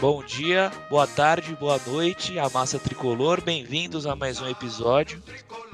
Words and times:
Bom 0.00 0.22
dia, 0.22 0.70
boa 0.88 1.06
tarde, 1.06 1.56
boa 1.56 1.78
noite, 1.86 2.38
a 2.38 2.48
Massa 2.48 2.78
Tricolor. 2.78 3.42
Bem-vindos 3.42 4.06
a 4.06 4.14
mais 4.14 4.40
um 4.40 4.48
episódio 4.48 5.22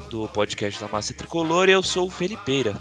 do 0.08 0.26
podcast 0.28 0.80
da 0.80 0.88
Massa 0.88 1.12
Tricolor. 1.12 1.68
Eu 1.68 1.82
sou 1.82 2.08
o 2.08 2.10
Felipeira. 2.10 2.74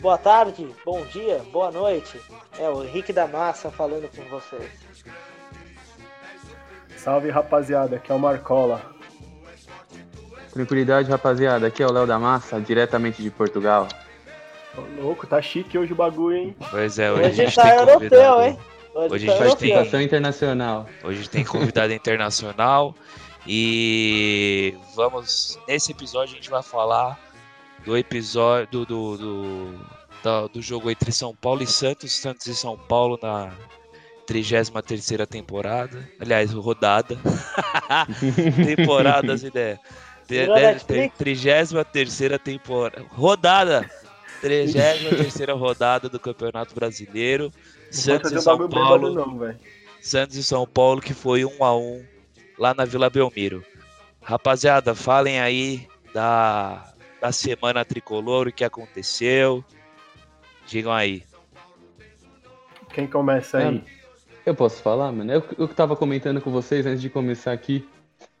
Boa 0.00 0.16
tarde, 0.16 0.68
bom 0.84 1.04
dia, 1.06 1.42
boa 1.52 1.72
noite. 1.72 2.20
É 2.58 2.68
o 2.68 2.84
Henrique 2.84 3.12
da 3.12 3.26
Massa 3.26 3.70
falando 3.70 4.08
com 4.08 4.22
vocês. 4.30 4.70
Salve 6.96 7.30
rapaziada, 7.30 7.96
aqui 7.96 8.12
é 8.12 8.14
o 8.14 8.18
Marcola. 8.18 8.80
Tranquilidade, 10.52 11.10
rapaziada. 11.10 11.66
Aqui 11.66 11.82
é 11.82 11.86
o 11.86 11.92
Léo 11.92 12.06
da 12.06 12.18
Massa, 12.18 12.60
diretamente 12.60 13.22
de 13.22 13.30
Portugal. 13.30 13.86
Ô, 14.98 15.02
louco, 15.02 15.26
tá 15.26 15.40
chique 15.42 15.76
hoje 15.78 15.92
o 15.92 15.96
bagulho, 15.96 16.36
hein? 16.36 16.56
Pois 16.70 16.98
é, 16.98 17.10
hoje, 17.12 17.20
Hoje 17.22 17.28
a 17.42 17.44
gente 17.44 17.54
tá 17.54 17.62
tem 17.62 17.72
europeu, 17.72 17.94
convidado. 17.94 18.42
hein? 18.42 18.58
Hoje 18.94 19.26
tá 19.26 19.32
a 19.32 19.36
gente 19.36 19.44
europeu. 19.70 19.90
tem- 19.90 20.02
internacional. 20.04 20.86
Hoje 21.04 21.28
tem 21.28 21.44
convidado 21.44 21.92
internacional 21.92 22.94
e 23.46 24.74
vamos 24.94 25.58
nesse 25.66 25.92
episódio 25.92 26.32
a 26.34 26.36
gente 26.36 26.50
vai 26.50 26.62
falar 26.62 27.18
do 27.84 27.96
episódio 27.96 28.84
do, 28.84 29.16
do, 29.16 29.16
do, 30.22 30.48
do 30.48 30.62
jogo 30.62 30.90
entre 30.90 31.10
São 31.12 31.34
Paulo 31.34 31.62
e 31.62 31.66
Santos, 31.66 32.12
Santos 32.12 32.46
e 32.46 32.54
São 32.54 32.76
Paulo 32.76 33.18
na 33.22 33.52
33ª 34.28 35.26
temporada, 35.26 36.06
aliás, 36.20 36.52
rodada. 36.52 37.16
temporada, 38.66 39.32
as 39.32 39.42
ideias. 39.42 39.78
Virou 40.28 40.56
Netflix? 40.56 41.16
33ª 41.18 42.38
temporada, 42.38 43.02
rodada. 43.10 43.90
33ª 44.42 45.56
rodada 45.56 46.08
do 46.08 46.18
Campeonato 46.18 46.74
Brasileiro. 46.74 47.52
Santos 47.90 48.32
e 48.32 48.40
São 48.40 48.68
Paulo. 48.68 49.14
não. 49.14 49.56
Santos 50.00 50.36
e 50.36 50.42
São 50.42 50.66
Paulo, 50.66 51.00
que 51.00 51.14
foi 51.14 51.44
um 51.44 51.64
a 51.64 51.76
um 51.76 52.04
lá 52.58 52.74
na 52.74 52.84
Vila 52.84 53.10
Belmiro. 53.10 53.64
Rapaziada, 54.22 54.94
falem 54.94 55.40
aí 55.40 55.88
da, 56.12 56.92
da 57.20 57.32
semana 57.32 57.84
tricolor, 57.84 58.48
o 58.48 58.52
que 58.52 58.64
aconteceu. 58.64 59.64
Digam 60.66 60.92
aí. 60.92 61.24
Quem 62.92 63.06
começa 63.06 63.58
aí? 63.58 63.82
Eu 64.44 64.54
posso 64.54 64.82
falar, 64.82 65.12
mano? 65.12 65.32
Eu, 65.32 65.44
eu 65.58 65.68
que 65.68 65.74
tava 65.74 65.94
comentando 65.94 66.40
com 66.40 66.50
vocês 66.50 66.86
antes 66.86 67.00
de 67.00 67.10
começar 67.10 67.52
aqui. 67.52 67.86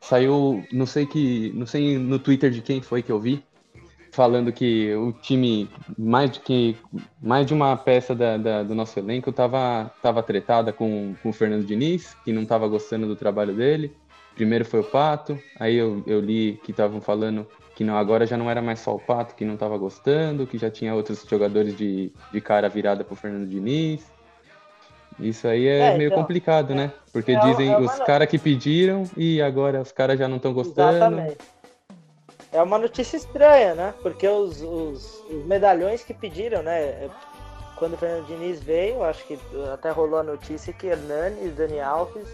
Saiu, 0.00 0.64
não 0.72 0.86
sei 0.86 1.06
que, 1.06 1.52
não 1.54 1.66
sei 1.66 1.98
no 1.98 2.18
Twitter 2.18 2.50
de 2.50 2.62
quem 2.62 2.80
foi 2.80 3.02
que 3.02 3.10
eu 3.10 3.20
vi, 3.20 3.44
falando 4.18 4.52
que 4.52 4.92
o 4.96 5.12
time, 5.12 5.78
mais 5.96 6.32
de 6.32 6.40
que 6.40 6.84
mais 7.20 7.46
de 7.46 7.54
uma 7.54 7.76
peça 7.76 8.14
da, 8.16 8.36
da- 8.36 8.62
do 8.64 8.74
nosso 8.74 8.98
elenco 8.98 9.32
tava, 9.32 9.94
tava 10.02 10.22
tretada 10.22 10.72
com, 10.72 11.16
com 11.16 11.28
o 11.30 11.32
Fernando 11.32 11.64
Diniz, 11.64 12.14
que 12.14 12.32
não 12.32 12.44
tava 12.46 12.66
gostando 12.68 13.06
do 13.06 13.16
trabalho 13.16 13.54
dele. 13.54 13.96
Primeiro 14.34 14.64
foi 14.64 14.80
o 14.80 14.84
Pato, 14.84 15.42
aí 15.54 15.74
eu, 15.76 16.02
eu 16.06 16.20
li 16.20 16.58
que 16.58 16.72
estavam 16.72 17.00
falando 17.00 17.48
que 17.74 17.84
não, 17.84 17.96
agora 17.96 18.26
já 18.26 18.36
não 18.36 18.50
era 18.50 18.60
mais 18.62 18.80
só 18.80 18.94
o 18.94 19.00
Pato 19.00 19.36
que 19.36 19.44
não 19.44 19.56
tava 19.56 19.78
gostando, 19.78 20.46
que 20.46 20.58
já 20.58 20.70
tinha 20.70 20.94
outros 20.94 21.24
jogadores 21.28 21.76
de, 21.76 22.12
de 22.30 22.40
cara 22.40 22.68
virada 22.68 23.04
pro 23.04 23.14
Fernando 23.16 23.48
Diniz. 23.48 24.12
Isso 25.18 25.48
aí 25.48 25.66
é, 25.66 25.90
É, 25.90 25.98
meio 25.98 26.08
então, 26.08 26.22
complicado, 26.22 26.74
né? 26.74 26.92
Porque 27.12 27.32
é- 27.32 27.38
dizem 27.40 27.72
é 27.72 27.78
os 27.78 27.98
caras 28.00 28.28
que 28.28 28.38
pediram 28.38 29.10
e 29.16 29.40
agora 29.42 29.80
os 29.82 29.90
caras 29.92 30.18
já 30.18 30.28
não 30.28 30.36
estão 30.36 30.52
gostando. 30.52 31.16
Exatamente. 31.16 31.57
É 32.52 32.62
uma 32.62 32.78
notícia 32.78 33.16
estranha, 33.16 33.74
né? 33.74 33.94
Porque 34.02 34.26
os, 34.26 34.62
os, 34.62 35.24
os 35.30 35.44
medalhões 35.44 36.02
que 36.02 36.14
pediram, 36.14 36.62
né? 36.62 36.80
é, 36.80 37.10
Quando 37.76 37.94
o 37.94 37.96
Fernando 37.96 38.26
Diniz 38.26 38.60
veio, 38.62 39.02
acho 39.04 39.24
que 39.26 39.38
até 39.72 39.90
rolou 39.90 40.18
a 40.18 40.22
notícia 40.22 40.72
que 40.72 40.86
Hernani 40.86 41.46
e 41.46 41.50
Dani 41.50 41.80
Alves, 41.80 42.26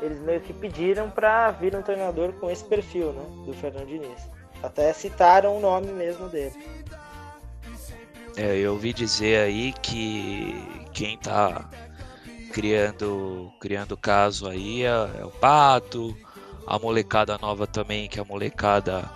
eles 0.00 0.20
meio 0.20 0.40
que 0.40 0.52
pediram 0.52 1.10
pra 1.10 1.50
vir 1.50 1.74
um 1.74 1.82
treinador 1.82 2.32
com 2.34 2.50
esse 2.50 2.64
perfil, 2.64 3.12
né? 3.12 3.24
Do 3.44 3.52
Fernando 3.52 3.86
Diniz. 3.86 4.28
Até 4.62 4.92
citaram 4.92 5.56
o 5.56 5.60
nome 5.60 5.88
mesmo 5.88 6.28
dele. 6.28 6.54
É, 8.36 8.56
eu 8.56 8.72
ouvi 8.72 8.92
dizer 8.92 9.38
aí 9.44 9.72
que 9.82 10.54
quem 10.92 11.18
tá 11.18 11.68
criando, 12.52 13.52
criando 13.60 13.96
caso 13.96 14.48
aí 14.48 14.84
é, 14.84 14.88
é 15.20 15.24
o 15.24 15.30
Pato, 15.30 16.16
a 16.66 16.78
molecada 16.78 17.36
nova 17.38 17.66
também, 17.66 18.08
que 18.08 18.20
a 18.20 18.24
molecada 18.24 19.10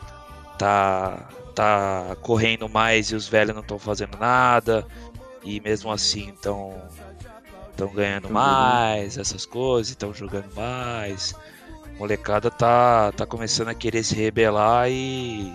tá, 0.58 1.28
tá 1.54 2.16
correndo 2.22 2.68
mais 2.68 3.10
e 3.10 3.14
os 3.14 3.28
velhos 3.28 3.54
não 3.54 3.62
estão 3.62 3.78
fazendo 3.78 4.16
nada, 4.18 4.86
e 5.42 5.60
mesmo 5.60 5.90
assim 5.90 6.30
estão 6.30 6.74
estão 7.70 7.88
ganhando 7.88 8.30
mais, 8.30 9.18
essas 9.18 9.44
coisas, 9.44 9.90
estão 9.90 10.12
jogando 10.14 10.52
mais. 10.54 11.34
A 11.94 11.98
molecada 11.98 12.50
tá, 12.50 13.12
tá 13.12 13.26
começando 13.26 13.68
a 13.68 13.74
querer 13.74 14.02
se 14.02 14.14
rebelar 14.14 14.88
e 14.90 15.52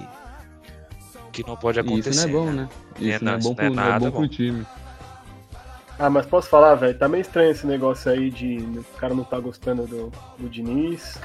que 1.32 1.46
não 1.48 1.56
pode 1.58 1.80
acontecer. 1.80 2.10
isso 2.12 2.28
não 2.28 2.42
é 2.44 2.46
bom, 2.46 2.52
né? 2.52 2.62
né? 2.64 2.70
É, 3.02 3.16
Isso 3.16 3.24
não 3.24 3.32
é 3.34 3.38
não, 3.38 3.42
bom, 3.42 3.52
isso 3.52 3.56
não 3.58 3.66
é 3.66 3.70
pro, 3.70 3.76
não 3.76 3.84
é 3.84 3.90
nada 3.90 4.12
bom 4.12 4.12
pro 4.12 4.22
bom. 4.22 4.28
time. 4.28 4.68
Ah, 5.98 6.10
mas 6.10 6.26
posso 6.26 6.50
falar, 6.50 6.76
velho? 6.76 6.98
Tá 6.98 7.08
meio 7.08 7.22
estranho 7.22 7.52
esse 7.52 7.66
negócio 7.66 8.12
aí 8.12 8.30
de 8.32 8.58
o 8.58 8.84
cara 8.98 9.14
não 9.14 9.24
tá 9.24 9.40
gostando 9.40 9.86
do, 9.86 10.12
do 10.38 10.50
Diniz. 10.50 11.20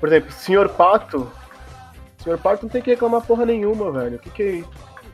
Por 0.00 0.08
exemplo, 0.08 0.30
o 0.30 0.32
senhor 0.32 0.68
Pato. 0.70 1.30
O 2.26 2.28
senhor 2.28 2.38
Pato 2.40 2.64
não 2.64 2.70
tem 2.70 2.82
que 2.82 2.90
reclamar 2.90 3.22
porra 3.24 3.46
nenhuma, 3.46 3.92
velho. 3.92 4.16
O 4.16 4.18
que 4.18 4.30
que, 4.30 4.64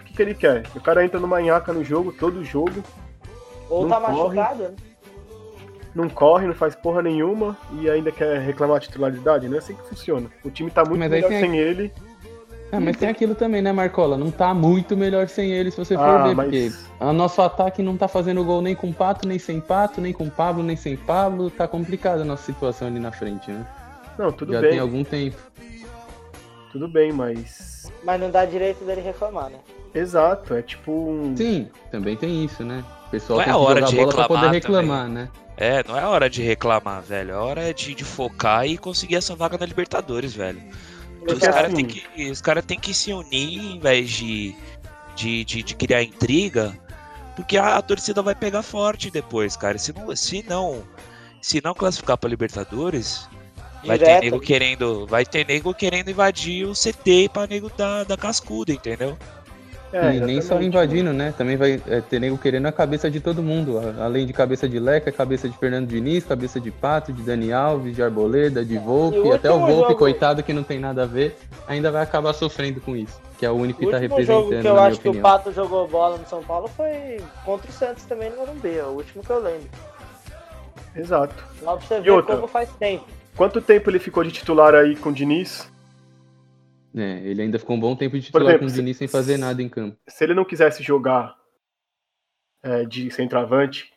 o 0.01 0.05
que 0.05 0.15
que 0.15 0.23
ele 0.23 0.35
quer? 0.35 0.63
O 0.75 0.81
cara 0.81 1.05
entra 1.05 1.21
numa 1.21 1.43
nhaca 1.43 1.71
no 1.71 1.85
jogo, 1.85 2.11
todo 2.11 2.43
jogo, 2.43 2.83
Ou 3.69 3.83
Não 3.83 3.91
tá 3.91 4.01
corre. 4.01 4.37
machucado, 4.37 4.63
né? 4.63 4.71
não 5.95 6.09
corre, 6.09 6.47
não 6.47 6.55
faz 6.55 6.75
porra 6.75 7.03
nenhuma 7.03 7.55
e 7.79 7.91
ainda 7.91 8.11
quer 8.11 8.39
reclamar 8.41 8.79
a 8.79 8.81
titularidade. 8.81 9.47
Não 9.47 9.57
é 9.57 9.59
assim 9.59 9.75
que 9.75 9.87
funciona. 9.91 10.31
O 10.43 10.51
time 10.51 10.71
tá 10.71 10.83
muito 10.87 10.99
Mas 11.01 11.11
melhor 11.11 11.29
sem 11.29 11.59
ele. 11.59 11.93
Ah, 12.73 12.81
mas 12.81 12.97
tem 12.97 13.11
aquilo 13.11 13.35
também, 13.35 13.61
né, 13.61 13.71
Marcola? 13.73 14.17
Não 14.17 14.31
tá 14.31 14.55
muito 14.55 14.97
melhor 14.97 15.29
sem 15.29 15.51
ele, 15.51 15.71
se 15.71 15.77
você 15.77 15.95
for 15.95 16.03
Ah, 16.03 16.23
ver, 16.29 16.35
mas- 16.35 16.47
porque 16.47 16.73
o 16.99 17.13
nosso 17.13 17.43
ataque 17.43 17.83
não 17.83 17.99
tá 17.99 18.09
fazendo 18.09 18.43
gol 18.43 18.63
nem 18.63 18.75
com 18.75 18.91
Pato, 18.91 19.29
nem 19.29 19.39
sem 19.39 19.61
Pato, 19.61 20.01
nem 20.01 20.15
com 20.15 20.31
Pablo, 20.31 20.63
nem 20.63 20.77
sem 20.77 20.97
Pablo. 20.97 21.51
Tá 21.51 21.69
complicada 21.69 22.23
a 22.23 22.25
nossa 22.25 22.45
situação 22.45 22.89
ali 22.89 22.99
na 22.99 23.13
frente, 23.13 23.51
né? 23.51 23.67
Não, 24.19 24.33
tudo 24.33 24.55
Já 24.55 24.63
bem, 24.63 24.71
tem 24.71 24.79
algum 24.79 25.05
tempo. 25.05 25.37
Tudo 26.73 26.89
bem, 26.89 27.13
mas. 27.13 27.93
Mas 28.03 28.21
não 28.21 28.31
dá 28.31 28.45
direito 28.45 28.85
dele 28.85 29.01
reclamar, 29.01 29.51
né? 29.51 29.59
Exato, 29.95 30.55
é 30.55 30.63
tipo 30.63 30.91
um. 30.91 31.37
Sim, 31.37 31.69
também 31.91 32.17
tem 32.17 32.45
isso, 32.45 32.65
né? 32.65 32.83
O 33.07 33.11
pessoal 33.11 33.37
Não 33.39 33.43
é 33.43 33.45
tem 33.47 33.55
que 33.55 33.61
hora 33.61 33.81
jogar 33.81 33.91
de 33.91 33.97
bola 33.97 34.13
pra 34.15 34.29
poder 34.29 34.51
reclamar 34.51 34.83
reclamar, 34.83 35.09
né? 35.09 35.29
É, 35.57 35.85
não 35.87 35.99
é 35.99 36.07
hora 36.07 36.31
de 36.31 36.43
reclamar, 36.43 37.03
velho. 37.03 37.33
É 37.33 37.37
hora 37.37 37.75
de, 37.75 37.95
de 37.95 38.05
focar 38.05 38.67
e 38.67 38.79
conseguir 38.79 39.17
essa 39.17 39.37
vaga 39.37 39.59
na 39.59 39.67
Libertadores, 39.67 40.35
velho. 40.35 40.63
Os 41.21 41.25
Porque 41.35 41.47
caras 41.47 41.65
assim- 41.67 41.77
têm 41.77 41.87
que, 41.87 42.31
os 42.31 42.41
cara 42.41 42.63
tem 42.63 42.79
que 42.81 42.95
se 42.95 43.13
unir 43.13 43.75
em 43.77 43.79
vez 43.79 44.11
de, 44.11 44.55
de, 45.15 45.45
de, 45.45 45.63
de 45.63 45.75
criar 45.77 46.03
intriga, 46.03 46.77
porque 47.37 47.59
a, 47.59 47.77
a 47.77 47.83
torcida 47.83 48.23
vai 48.23 48.35
pegar 48.35 48.63
forte 48.63 49.11
depois, 49.11 49.55
cara. 49.57 49.77
Se 49.79 49.93
não, 49.93 50.17
se 50.17 50.43
não, 50.49 50.83
se 51.41 51.61
não 51.63 51.75
classificar 51.75 52.17
pra 52.17 52.31
Libertadores, 52.31 53.29
vai 53.85 53.99
ter 53.99 54.21
nego 54.21 54.41
querendo, 54.41 55.07
vai 55.07 55.25
ter 55.25 55.47
nego 55.47 55.75
querendo 55.75 56.11
invadir 56.11 56.67
o 56.67 56.73
CT 56.73 57.31
pra 57.33 57.47
nego 57.47 57.71
da, 57.77 58.05
da 58.05 58.17
cascuda, 58.17 58.73
entendeu? 58.73 59.17
É, 59.93 60.15
e 60.15 60.21
nem 60.21 60.41
só 60.41 60.59
invadindo, 60.63 61.13
né? 61.13 61.35
Também 61.37 61.55
vai 61.55 61.79
é, 61.87 62.01
ter 62.01 62.19
nego 62.19 62.39
querendo 62.39 62.65
a 62.65 62.73
cabeça 62.73 63.11
de 63.11 63.21
todo 63.21 63.43
mundo. 63.43 63.79
a- 63.79 64.05
Além 64.07 64.25
de 64.25 64.33
cabeça 64.33 64.67
de 64.67 64.79
Leca, 64.79 65.13
cabeça 65.13 65.47
de 65.47 65.59
Fernando 65.59 65.87
Diniz, 65.87 66.25
cabeça 66.25 66.59
de 66.59 66.71
Pato, 66.71 67.13
de 67.13 67.23
Dani 67.23 67.53
Alves, 67.53 67.95
de 67.95 68.03
Arboleda, 68.03 68.65
de 68.65 68.79
Volpe, 68.79 69.19
E 69.19 69.21
o 69.21 69.35
até 69.35 69.51
o 69.51 69.59
Volpe, 69.59 69.73
jogo- 69.75 69.97
coitado, 69.97 70.43
que 70.43 70.55
não 70.55 70.63
tem 70.63 70.79
nada 70.81 71.03
a 71.03 71.07
ver, 71.07 71.37
ainda 71.69 71.91
vai 71.93 72.03
acabar 72.03 72.33
sofrendo 72.33 72.81
com 72.81 72.97
isso. 72.97 73.21
Que 73.37 73.45
é 73.45 73.51
o 73.51 73.55
único 73.55 73.81
que 73.81 73.87
O 73.87 73.91
tá 73.91 73.99
último 73.99 74.17
representando, 74.17 74.49
jogo 74.51 74.63
que 74.63 74.67
eu 74.69 74.81
acho 74.81 74.99
que 75.01 75.09
o. 75.11 75.21
Pato 75.21 75.53
jogou 75.53 75.87
bola 75.87 76.17
no 76.17 76.27
São 76.27 76.43
Paulo 76.43 76.69
foi 76.75 77.21
contra 77.45 77.69
o 77.71 77.75
Santos 77.75 78.05
também 78.05 78.31
no 78.31 78.37
Morumbi, 78.39 78.75
é 78.79 78.85
o 78.85 78.93
último 78.93 79.23
que 79.23 79.29
eu 79.31 79.41
lembro. 79.43 79.69
Exato. 80.97 81.35
Lá 81.61 81.77
pra 81.77 81.87
você 81.87 82.01
ver 82.01 82.23
como 82.23 82.47
faz 82.47 82.71
tempo. 82.79 83.05
Quanto 83.37 83.61
tempo 83.61 83.91
ele 83.91 83.99
ficou 83.99 84.23
de 84.23 84.31
titular 84.31 84.75
aí 84.75 84.95
com 84.97 85.09
o 85.09 85.13
Diniz? 85.13 85.71
É, 86.95 87.21
ele 87.25 87.43
ainda 87.43 87.59
ficou 87.59 87.77
um 87.77 87.81
bom 87.81 87.97
tempo 87.97 88.19
de 88.19 88.27
titular 88.27 88.49
exemplo, 88.49 88.67
com 88.67 88.73
o 88.73 88.77
Diniz 88.77 88.97
sem 88.99 89.09
fazer 89.09 89.39
nada 89.39 89.63
em 89.63 89.69
campo. 89.69 89.97
Se 90.07 90.23
ele 90.25 90.35
não 90.35 90.45
quisesse 90.45 90.83
jogar 90.83 91.35
é, 92.63 92.85
de 92.85 93.11
centroavante, 93.11 93.93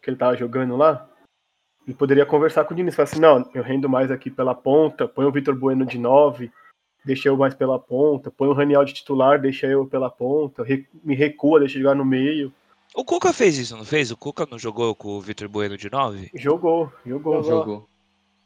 que 0.00 0.08
ele 0.08 0.16
tava 0.16 0.36
jogando 0.36 0.76
lá, 0.76 1.08
ele 1.86 1.96
poderia 1.96 2.24
conversar 2.24 2.64
com 2.64 2.72
o 2.72 2.76
Diniz. 2.76 2.94
Falar 2.94 3.04
assim, 3.04 3.20
não, 3.20 3.50
eu 3.52 3.62
rendo 3.62 3.88
mais 3.88 4.10
aqui 4.10 4.30
pela 4.30 4.54
ponta, 4.54 5.08
põe 5.08 5.26
o 5.26 5.32
Vitor 5.32 5.56
Bueno 5.56 5.84
de 5.84 5.98
9, 5.98 6.50
deixa 7.04 7.28
eu 7.28 7.36
mais 7.36 7.54
pela 7.54 7.78
ponta, 7.78 8.30
põe 8.30 8.46
o 8.46 8.52
Raniel 8.52 8.84
de 8.84 8.94
titular, 8.94 9.40
deixa 9.40 9.66
eu 9.66 9.84
pela 9.86 10.08
ponta, 10.08 10.64
me 11.02 11.16
recua, 11.16 11.58
deixa 11.58 11.78
eu 11.78 11.82
jogar 11.82 11.96
no 11.96 12.04
meio. 12.04 12.52
O 12.94 13.04
Cuca 13.04 13.32
fez 13.32 13.58
isso, 13.58 13.76
não 13.76 13.84
fez? 13.84 14.10
O 14.12 14.16
Cuca 14.16 14.46
não 14.48 14.58
jogou 14.58 14.94
com 14.94 15.08
o 15.08 15.20
Vitor 15.20 15.48
Bueno 15.48 15.76
de 15.76 15.90
9? 15.90 16.30
Jogou, 16.34 16.92
jogou. 17.04 17.42
Jogou. 17.42 17.42
Jogou. 17.42 17.88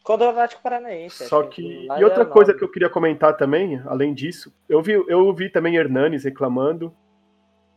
Contra 0.02 0.26
o 0.26 0.30
Atlético 0.30 0.62
Paranaense. 0.62 1.26
Só 1.28 1.44
que. 1.44 1.86
E 1.86 2.04
outra 2.04 2.22
era 2.22 2.26
coisa 2.26 2.52
que 2.54 2.62
eu 2.64 2.68
queria 2.68 2.88
comentar 2.90 3.36
também, 3.36 3.80
além 3.86 4.12
disso, 4.12 4.52
eu 4.68 4.82
vi, 4.82 4.92
eu 4.92 5.32
vi 5.32 5.48
também 5.48 5.76
Hernanes 5.76 6.24
reclamando. 6.24 6.92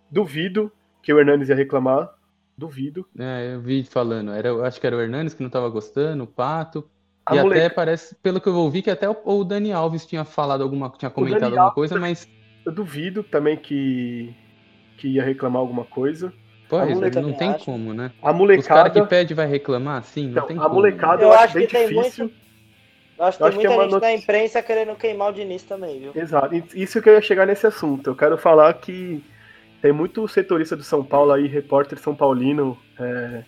Duvido 0.10 0.72
que 1.02 1.14
o 1.14 1.20
Hernandes 1.20 1.50
ia 1.50 1.56
reclamar. 1.56 2.10
Duvido. 2.58 3.06
É, 3.20 3.54
eu 3.56 3.62
vi 3.62 3.84
falando. 3.84 4.32
Era, 4.32 4.48
eu 4.48 4.64
acho 4.64 4.80
que 4.80 4.88
era 4.88 4.96
o 4.96 5.02
Hernandes 5.02 5.34
que 5.34 5.44
não 5.44 5.50
tava 5.50 5.70
gostando, 5.70 6.24
o 6.24 6.28
Pato. 6.28 6.90
A 7.26 7.36
e 7.36 7.42
moleca- 7.42 7.66
até 7.66 7.74
parece, 7.74 8.16
pelo 8.16 8.40
que 8.40 8.48
eu 8.48 8.56
ouvi, 8.56 8.82
que 8.82 8.90
até 8.90 9.10
o, 9.10 9.16
o 9.24 9.44
Dani 9.44 9.72
Alves 9.72 10.06
tinha 10.06 10.24
falado 10.24 10.62
alguma, 10.64 10.90
tinha 10.92 11.10
comentado 11.10 11.44
alguma 11.44 11.64
Alves- 11.64 11.76
coisa, 11.76 12.00
mas, 12.00 12.28
Eu 12.66 12.72
duvido 12.72 13.24
também 13.24 13.58
que, 13.58 14.34
que 14.98 15.08
ia 15.10 15.24
reclamar 15.24 15.60
alguma 15.60 15.86
coisa. 15.86 16.32
Pois, 16.70 16.94
moleca- 16.94 17.22
não 17.22 17.34
tem 17.34 17.50
acho. 17.52 17.66
como, 17.66 17.94
né? 17.94 18.06
A 18.06 18.10
Os 18.10 18.22
caras 18.22 18.38
molecada. 18.38 18.90
que 18.90 19.06
pede 19.08 19.34
vai 19.34 19.48
reclamar, 19.48 20.04
sim, 20.04 20.24
não 20.26 20.32
Então, 20.32 20.48
tem 20.48 20.58
a 20.58 20.62
como. 20.62 20.76
molecada 20.76 21.22
Eu 21.24 21.28
eu, 21.30 21.34
acho 21.34 21.54
bem 21.54 21.68
que 21.68 21.74
tem 21.74 21.88
difícil. 21.88 22.32
Eu 23.18 23.26
acho 23.26 23.38
que 23.38 23.44
Eu 23.44 23.48
tem 23.48 23.58
acho 23.58 23.60
que 23.60 23.66
é 23.66 23.70
muita 23.70 23.84
gente 23.84 23.92
na 23.92 24.00
notícia- 24.00 24.24
imprensa 24.24 24.62
querendo 24.62 24.96
queimar 24.96 25.30
o 25.30 25.34
Diniz 25.34 25.64
também, 25.64 26.00
viu? 26.00 26.12
Exato. 26.16 26.54
Isso 26.76 27.02
que 27.02 27.10
eu 27.10 27.14
ia 27.14 27.22
chegar 27.22 27.46
nesse 27.46 27.66
assunto. 27.66 28.10
Eu 28.10 28.16
quero 28.16 28.38
falar 28.38 28.74
que 28.74 29.24
tem 29.82 29.92
muito 29.94 30.28
setorista 30.28 30.76
do 30.76 30.84
São 30.84 31.04
Paulo 31.04 31.32
aí, 31.32 31.48
repórter 31.48 31.98
São 31.98 32.14
Paulino, 32.14 32.78
é, 33.00 33.44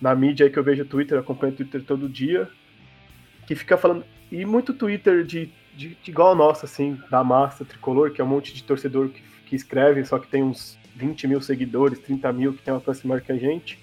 na 0.00 0.14
mídia 0.14 0.46
aí 0.46 0.52
que 0.52 0.58
eu 0.58 0.62
vejo 0.64 0.82
o 0.82 0.86
Twitter, 0.86 1.18
acompanho 1.18 1.52
o 1.52 1.56
Twitter 1.56 1.82
todo 1.84 2.08
dia, 2.08 2.48
que 3.46 3.54
fica 3.54 3.76
falando. 3.76 4.04
E 4.30 4.44
muito 4.44 4.72
Twitter 4.72 5.24
de, 5.24 5.50
de, 5.74 5.96
de 6.00 6.10
igual 6.10 6.28
ao 6.28 6.34
nosso, 6.36 6.64
assim, 6.64 6.98
da 7.10 7.24
massa 7.24 7.64
tricolor, 7.64 8.12
que 8.12 8.20
é 8.20 8.24
um 8.24 8.28
monte 8.28 8.54
de 8.54 8.62
torcedor 8.62 9.08
que, 9.08 9.22
que 9.46 9.56
escreve, 9.56 10.04
só 10.04 10.18
que 10.20 10.26
tem 10.28 10.42
uns 10.42 10.78
20 11.02 11.26
mil 11.26 11.40
seguidores, 11.40 11.98
30 11.98 12.32
mil, 12.32 12.52
que 12.52 12.62
tem 12.62 12.72
alcance 12.72 13.06
maior 13.06 13.20
que 13.20 13.32
a 13.32 13.36
gente, 13.36 13.78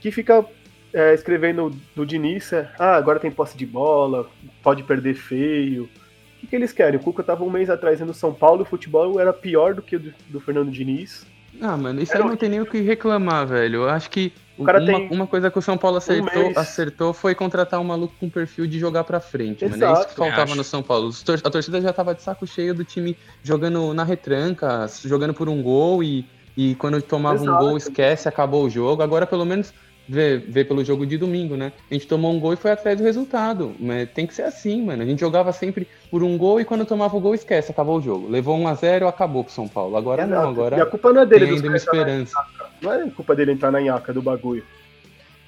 que 0.00 0.10
fica 0.10 0.44
é, 0.92 1.12
escrevendo 1.12 1.70
do 1.94 2.06
Diniz, 2.06 2.52
é, 2.52 2.70
ah, 2.78 2.96
agora 2.96 3.20
tem 3.20 3.30
posse 3.30 3.56
de 3.56 3.66
bola, 3.66 4.28
pode 4.62 4.82
perder 4.82 5.14
feio. 5.14 5.84
O 5.84 6.40
que, 6.40 6.46
que 6.46 6.56
eles 6.56 6.72
querem? 6.72 6.98
O 6.98 7.02
Cuca 7.02 7.22
tava 7.22 7.44
um 7.44 7.50
mês 7.50 7.68
atrás 7.68 8.00
no 8.00 8.14
São 8.14 8.32
Paulo, 8.32 8.62
o 8.62 8.66
futebol 8.66 9.20
era 9.20 9.32
pior 9.32 9.74
do 9.74 9.82
que 9.82 9.96
o 9.96 10.00
do, 10.00 10.14
do 10.28 10.40
Fernando 10.40 10.70
Diniz. 10.70 11.26
Ah, 11.60 11.76
mano, 11.76 12.00
isso 12.00 12.12
Era 12.12 12.24
aí 12.24 12.28
não 12.28 12.36
tem 12.36 12.48
nem 12.48 12.60
o 12.60 12.66
que 12.66 12.80
reclamar, 12.80 13.46
velho. 13.46 13.82
Eu 13.82 13.88
acho 13.88 14.10
que 14.10 14.32
O 14.56 14.64
cara 14.64 14.78
uma, 14.78 14.86
tem 14.86 15.08
uma 15.10 15.26
coisa 15.26 15.50
que 15.50 15.58
o 15.58 15.62
São 15.62 15.76
Paulo 15.76 15.96
acertou, 15.96 16.42
mês. 16.44 16.56
acertou 16.56 17.12
foi 17.12 17.34
contratar 17.34 17.80
um 17.80 17.84
maluco 17.84 18.14
com 18.20 18.28
perfil 18.30 18.66
de 18.66 18.78
jogar 18.78 19.02
pra 19.04 19.18
frente, 19.18 19.64
mano. 19.64 19.74
É 19.74 19.76
isso 19.78 19.84
Exato. 19.84 20.08
que 20.10 20.14
faltava 20.16 20.54
no 20.54 20.62
São 20.62 20.82
Paulo. 20.82 21.10
A 21.42 21.50
torcida 21.50 21.80
já 21.80 21.92
tava 21.92 22.14
de 22.14 22.22
saco 22.22 22.46
cheio 22.46 22.72
do 22.74 22.84
time 22.84 23.16
jogando 23.42 23.92
na 23.92 24.04
retranca, 24.04 24.86
jogando 25.04 25.34
por 25.34 25.48
um 25.48 25.60
gol 25.62 26.02
e, 26.04 26.24
e 26.56 26.74
quando 26.76 27.02
tomava 27.02 27.40
um 27.40 27.44
Exato. 27.44 27.64
gol, 27.64 27.76
esquece, 27.76 28.28
acabou 28.28 28.64
o 28.64 28.70
jogo. 28.70 29.02
Agora, 29.02 29.26
pelo 29.26 29.44
menos, 29.44 29.74
vê, 30.08 30.36
vê 30.38 30.64
pelo 30.64 30.84
jogo 30.84 31.04
de 31.04 31.18
domingo, 31.18 31.56
né? 31.56 31.72
A 31.90 31.94
gente 31.94 32.06
tomou 32.06 32.32
um 32.32 32.38
gol 32.38 32.52
e 32.52 32.56
foi 32.56 32.70
atrás 32.70 32.96
do 32.96 33.02
resultado. 33.02 33.74
Mas 33.80 34.08
tem 34.10 34.24
que 34.24 34.34
ser 34.34 34.42
assim, 34.42 34.82
mano. 34.84 35.02
A 35.02 35.06
gente 35.06 35.18
jogava 35.18 35.50
sempre 35.52 35.88
por 36.10 36.22
um 36.22 36.38
gol 36.38 36.60
e 36.60 36.64
quando 36.64 36.84
tomava 36.86 37.16
o 37.16 37.20
gol, 37.20 37.34
esquece, 37.34 37.72
acabou 37.72 37.98
o 37.98 38.00
jogo. 38.00 38.30
Levou 38.30 38.56
1 38.56 38.68
a 38.68 38.74
0 38.74 39.08
acabou 39.08 39.42
pro 39.42 39.52
São 39.52 39.66
Paulo. 39.66 39.96
Agora 39.96 40.24
não, 40.26 40.36
Exato. 40.36 40.48
agora 40.48 40.76
E 40.76 40.80
a 40.80 40.86
culpa 40.86 41.12
não 41.12 41.22
é 41.22 41.26
dele, 41.26 41.46
tem 41.46 41.54
ainda 41.56 41.68
uma 41.68 41.76
entrar 41.76 41.92
esperança. 41.96 42.32
na- 42.60 42.63
não 42.84 42.92
é 42.92 43.10
culpa 43.10 43.34
dele 43.34 43.52
entrar 43.52 43.70
na 43.70 43.80
nhaca 43.80 44.12
do 44.12 44.22
bagulho. 44.22 44.64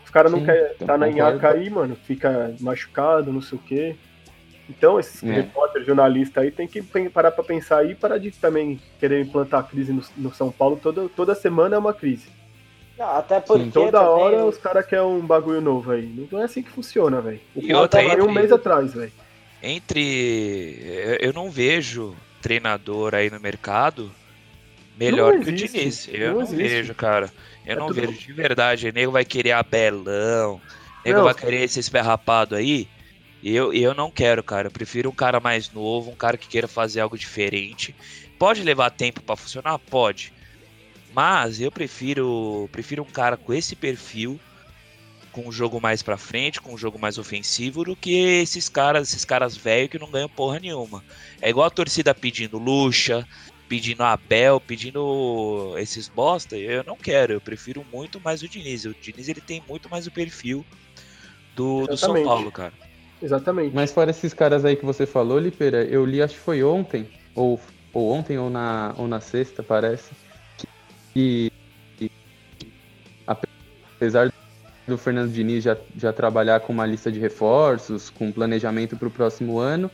Os 0.04 0.10
caras 0.10 0.32
não 0.32 0.40
Sim, 0.40 0.46
querem 0.46 0.72
estar 0.72 0.98
na 0.98 1.06
concordo. 1.08 1.32
nhaca 1.34 1.50
aí, 1.52 1.70
mano, 1.70 1.96
fica 1.96 2.54
machucado, 2.60 3.32
não 3.32 3.42
sei 3.42 3.58
o 3.58 3.60
quê. 3.62 3.96
Então, 4.68 4.98
esses 4.98 5.22
É. 5.22 5.26
repórteres, 5.32 5.86
jornalistas 5.86 6.42
aí, 6.42 6.50
tem 6.50 6.66
que 6.66 6.82
parar 7.10 7.30
pra 7.30 7.44
pensar 7.44 7.78
aí 7.78 7.92
e 7.92 7.94
parar 7.94 8.18
de 8.18 8.30
também 8.32 8.80
querer 8.98 9.20
implantar 9.22 9.62
crise 9.68 9.92
no, 9.92 10.02
no 10.16 10.34
São 10.34 10.50
Paulo. 10.50 10.78
Toda, 10.82 11.08
toda 11.08 11.34
semana 11.36 11.76
é 11.76 11.78
uma 11.78 11.94
crise. 11.94 12.26
Não, 12.98 13.16
até 13.16 13.38
porque 13.40 13.70
Toda 13.70 13.98
também 14.00 14.08
hora 14.24 14.44
os 14.46 14.56
caras 14.58 14.86
querem 14.86 15.04
um 15.04 15.20
bagulho 15.20 15.60
novo 15.60 15.92
aí. 15.92 16.26
Não 16.32 16.40
é 16.40 16.44
assim 16.44 16.62
que 16.62 16.70
funciona, 16.70 17.20
velho. 17.20 17.40
O 17.54 17.60
E 17.60 17.66
cara 17.68 17.80
outra, 17.80 18.00
tava 18.02 18.14
aí 18.14 18.20
um 18.20 18.24
entre- 18.30 18.34
mês 18.40 18.50
atrás, 18.52 18.94
velho. 18.94 19.12
Entre. 19.62 21.18
Eu 21.20 21.32
não 21.32 21.50
vejo 21.50 22.16
treinador 22.40 23.14
aí 23.14 23.30
no 23.30 23.38
mercado 23.40 24.10
melhor 24.96 25.38
que 25.40 25.50
o 25.50 25.52
Diniz. 25.52 26.08
Eu 26.10 26.34
não 26.34 26.40
não, 26.40 26.46
vejo, 26.46 26.94
cara. 26.94 27.32
Eu 27.64 27.72
É 27.72 27.76
não 27.76 27.92
vejo 27.92 28.12
de 28.12 28.32
verdade. 28.32 28.88
O 28.88 28.92
nego 28.92 29.12
vai 29.12 29.24
querer 29.24 29.52
Abelão. 29.52 30.54
O 30.54 30.60
nego 31.04 31.18
Não. 31.18 31.24
vai 31.24 31.34
querer 31.34 31.62
esse 31.62 31.78
esferrapado 31.80 32.54
aí. 32.54 32.88
Eu, 33.42 33.72
eu 33.72 33.94
não 33.94 34.10
quero, 34.10 34.42
cara. 34.42 34.68
Eu 34.68 34.72
prefiro 34.72 35.10
um 35.10 35.14
cara 35.14 35.38
mais 35.38 35.70
novo, 35.70 36.10
um 36.10 36.16
cara 36.16 36.36
que 36.36 36.48
queira 36.48 36.66
fazer 36.66 37.00
algo 37.00 37.16
diferente. 37.18 37.94
Pode 38.38 38.62
levar 38.62 38.90
tempo 38.90 39.22
pra 39.22 39.36
funcionar? 39.36 39.78
Pode. 39.78 40.32
Mas 41.14 41.60
eu 41.60 41.70
prefiro, 41.70 42.68
prefiro 42.72 43.02
um 43.02 43.06
cara 43.06 43.36
com 43.36 43.52
esse 43.54 43.74
perfil, 43.74 44.38
com 45.32 45.48
um 45.48 45.52
jogo 45.52 45.80
mais 45.80 46.02
pra 46.02 46.16
frente, 46.16 46.60
com 46.60 46.74
um 46.74 46.78
jogo 46.78 46.98
mais 46.98 47.18
ofensivo, 47.18 47.84
do 47.84 47.96
que 47.96 48.12
esses 48.42 48.68
caras, 48.68 49.08
esses 49.08 49.24
caras 49.24 49.56
velhos 49.56 49.90
que 49.90 49.98
não 49.98 50.10
ganham 50.10 50.28
porra 50.28 50.58
nenhuma. 50.58 51.02
É 51.40 51.48
igual 51.48 51.66
a 51.66 51.70
torcida 51.70 52.14
pedindo 52.14 52.58
Lucha, 52.58 53.26
pedindo 53.68 54.02
Abel, 54.02 54.60
pedindo 54.60 55.74
esses 55.78 56.08
bosta. 56.08 56.56
Eu 56.56 56.84
não 56.84 56.96
quero, 56.96 57.32
eu 57.32 57.40
prefiro 57.40 57.84
muito 57.92 58.20
mais 58.20 58.42
o 58.42 58.48
Diniz. 58.48 58.84
O 58.84 58.94
Diniz 58.94 59.28
ele 59.28 59.40
tem 59.40 59.62
muito 59.68 59.88
mais 59.90 60.06
o 60.06 60.10
perfil 60.10 60.64
do, 61.54 61.86
do 61.86 61.96
São. 61.96 62.22
Paulo, 62.22 62.50
cara. 62.52 62.72
Exatamente. 63.20 63.74
Mas 63.74 63.92
fora 63.92 64.10
esses 64.10 64.34
caras 64.34 64.64
aí 64.64 64.76
que 64.76 64.84
você 64.84 65.06
falou, 65.06 65.38
Lipeira, 65.38 65.84
eu 65.84 66.04
li, 66.04 66.22
acho 66.22 66.34
que 66.34 66.40
foi 66.40 66.62
ontem, 66.62 67.08
ou, 67.34 67.60
ou 67.92 68.10
ontem 68.12 68.38
ou 68.38 68.50
na, 68.50 68.94
ou 68.98 69.08
na 69.08 69.20
sexta, 69.20 69.62
parece, 69.62 70.10
que, 71.12 71.50
que 71.96 72.10
apesar 73.26 74.30
do 74.86 74.98
Fernando 74.98 75.32
Diniz 75.32 75.64
já, 75.64 75.76
já 75.96 76.12
trabalhar 76.12 76.60
com 76.60 76.72
uma 76.72 76.86
lista 76.86 77.10
de 77.10 77.18
reforços, 77.18 78.10
com 78.10 78.30
planejamento 78.30 78.96
para 78.96 79.08
o 79.08 79.10
próximo 79.10 79.58
ano, 79.58 79.90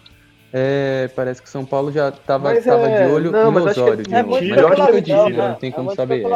é, 0.53 1.09
parece 1.17 1.41
que 1.41 1.49
São 1.49 1.65
Paulo 1.65 1.91
já 1.91 2.11
estava 2.11 2.55
é- 2.55 2.61
de 2.61 2.69
olho 3.13 3.31
não, 3.31 3.51
no 3.51 3.59
é 3.61 3.71
Osório 3.71 4.05
É 4.11 4.23
novo. 4.23 4.29
muito 4.31 4.49
Mas 4.51 4.59
eu 4.59 4.69
é 4.69 4.73
acho 4.73 4.75
que 4.77 4.83
é 4.83 4.93
mentira, 4.93 5.49
não 5.49 5.55
tem 5.55 5.71
é 5.71 5.73
como 5.73 5.95
saber. 5.95 6.27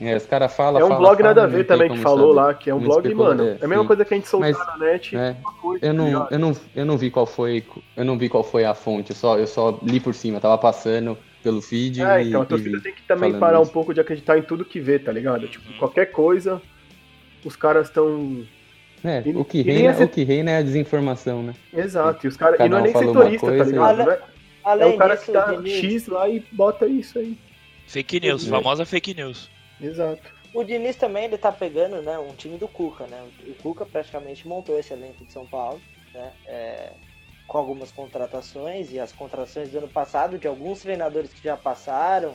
É. 0.00 0.10
É, 0.12 0.16
os 0.16 0.26
caras 0.26 0.52
falam, 0.54 0.80
É 0.80 0.84
um 0.84 0.88
falam, 0.88 1.02
blog 1.02 1.16
falam, 1.18 1.34
nada 1.34 1.44
a 1.44 1.46
ver 1.46 1.64
também 1.64 1.90
que 1.90 1.98
falou 1.98 2.34
saber. 2.34 2.46
lá, 2.48 2.54
que 2.54 2.70
é 2.70 2.74
um 2.74 2.78
Muito 2.78 2.88
blog, 2.90 3.14
mano. 3.14 3.30
especulativo, 3.42 3.58
É 3.62 3.64
a 3.64 3.68
mesma 3.68 3.84
coisa 3.84 4.04
que 4.04 4.14
a 4.14 4.16
gente 4.16 4.28
soltar 4.28 4.52
Mas- 4.52 4.66
na 4.66 4.76
net. 4.86 5.16
É. 5.16 5.36
coisa, 5.60 5.84
Eu 5.86 5.92
não, 5.94 6.28
eu, 6.30 6.38
não, 6.38 6.56
eu 6.74 6.86
não 6.86 6.96
vi 6.96 7.10
qual 7.10 7.26
foi 7.26 7.64
eu 7.96 8.04
não 8.04 8.16
vi 8.16 8.28
qual 8.28 8.42
foi 8.42 8.64
a 8.64 8.74
fonte, 8.74 9.10
eu 9.10 9.16
só, 9.16 9.38
eu 9.38 9.46
só 9.46 9.78
li 9.82 10.00
por 10.00 10.14
cima, 10.14 10.40
tava 10.40 10.56
passando 10.56 11.16
pelo 11.42 11.60
feed 11.62 12.02
É, 12.02 12.22
e, 12.22 12.28
então 12.28 12.42
a 12.42 12.44
torcida 12.44 12.80
tem 12.80 12.92
que 12.94 13.02
também 13.02 13.38
parar 13.38 13.60
um 13.60 13.62
isso. 13.62 13.72
pouco 13.72 13.92
de 13.94 14.00
acreditar 14.00 14.36
em 14.38 14.42
tudo 14.42 14.64
que 14.64 14.80
vê, 14.80 14.98
tá 14.98 15.12
ligado? 15.12 15.46
Tipo, 15.46 15.72
qualquer 15.78 16.06
coisa, 16.06 16.60
os 17.44 17.54
caras 17.54 17.88
estão. 17.88 18.42
É, 19.04 19.22
E- 19.24 19.36
o 19.36 19.44
que 19.44 19.62
reina, 19.62 20.04
o 20.04 20.08
que 20.08 20.24
reina 20.24 20.50
é 20.50 20.56
a 20.58 20.62
desinformação, 20.62 21.42
né? 21.42 21.54
Exato. 21.72 22.26
E 22.26 22.28
os 22.28 22.36
caras. 22.36 22.58
E 22.60 22.68
não 22.68 22.78
é 22.78 22.82
nem 22.82 22.92
setorista, 22.92 23.46
tá 23.46 23.64
ligado? 23.64 23.96
Não 23.98 24.10
é, 24.12 24.20
Além 24.64 24.94
o 24.94 24.98
cara 24.98 25.14
disso, 25.14 25.26
que 25.26 25.32
tá 25.32 25.52
Diniz, 25.54 25.72
X 25.80 26.06
lá 26.08 26.28
e 26.28 26.40
bota 26.52 26.86
isso 26.86 27.18
aí. 27.18 27.38
Fake 27.86 28.20
news, 28.20 28.46
É. 28.46 28.50
famosa 28.50 28.84
fake 28.84 29.14
news. 29.14 29.50
Exato. 29.80 30.20
o 30.52 30.64
Diniz 30.64 30.96
também 30.96 31.24
ele 31.26 31.38
tá 31.38 31.52
pegando 31.52 32.02
né, 32.02 32.18
um 32.18 32.34
time 32.34 32.58
do 32.58 32.66
Cuca, 32.66 33.06
né? 33.06 33.22
O 33.46 33.54
Cuca 33.62 33.86
praticamente 33.86 34.46
montou 34.48 34.78
esse 34.78 34.92
elenco 34.92 35.24
de 35.24 35.32
São 35.32 35.46
Paulo, 35.46 35.80
né? 36.12 36.30
é, 36.46 36.90
com 37.46 37.56
algumas 37.58 37.90
contratações 37.92 38.92
e 38.92 38.98
as 39.00 39.12
contratações 39.12 39.70
do 39.70 39.78
ano 39.78 39.88
passado 39.88 40.36
de 40.38 40.46
alguns 40.48 40.80
treinadores 40.82 41.32
que 41.32 41.42
já 41.42 41.56
passaram. 41.56 42.34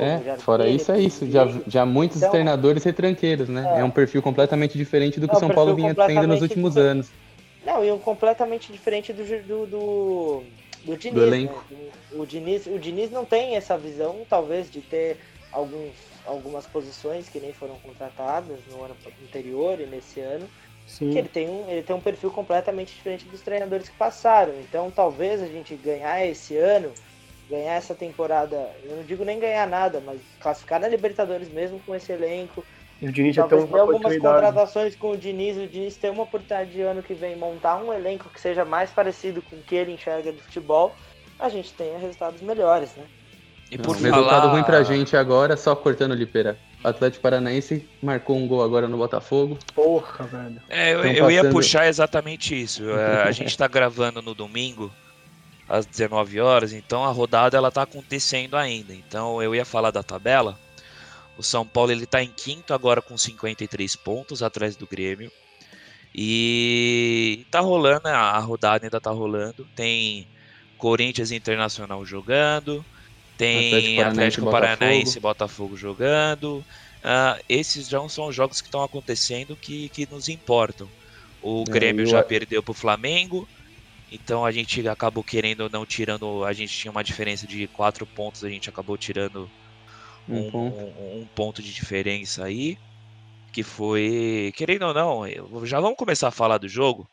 É, 0.00 0.36
fora 0.38 0.68
isso 0.68 0.92
é 0.92 1.00
isso, 1.00 1.30
já, 1.30 1.46
já 1.66 1.84
muitos 1.86 2.18
Então- 2.18 2.30
treinadores 2.30 2.84
retranqueiros, 2.84 3.48
né? 3.48 3.74
É. 3.76 3.80
É. 3.80 3.84
um 3.84 3.90
perfil 3.90 4.22
completamente 4.22 4.76
diferente 4.78 5.18
do 5.18 5.26
que 5.26 5.34
É 5.34 5.36
o 5.36 5.38
um 5.38 5.40
São 5.40 5.50
Paulo 5.50 5.74
vinha 5.74 5.94
tendo 5.94 6.26
nos 6.26 6.42
últimos 6.42 6.74
diferente. 6.74 6.90
anos. 6.90 7.10
Não, 7.66 7.84
e 7.84 7.90
um 7.90 7.98
completamente 7.98 8.72
diferente 8.72 9.12
do, 9.12 9.24
do, 9.24 9.66
do, 9.66 10.42
do 10.84 10.96
Diniz. 10.96 11.14
Do 11.14 11.22
elenco. 11.26 11.64
né? 11.70 11.78
O, 12.12 12.24
Diniz. 12.24 12.66
O 12.66 12.78
Diniz 12.78 13.10
não 13.10 13.24
tem 13.24 13.56
essa 13.56 13.76
visão, 13.76 14.20
talvez, 14.28 14.70
de 14.70 14.80
ter 14.80 15.18
alguns, 15.52 15.92
algumas 16.24 16.66
posições 16.66 17.28
que 17.28 17.38
nem 17.40 17.52
foram 17.52 17.74
contratadas 17.82 18.58
no 18.70 18.84
ano 18.84 18.96
anterior 19.22 19.78
e 19.80 19.86
nesse 19.86 20.20
ano. 20.20 20.48
Sim. 20.86 21.10
que 21.10 21.18
ele 21.18 21.28
tem, 21.28 21.46
um, 21.50 21.68
ele 21.68 21.82
tem 21.82 21.94
um 21.94 22.00
perfil 22.00 22.30
completamente 22.30 22.94
diferente 22.94 23.26
dos 23.26 23.42
treinadores 23.42 23.90
que 23.90 23.96
passaram. 23.98 24.54
Então 24.60 24.90
talvez 24.90 25.42
a 25.42 25.46
gente 25.46 25.74
ganhar 25.74 26.24
esse 26.24 26.56
ano, 26.56 26.90
ganhar 27.48 27.74
essa 27.74 27.94
temporada, 27.94 28.70
eu 28.84 28.96
não 28.96 29.02
digo 29.02 29.24
nem 29.24 29.38
ganhar 29.38 29.66
nada, 29.66 30.02
mas 30.04 30.20
classificar 30.40 30.80
na 30.80 30.88
Libertadores 30.88 31.48
mesmo 31.48 31.80
com 31.80 31.94
esse 31.94 32.12
elenco. 32.12 32.64
E 33.00 33.08
o 33.08 33.12
Diniz 33.12 33.36
já 33.36 33.42
tem 33.42 33.50
Talvez 33.50 33.70
ter 33.70 33.74
uma 33.74 33.80
algumas 33.80 34.00
oportunidade. 34.00 34.46
contratações 34.46 34.96
com 34.96 35.10
o 35.12 35.16
Diniz, 35.16 35.56
o 35.56 35.66
Diniz 35.66 35.96
ter 35.96 36.10
uma 36.10 36.24
oportunidade 36.24 36.70
de 36.72 36.82
ano 36.82 37.02
que 37.02 37.14
vem 37.14 37.36
montar 37.36 37.76
um 37.76 37.92
elenco 37.92 38.28
que 38.28 38.40
seja 38.40 38.64
mais 38.64 38.90
parecido 38.90 39.40
com 39.42 39.56
o 39.56 39.62
que 39.62 39.74
ele 39.74 39.92
enxerga 39.92 40.32
de 40.32 40.42
futebol, 40.42 40.94
a 41.38 41.48
gente 41.48 41.72
tenha 41.72 41.98
resultados 41.98 42.40
melhores, 42.42 42.94
né? 42.96 43.04
E 43.70 43.78
por 43.78 43.96
o 43.96 44.00
resultado 44.00 44.40
falar... 44.40 44.52
ruim 44.52 44.62
pra 44.64 44.82
gente 44.82 45.16
agora, 45.16 45.56
só 45.56 45.76
cortando 45.76 46.12
o 46.12 46.14
Lipeira. 46.14 46.58
O 46.82 46.88
Atlético 46.88 47.22
Paranaense 47.22 47.86
marcou 48.02 48.36
um 48.36 48.46
gol 48.46 48.62
agora 48.62 48.88
no 48.88 48.96
Botafogo. 48.96 49.58
Porra, 49.74 50.24
velho. 50.24 50.62
É, 50.68 50.94
eu, 50.94 51.04
eu 51.04 51.30
ia 51.30 51.50
puxar 51.50 51.86
exatamente 51.86 52.60
isso. 52.60 52.88
É, 52.88 53.22
a 53.22 53.32
gente 53.32 53.56
tá 53.56 53.66
gravando 53.66 54.22
no 54.22 54.34
domingo, 54.34 54.90
às 55.68 55.84
19 55.84 56.40
horas, 56.40 56.72
então 56.72 57.04
a 57.04 57.10
rodada 57.10 57.56
ela 57.56 57.70
tá 57.70 57.82
acontecendo 57.82 58.56
ainda. 58.56 58.94
Então 58.94 59.42
eu 59.42 59.54
ia 59.54 59.64
falar 59.64 59.90
da 59.90 60.02
tabela. 60.02 60.58
O 61.36 61.42
São 61.42 61.64
Paulo 61.64 61.92
ele 61.92 62.06
tá 62.06 62.22
em 62.22 62.30
quinto 62.30 62.72
agora 62.72 63.02
com 63.02 63.16
53 63.16 63.94
pontos 63.96 64.42
atrás 64.42 64.74
do 64.74 64.86
Grêmio. 64.86 65.30
E 66.14 67.46
tá 67.50 67.60
rolando, 67.60 68.08
a 68.08 68.38
rodada 68.38 68.86
ainda 68.86 69.00
tá 69.00 69.10
rolando. 69.10 69.66
Tem 69.76 70.26
Corinthians 70.78 71.30
Internacional 71.30 72.04
jogando. 72.04 72.84
Tem 73.36 74.02
Atlético, 74.02 74.50
Paranaense 74.50 75.18
e 75.18 75.20
Botafogo 75.20 75.76
jogando. 75.76 76.64
Uh, 76.98 77.40
esses 77.48 77.88
já 77.88 78.06
são 78.08 78.26
os 78.26 78.34
jogos 78.34 78.60
que 78.60 78.66
estão 78.66 78.82
acontecendo 78.82 79.54
que, 79.54 79.88
que 79.90 80.08
nos 80.10 80.28
importam. 80.28 80.88
O 81.40 81.62
é, 81.68 81.70
Grêmio 81.70 82.04
já 82.04 82.22
perdeu 82.22 82.62
para 82.62 82.72
o 82.72 82.74
Flamengo, 82.74 83.48
então 84.10 84.44
a 84.44 84.50
gente 84.50 84.86
acabou 84.88 85.22
querendo 85.22 85.62
ou 85.62 85.70
não 85.70 85.84
tirando. 85.84 86.44
A 86.44 86.52
gente 86.52 86.76
tinha 86.76 86.90
uma 86.90 87.04
diferença 87.04 87.46
de 87.46 87.66
quatro 87.68 88.06
pontos, 88.06 88.44
a 88.44 88.48
gente 88.48 88.68
acabou 88.68 88.96
tirando 88.96 89.48
um, 90.28 90.38
um, 90.38 90.50
ponto. 90.50 90.76
Um, 90.76 91.20
um 91.20 91.28
ponto 91.34 91.62
de 91.62 91.72
diferença 91.72 92.44
aí. 92.44 92.78
Que 93.52 93.62
foi. 93.62 94.52
Querendo 94.56 94.82
ou 94.86 94.94
não, 94.94 95.22
já 95.64 95.80
vamos 95.80 95.96
começar 95.96 96.28
a 96.28 96.32
falar 96.32 96.58
do 96.58 96.68
jogo. 96.68 97.08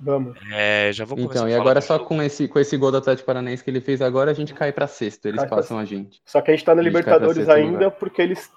Vamos. 0.00 0.36
É, 0.52 0.90
já 0.92 1.04
vou 1.04 1.18
Então, 1.18 1.48
e 1.48 1.54
agora 1.54 1.80
só 1.80 1.98
com 1.98 2.22
esse, 2.22 2.46
com 2.46 2.58
esse 2.58 2.76
gol 2.76 2.90
do 2.90 2.98
Atlético 2.98 3.26
Paranaense 3.26 3.64
que 3.64 3.70
ele 3.70 3.80
fez 3.80 4.00
agora, 4.00 4.30
a 4.30 4.34
gente 4.34 4.54
cai 4.54 4.72
para 4.72 4.86
sexto, 4.86 5.26
eles 5.26 5.40
cai 5.40 5.48
passam 5.48 5.76
pra... 5.76 5.82
a 5.82 5.84
gente. 5.84 6.20
Só 6.24 6.40
que 6.40 6.50
a 6.50 6.54
gente 6.54 6.64
tá 6.64 6.74
na 6.74 6.82
Libertadores 6.82 7.48
ainda 7.48 7.86
lugar. 7.86 7.90
porque 7.92 8.22
eles, 8.22 8.50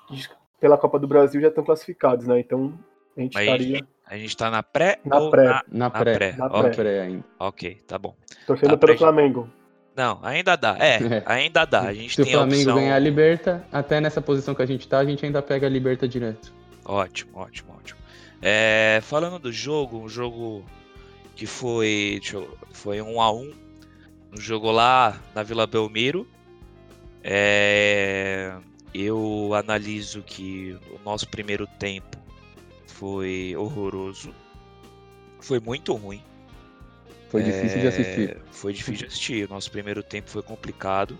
pela 0.59 0.77
Copa 0.77 0.99
do 0.99 1.07
Brasil, 1.07 1.41
já 1.41 1.47
estão 1.47 1.63
classificados, 1.63 2.27
né? 2.27 2.39
Então, 2.39 2.77
a 3.17 3.21
gente 3.21 3.33
Mas 3.33 3.43
estaria... 3.43 3.87
A 4.11 4.17
gente 4.17 4.35
tá 4.35 4.51
na 4.51 4.61
pré 4.61 4.99
na 5.05 5.29
pré. 5.29 5.45
Na, 5.45 5.63
na, 5.71 5.89
pré. 5.89 6.13
pré. 6.13 6.35
Na 6.37 6.49
pré. 6.49 6.69
pré 6.71 7.01
ainda. 7.01 7.23
Ok, 7.39 7.77
tá 7.87 7.97
bom. 7.97 8.13
Torcendo 8.45 8.71
tá 8.71 8.77
pelo. 8.77 8.97
Flamengo. 8.97 9.49
Não, 9.95 10.19
ainda 10.21 10.57
dá. 10.57 10.75
É, 10.79 10.95
é, 11.19 11.23
ainda 11.25 11.63
dá. 11.63 11.83
A 11.83 11.93
gente 11.93 12.15
Se 12.15 12.23
tem 12.23 12.33
o 12.33 12.39
Flamengo 12.39 12.61
opção... 12.61 12.75
ganhar 12.75 12.95
a 12.95 12.99
Liberta, 12.99 13.65
até 13.71 14.01
nessa 14.01 14.21
posição 14.21 14.53
que 14.53 14.61
a 14.61 14.65
gente 14.65 14.85
tá, 14.85 14.99
a 14.99 15.05
gente 15.05 15.25
ainda 15.25 15.41
pega 15.41 15.65
a 15.65 15.69
Liberta 15.69 16.09
direto. 16.09 16.53
Ótimo, 16.83 17.37
ótimo, 17.37 17.73
ótimo. 17.77 17.99
É, 18.41 18.99
falando 19.01 19.39
do 19.39 19.51
jogo, 19.51 19.99
um 19.99 20.09
jogo 20.09 20.65
que 21.35 21.45
foi, 21.45 22.19
eu, 22.33 22.57
foi 22.73 23.01
um 23.01 23.21
a 23.21 23.31
um 23.31 23.53
no 24.29 24.41
jogo 24.41 24.71
lá 24.71 25.17
na 25.33 25.41
Vila 25.41 25.65
Belmiro. 25.65 26.27
É, 27.23 28.53
eu 28.93 29.51
analiso 29.53 30.21
que 30.21 30.77
o 30.91 30.99
nosso 31.05 31.29
primeiro 31.29 31.65
tempo 31.79 32.20
foi 33.01 33.55
horroroso. 33.57 34.31
Foi 35.39 35.59
muito 35.59 35.91
ruim. 35.95 36.21
Foi 37.29 37.41
difícil 37.41 37.79
é, 37.79 37.81
de 37.81 37.87
assistir. 37.87 38.37
Foi 38.51 38.71
difícil 38.71 38.99
de 38.99 39.05
assistir. 39.05 39.45
O 39.47 39.49
nosso 39.49 39.71
primeiro 39.71 40.03
tempo 40.03 40.29
foi 40.29 40.43
complicado. 40.43 41.17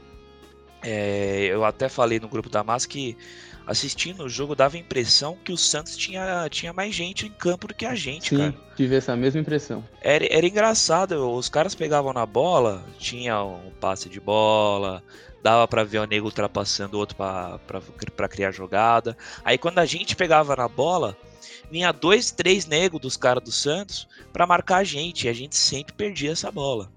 É, 0.83 1.47
eu 1.49 1.65
até 1.65 1.89
falei 1.89 2.19
no 2.19 2.29
grupo 2.29 2.49
da 2.49 2.63
Massa 2.63 2.87
que 2.87 3.17
assistindo 3.65 4.23
o 4.23 4.29
jogo 4.29 4.55
dava 4.55 4.77
a 4.77 4.79
impressão 4.79 5.35
que 5.43 5.51
o 5.51 5.57
Santos 5.57 5.97
tinha, 5.97 6.47
tinha 6.51 6.71
mais 6.71 6.93
gente 6.93 7.25
em 7.25 7.31
campo 7.31 7.67
do 7.67 7.73
que 7.73 7.85
a 7.85 7.95
gente, 7.95 8.29
Sim, 8.29 8.37
cara. 8.37 8.55
tive 8.75 8.95
essa 8.95 9.15
mesma 9.15 9.39
impressão. 9.39 9.83
Era, 10.01 10.25
era 10.31 10.45
engraçado, 10.45 11.35
os 11.35 11.49
caras 11.49 11.73
pegavam 11.73 12.13
na 12.13 12.27
bola, 12.27 12.83
tinha 12.99 13.43
um 13.43 13.71
passe 13.79 14.09
de 14.09 14.19
bola, 14.19 15.03
dava 15.41 15.67
para 15.67 15.83
ver 15.83 15.99
o 15.99 16.05
nego 16.05 16.25
ultrapassando 16.25 16.97
o 16.97 16.99
outro 16.99 17.15
para 17.17 18.29
criar 18.29 18.51
jogada. 18.51 19.17
Aí 19.43 19.57
quando 19.57 19.79
a 19.79 19.85
gente 19.85 20.15
pegava 20.15 20.55
na 20.55 20.67
bola, 20.67 21.15
vinha 21.71 21.91
dois, 21.91 22.31
três 22.31 22.65
negros 22.65 23.01
dos 23.01 23.17
caras 23.17 23.43
do 23.43 23.51
Santos 23.51 24.07
para 24.33 24.45
marcar 24.45 24.77
a 24.77 24.83
gente, 24.83 25.25
e 25.25 25.29
a 25.29 25.33
gente 25.33 25.55
sempre 25.55 25.93
perdia 25.93 26.31
essa 26.31 26.51
bola. 26.51 26.91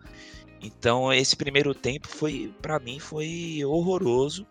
Então 0.61 1.13
esse 1.13 1.37
primeiro 1.37 1.75
tempo 1.75 2.09
foi, 2.09 2.53
para 2.61 2.79
mim, 2.79 2.99
foi 2.99 3.61
horroroso. 3.65 4.47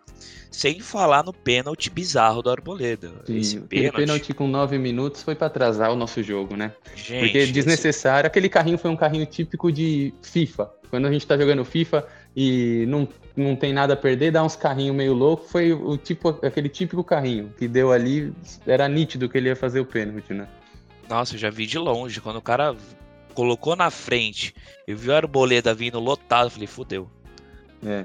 Sem 0.50 0.78
falar 0.78 1.24
no 1.24 1.32
pênalti 1.32 1.90
bizarro 1.90 2.40
do 2.40 2.48
Arboleda. 2.48 3.10
Sim, 3.26 3.36
Esse 3.36 3.60
pênalti... 3.60 3.96
pênalti 3.96 4.32
com 4.32 4.46
nove 4.46 4.78
minutos 4.78 5.20
foi 5.20 5.34
para 5.34 5.48
atrasar 5.48 5.90
o 5.90 5.96
nosso 5.96 6.22
jogo, 6.22 6.56
né? 6.56 6.72
Gente, 6.94 7.24
Porque 7.24 7.46
desnecessário. 7.46 8.26
Esse... 8.26 8.28
Aquele 8.28 8.48
carrinho 8.48 8.78
foi 8.78 8.88
um 8.88 8.96
carrinho 8.96 9.26
típico 9.26 9.72
de 9.72 10.14
FIFA. 10.22 10.70
Quando 10.88 11.06
a 11.08 11.12
gente 11.12 11.26
tá 11.26 11.36
jogando 11.36 11.64
FIFA 11.64 12.06
e 12.36 12.84
não, 12.88 13.08
não 13.36 13.54
tem 13.54 13.72
nada 13.72 13.94
a 13.94 13.96
perder, 13.96 14.32
dá 14.32 14.42
uns 14.42 14.56
carrinhos 14.56 14.96
meio 14.96 15.12
louco. 15.12 15.46
Foi 15.48 15.72
o 15.72 15.96
tipo, 15.96 16.30
aquele 16.42 16.68
típico 16.68 17.04
carrinho 17.04 17.52
que 17.56 17.68
deu 17.68 17.92
ali. 17.92 18.32
Era 18.66 18.88
nítido 18.88 19.28
que 19.28 19.38
ele 19.38 19.48
ia 19.48 19.56
fazer 19.56 19.80
o 19.80 19.86
pênalti, 19.86 20.32
né? 20.32 20.48
Nossa, 21.08 21.34
eu 21.34 21.38
já 21.38 21.50
vi 21.50 21.66
de 21.66 21.78
longe. 21.78 22.20
Quando 22.20 22.36
o 22.36 22.42
cara 22.42 22.74
colocou 23.34 23.76
na 23.76 23.90
frente 23.90 24.54
e 24.86 24.94
viu 24.94 25.12
a 25.12 25.16
arboleda 25.16 25.74
vindo 25.74 25.98
lotado, 26.00 26.46
eu 26.46 26.50
falei, 26.50 26.66
fudeu. 26.66 27.08
É. 27.84 28.04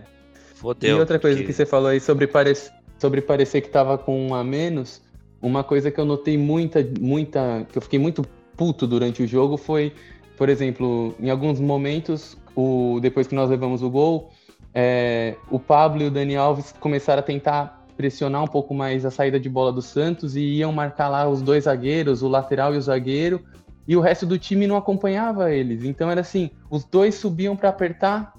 Fodeu. 0.56 0.98
E 0.98 1.00
outra 1.00 1.18
coisa 1.18 1.38
porque... 1.38 1.48
que 1.48 1.54
você 1.54 1.66
falou 1.66 1.90
aí 1.90 2.00
sobre, 2.00 2.28
pare... 2.28 2.54
sobre 3.00 3.22
parecer 3.22 3.62
que 3.62 3.70
tava 3.70 3.98
com 3.98 4.28
um 4.28 4.36
a 4.36 4.44
menos, 4.44 5.02
uma 5.42 5.64
coisa 5.64 5.90
que 5.90 6.00
eu 6.00 6.06
notei 6.06 6.38
muita, 6.38 6.86
muita. 7.00 7.66
que 7.72 7.78
eu 7.78 7.82
fiquei 7.82 7.98
muito 8.00 8.24
puto 8.58 8.86
durante 8.86 9.24
o 9.24 9.28
jogo 9.28 9.56
foi, 9.56 9.94
por 10.38 10.50
exemplo, 10.50 11.16
em 11.20 11.30
alguns 11.30 11.60
momentos, 11.60 12.38
o... 12.60 13.00
depois 13.00 13.28
que 13.28 13.36
nós 13.36 13.50
levamos 13.50 13.82
o 13.82 13.90
gol, 13.90 14.32
é... 14.74 15.36
o 15.50 15.60
Pablo 15.60 16.02
e 16.02 16.08
o 16.08 16.12
Dani 16.12 16.36
Alves 16.36 16.74
começaram 16.80 17.20
a 17.20 17.24
tentar 17.24 17.86
pressionar 17.96 18.44
um 18.44 18.48
pouco 18.48 18.74
mais 18.74 19.06
a 19.06 19.12
saída 19.12 19.40
de 19.40 19.50
bola 19.50 19.74
do 19.74 19.82
Santos 19.82 20.36
e 20.36 20.40
iam 20.40 20.72
marcar 20.72 21.10
lá 21.10 21.28
os 21.28 21.42
dois 21.42 21.66
zagueiros, 21.66 22.22
o 22.22 22.30
lateral 22.30 22.74
e 22.74 22.78
o 22.78 22.82
zagueiro, 22.82 23.42
e 23.88 23.98
o 23.98 24.00
resto 24.00 24.26
do 24.26 24.38
time 24.38 24.68
não 24.68 24.78
acompanhava 24.78 25.52
eles. 25.52 25.84
Então 25.84 26.10
era 26.10 26.22
assim, 26.22 26.50
os 26.70 26.86
dois 26.86 27.16
subiam 27.16 27.56
para 27.56 27.70
apertar 27.70 28.34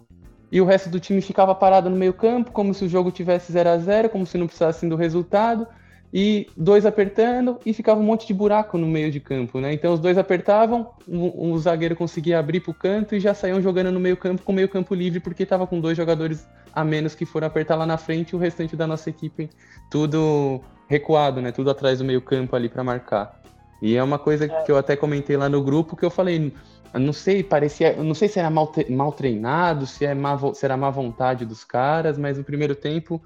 e 0.53 0.61
o 0.61 0.65
resto 0.65 0.89
do 0.89 0.99
time 0.99 1.21
ficava 1.21 1.55
parado 1.55 1.89
no 1.91 1.97
meio 1.97 2.13
campo, 2.13 2.51
como 2.51 2.73
se 2.75 2.85
o 2.85 2.89
jogo 2.89 3.11
tivesse 3.11 3.53
0 3.53 3.69
a 3.69 3.79
0 3.79 4.09
como 4.09 4.27
se 4.27 4.39
não 4.39 4.47
precisasse 4.47 4.89
do 4.89 4.97
resultado, 4.97 5.67
e 6.13 6.49
dois 6.57 6.85
apertando, 6.85 7.59
e 7.65 7.73
ficava 7.73 8.01
um 8.01 8.03
monte 8.03 8.27
de 8.27 8.35
buraco 8.35 8.77
no 8.77 8.87
meio 8.87 9.11
de 9.11 9.21
campo, 9.21 9.61
né? 9.61 9.73
Então 9.73 9.93
os 9.95 10.01
dois 10.01 10.19
apertavam, 10.19 10.91
o, 11.07 11.53
o 11.53 11.59
zagueiro 11.59 11.95
conseguia 11.95 12.39
abrir 12.39 12.61
para 12.61 12.73
o 12.73 12.75
canto 12.75 13.15
e 13.15 13.21
já 13.21 13.33
saíam 13.33 13.63
jogando 13.63 13.93
no 13.93 14.01
meio 14.01 14.17
campo 14.17 14.43
com 14.43 14.53
meio 14.53 14.69
campo 14.69 14.95
livre, 14.95 15.21
porque 15.21 15.45
estava 15.45 15.67
com 15.67 15.81
dois 15.81 15.97
jogadores 15.97 16.47
a 16.73 16.85
menos 16.85 17.15
que 17.15 17.25
foram 17.25 17.47
apertar 17.47 17.77
lá 17.77 17.87
na 17.87 17.97
frente 17.97 18.31
e 18.31 18.37
o 18.37 18.39
restante 18.39 18.75
da 18.75 18.87
nossa 18.87 19.09
equipe 19.09 19.49
tudo 19.91 20.61
recuado, 20.89 21.41
né? 21.41 21.53
Tudo 21.53 21.71
atrás 21.71 21.99
do 21.99 22.05
meio 22.05 22.21
campo 22.21 22.57
ali 22.57 22.69
para 22.69 22.83
marcar. 22.83 23.41
E 23.81 23.97
é 23.97 24.03
uma 24.03 24.19
coisa 24.19 24.49
que 24.49 24.71
eu 24.71 24.77
até 24.77 24.97
comentei 24.97 25.37
lá 25.37 25.49
no 25.49 25.63
grupo 25.63 25.97
que 25.97 26.05
eu 26.05 26.11
falei, 26.11 26.53
não 26.93 27.13
sei, 27.13 27.43
parecia. 27.43 27.95
Não 27.95 28.15
sei 28.15 28.29
se 28.29 28.39
era 28.39 28.51
mal, 28.51 28.73
mal 28.89 29.13
treinado, 29.13 29.87
se, 29.87 30.05
é 30.05 30.15
má, 30.15 30.37
se 30.53 30.65
era 30.65 30.77
má 30.77 30.91
vontade 30.91 31.45
dos 31.45 31.65
caras, 31.65 32.19
mas 32.19 32.37
no 32.37 32.45
primeiro 32.45 32.75
tempo 32.75 33.23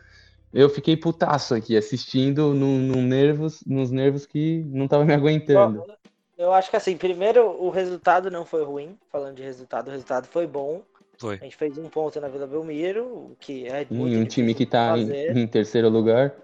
eu 0.55 0.69
fiquei 0.71 0.97
putaço 0.97 1.55
aqui, 1.55 1.77
assistindo 1.77 2.55
no, 2.55 2.79
no 2.79 3.03
nervos, 3.03 3.63
nos 3.67 3.91
nervos 3.91 4.25
que 4.25 4.65
não 4.69 4.87
tava 4.87 5.05
me 5.05 5.13
aguentando. 5.13 5.81
Bom, 5.81 5.95
eu 6.39 6.53
acho 6.53 6.71
que 6.71 6.77
assim, 6.77 6.97
primeiro 6.97 7.45
o 7.61 7.71
resultado 7.71 8.31
não 8.31 8.45
foi 8.45 8.65
ruim, 8.65 8.97
falando 9.11 9.35
de 9.35 9.43
resultado, 9.43 9.89
o 9.89 9.91
resultado 9.91 10.27
foi 10.27 10.47
bom. 10.47 10.83
Foi. 11.19 11.35
A 11.35 11.45
gente 11.45 11.57
fez 11.57 11.77
um 11.77 11.89
ponto 11.89 12.21
na 12.21 12.29
Vila 12.29 12.47
Belmiro, 12.47 13.37
que 13.41 13.67
é 13.67 13.87
muito 13.91 14.17
um 14.17 14.25
time 14.25 14.55
que 14.55 14.67
tá 14.67 14.97
em, 14.97 15.41
em, 15.43 15.47
terceiro 15.47 15.89
lugar. 15.89 16.35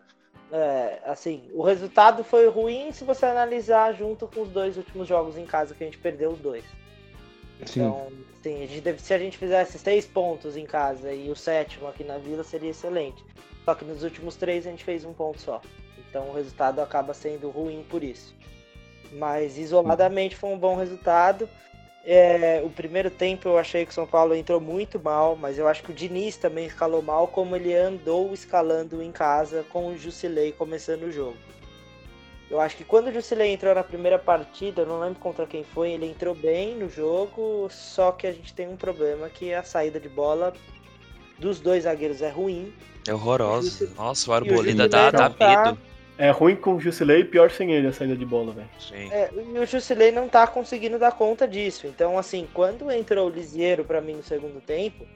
É, 0.53 0.99
assim, 1.05 1.49
o 1.53 1.63
resultado 1.63 2.25
foi 2.25 2.49
ruim 2.49 2.91
se 2.93 3.05
você 3.05 3.27
analisar 3.27 3.93
junto 3.95 4.27
com 4.27 4.43
os 4.43 4.49
dois 4.49 4.77
últimos 4.77 5.07
jogos 5.07 5.37
em 5.37 5.45
casa 5.45 5.75
que 5.75 5.83
a 5.85 5.87
gente 5.87 5.99
perdeu 5.99 6.31
os 6.31 6.39
dois. 6.39 6.65
Então, 7.61 8.09
sim. 8.43 8.63
a 8.63 8.67
gente 8.67 8.81
deve, 8.81 9.01
se 9.01 9.13
a 9.13 9.19
gente 9.19 9.37
fizesse 9.37 9.79
seis 9.79 10.07
pontos 10.07 10.57
em 10.57 10.65
casa 10.65 11.13
e 11.13 11.31
o 11.31 11.37
sétimo 11.37 11.87
aqui 11.89 12.03
na 12.03 12.19
vila, 12.19 12.43
seria 12.43 12.71
excelente. 12.71 13.23
Só 13.65 13.75
que 13.75 13.85
nos 13.85 14.03
últimos 14.03 14.37
três 14.37 14.67
a 14.67 14.71
gente 14.71 14.85
fez 14.85 15.05
um 15.05 15.13
ponto 15.13 15.41
só. 15.41 15.61
Então 16.09 16.29
o 16.29 16.35
resultado 16.35 16.81
acaba 16.81 17.15
sendo 17.15 17.51
ruim 17.51 17.85
por 17.89 18.03
isso. 18.03 18.35
Mas 19.13 19.59
isoladamente 19.59 20.37
foi 20.37 20.51
um 20.51 20.59
bom 20.59 20.77
resultado. 20.77 21.49
É, 22.05 22.63
o 22.65 22.71
primeiro 22.71 23.11
tempo 23.11 23.49
eu 23.49 23.59
achei 23.59 23.85
que 23.85 23.91
o 23.91 23.95
São 23.95 24.07
Paulo 24.07 24.35
entrou 24.35 24.61
muito 24.61 24.99
mal, 24.99 25.37
mas 25.37 25.59
eu 25.59 25.69
acho 25.69 25.83
que 25.83 25.91
o 25.91 25.95
Diniz 25.95 26.37
também 26.37 26.67
escalou 26.67 27.03
mal, 27.03 27.29
como 27.29 27.55
ele 27.55 27.75
andou 27.75 28.33
escalando 28.33 29.03
em 29.03 29.13
casa 29.13 29.65
com 29.69 29.89
o 29.89 29.99
Jusilei 29.99 30.53
começando 30.53 31.03
o 31.03 31.13
jogo. 31.13 31.37
Eu 32.51 32.59
acho 32.59 32.77
que 32.77 32.85
quando 32.85 33.09
o 33.09 33.13
Jusilei 33.13 33.53
entrou 33.53 33.75
na 33.75 33.85
primeira 33.85 34.19
partida, 34.19 34.83
eu 34.83 34.87
não 34.87 34.99
lembro 34.99 35.21
contra 35.21 35.47
quem 35.47 35.63
foi, 35.63 35.93
ele 35.93 36.07
entrou 36.07 36.35
bem 36.35 36.75
no 36.75 36.89
jogo, 36.89 37.69
só 37.71 38.11
que 38.11 38.27
a 38.27 38.33
gente 38.33 38.53
tem 38.55 38.67
um 38.67 38.77
problema 38.77 39.29
que 39.29 39.55
a 39.55 39.63
saída 39.63 40.01
de 40.01 40.09
bola 40.09 40.53
dos 41.39 41.61
dois 41.61 41.85
zagueiros 41.85 42.23
é 42.23 42.29
ruim. 42.29 42.73
É 43.07 43.15
horrorosa. 43.15 43.91
Nossa, 43.97 44.31
o 44.31 44.35
Arboleda 44.35 44.89
dá, 44.89 45.11
dá 45.11 45.31
tá... 45.31 45.65
medo. 45.65 45.79
É 46.19 46.31
ruim 46.31 46.55
com 46.55 46.75
o 46.75 46.81
Jusilei 46.81 47.21
e 47.21 47.25
pior 47.25 47.51
sem 47.51 47.73
ele 47.73 47.87
a 47.87 47.93
saída 47.93 48.15
de 48.15 48.27
bola, 48.27 48.53
velho. 48.53 48.69
É, 49.11 49.31
e 49.33 49.59
o 49.59 49.65
Jusilei 49.65 50.13
não 50.13 50.29
tá 50.29 50.47
conseguindo 50.47 50.99
dar 50.99 51.13
conta 51.13 51.49
disso. 51.49 51.87
Então, 51.87 52.19
assim, 52.19 52.47
quando 52.53 52.91
entrou 52.91 53.29
o 53.29 53.31
Lisieiro 53.31 53.85
para 53.85 54.03
mim 54.03 54.13
no 54.13 54.23
segundo 54.23 54.61
tempo, 54.61 55.07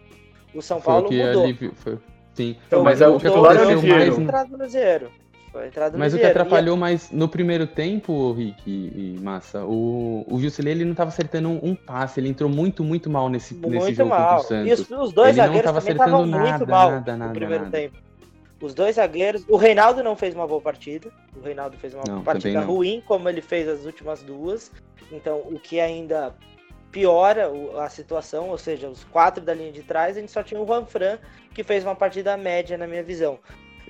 o 0.54 0.62
São 0.62 0.80
Paulo 0.80 1.12
mudou. 1.12 1.44
Ali, 1.44 1.72
foi... 1.74 1.98
Sim, 2.32 2.56
então, 2.66 2.82
mas 2.82 3.02
é 3.02 3.06
o 3.06 3.20
que 3.20 3.26
aconteceu 3.26 3.82
mais... 3.82 4.16
Foi 5.54 5.68
entrada 5.68 5.96
Mas 5.96 6.12
o 6.12 6.18
que 6.18 6.26
atrapalhou 6.26 6.76
mais 6.76 7.12
no 7.12 7.28
primeiro 7.28 7.64
tempo, 7.64 8.32
Rick 8.32 8.60
e, 8.66 9.16
Massa, 9.22 9.64
o, 9.64 10.26
o 10.28 10.40
Gilcilei 10.40 10.72
ele 10.72 10.84
não 10.84 10.90
estava 10.90 11.10
acertando 11.10 11.48
um, 11.48 11.60
um, 11.62 11.74
passe, 11.76 12.18
ele 12.18 12.28
entrou 12.28 12.50
muito, 12.50 12.82
muito 12.82 13.08
mal 13.08 13.28
nesse, 13.28 13.54
muito 13.54 13.70
nesse 13.70 13.94
jogo 13.94 14.10
mal. 14.10 14.18
contra 14.18 14.44
o 14.44 14.48
Santos. 14.48 14.68
E 14.68 14.72
os, 14.72 14.90
os 14.90 15.12
dois 15.12 15.28
ele 15.28 15.36
zagueiros 15.36 15.70
não 15.70 15.78
acertando 15.78 16.26
nada, 16.26 16.48
muito 16.48 16.68
mal 16.68 16.90
nada, 16.90 17.16
nada, 17.16 17.28
no 17.28 17.34
primeiro 17.38 17.64
nada. 17.66 17.78
tempo. 17.78 17.98
Os 18.60 18.74
dois 18.74 18.96
zagueiros, 18.96 19.44
o 19.48 19.56
Reinaldo 19.56 20.02
não 20.02 20.16
fez 20.16 20.34
uma 20.34 20.44
boa 20.44 20.60
partida, 20.60 21.08
o 21.36 21.40
Reinaldo 21.40 21.76
fez 21.76 21.94
uma 21.94 22.02
não, 22.08 22.24
partida 22.24 22.60
ruim, 22.62 23.00
como 23.06 23.28
ele 23.28 23.40
fez 23.40 23.68
as 23.68 23.84
últimas 23.84 24.24
duas. 24.24 24.72
Então, 25.12 25.38
o 25.38 25.60
que 25.60 25.78
ainda 25.78 26.34
piora 26.90 27.48
a 27.78 27.88
situação, 27.88 28.48
ou 28.48 28.58
seja, 28.58 28.88
os 28.88 29.04
quatro 29.04 29.40
da 29.44 29.54
linha 29.54 29.70
de 29.70 29.84
trás, 29.84 30.16
a 30.16 30.20
gente 30.20 30.32
só 30.32 30.42
tinha 30.42 30.60
o 30.60 30.66
Juan 30.66 30.84
Fran, 30.84 31.18
que 31.54 31.62
fez 31.62 31.84
uma 31.84 31.94
partida 31.94 32.36
média 32.36 32.76
na 32.76 32.88
minha 32.88 33.04
visão. 33.04 33.38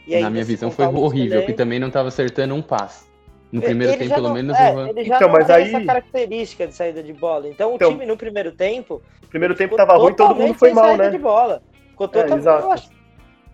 Aí, 0.08 0.20
na 0.20 0.30
minha 0.30 0.44
visão 0.44 0.70
foi 0.70 0.86
horrível, 0.86 1.44
que 1.44 1.52
também 1.52 1.78
não 1.78 1.88
estava 1.88 2.08
acertando 2.08 2.54
um 2.54 2.62
passe. 2.62 3.06
No 3.54 3.62
primeiro 3.62 3.92
ele 3.92 4.00
tempo, 4.00 4.14
pelo 4.16 4.28
não, 4.28 4.34
menos, 4.34 4.58
é, 4.58 4.74
o 4.74 4.88
Ele 4.88 5.04
já 5.04 5.14
então, 5.14 5.28
não 5.28 5.34
mas 5.36 5.46
tem 5.46 5.54
aí... 5.54 5.74
essa 5.74 5.84
característica 5.84 6.66
de 6.66 6.74
saída 6.74 7.02
de 7.04 7.12
bola. 7.12 7.48
Então, 7.48 7.70
o 7.70 7.76
então, 7.76 7.92
time 7.92 8.04
no 8.04 8.16
primeiro 8.16 8.50
tempo. 8.50 9.00
Primeiro 9.30 9.54
tempo 9.54 9.76
tava 9.76 9.96
ruim, 9.96 10.12
todo 10.12 10.34
mundo 10.34 10.54
foi 10.54 10.72
mal, 10.72 10.96
né? 10.96 11.08
De 11.08 11.18
bola. 11.18 11.62
Ficou 11.90 12.08
totalmente. 12.08 12.48
É, 12.48 12.50
eu, 12.50 12.72
achei, 12.72 12.90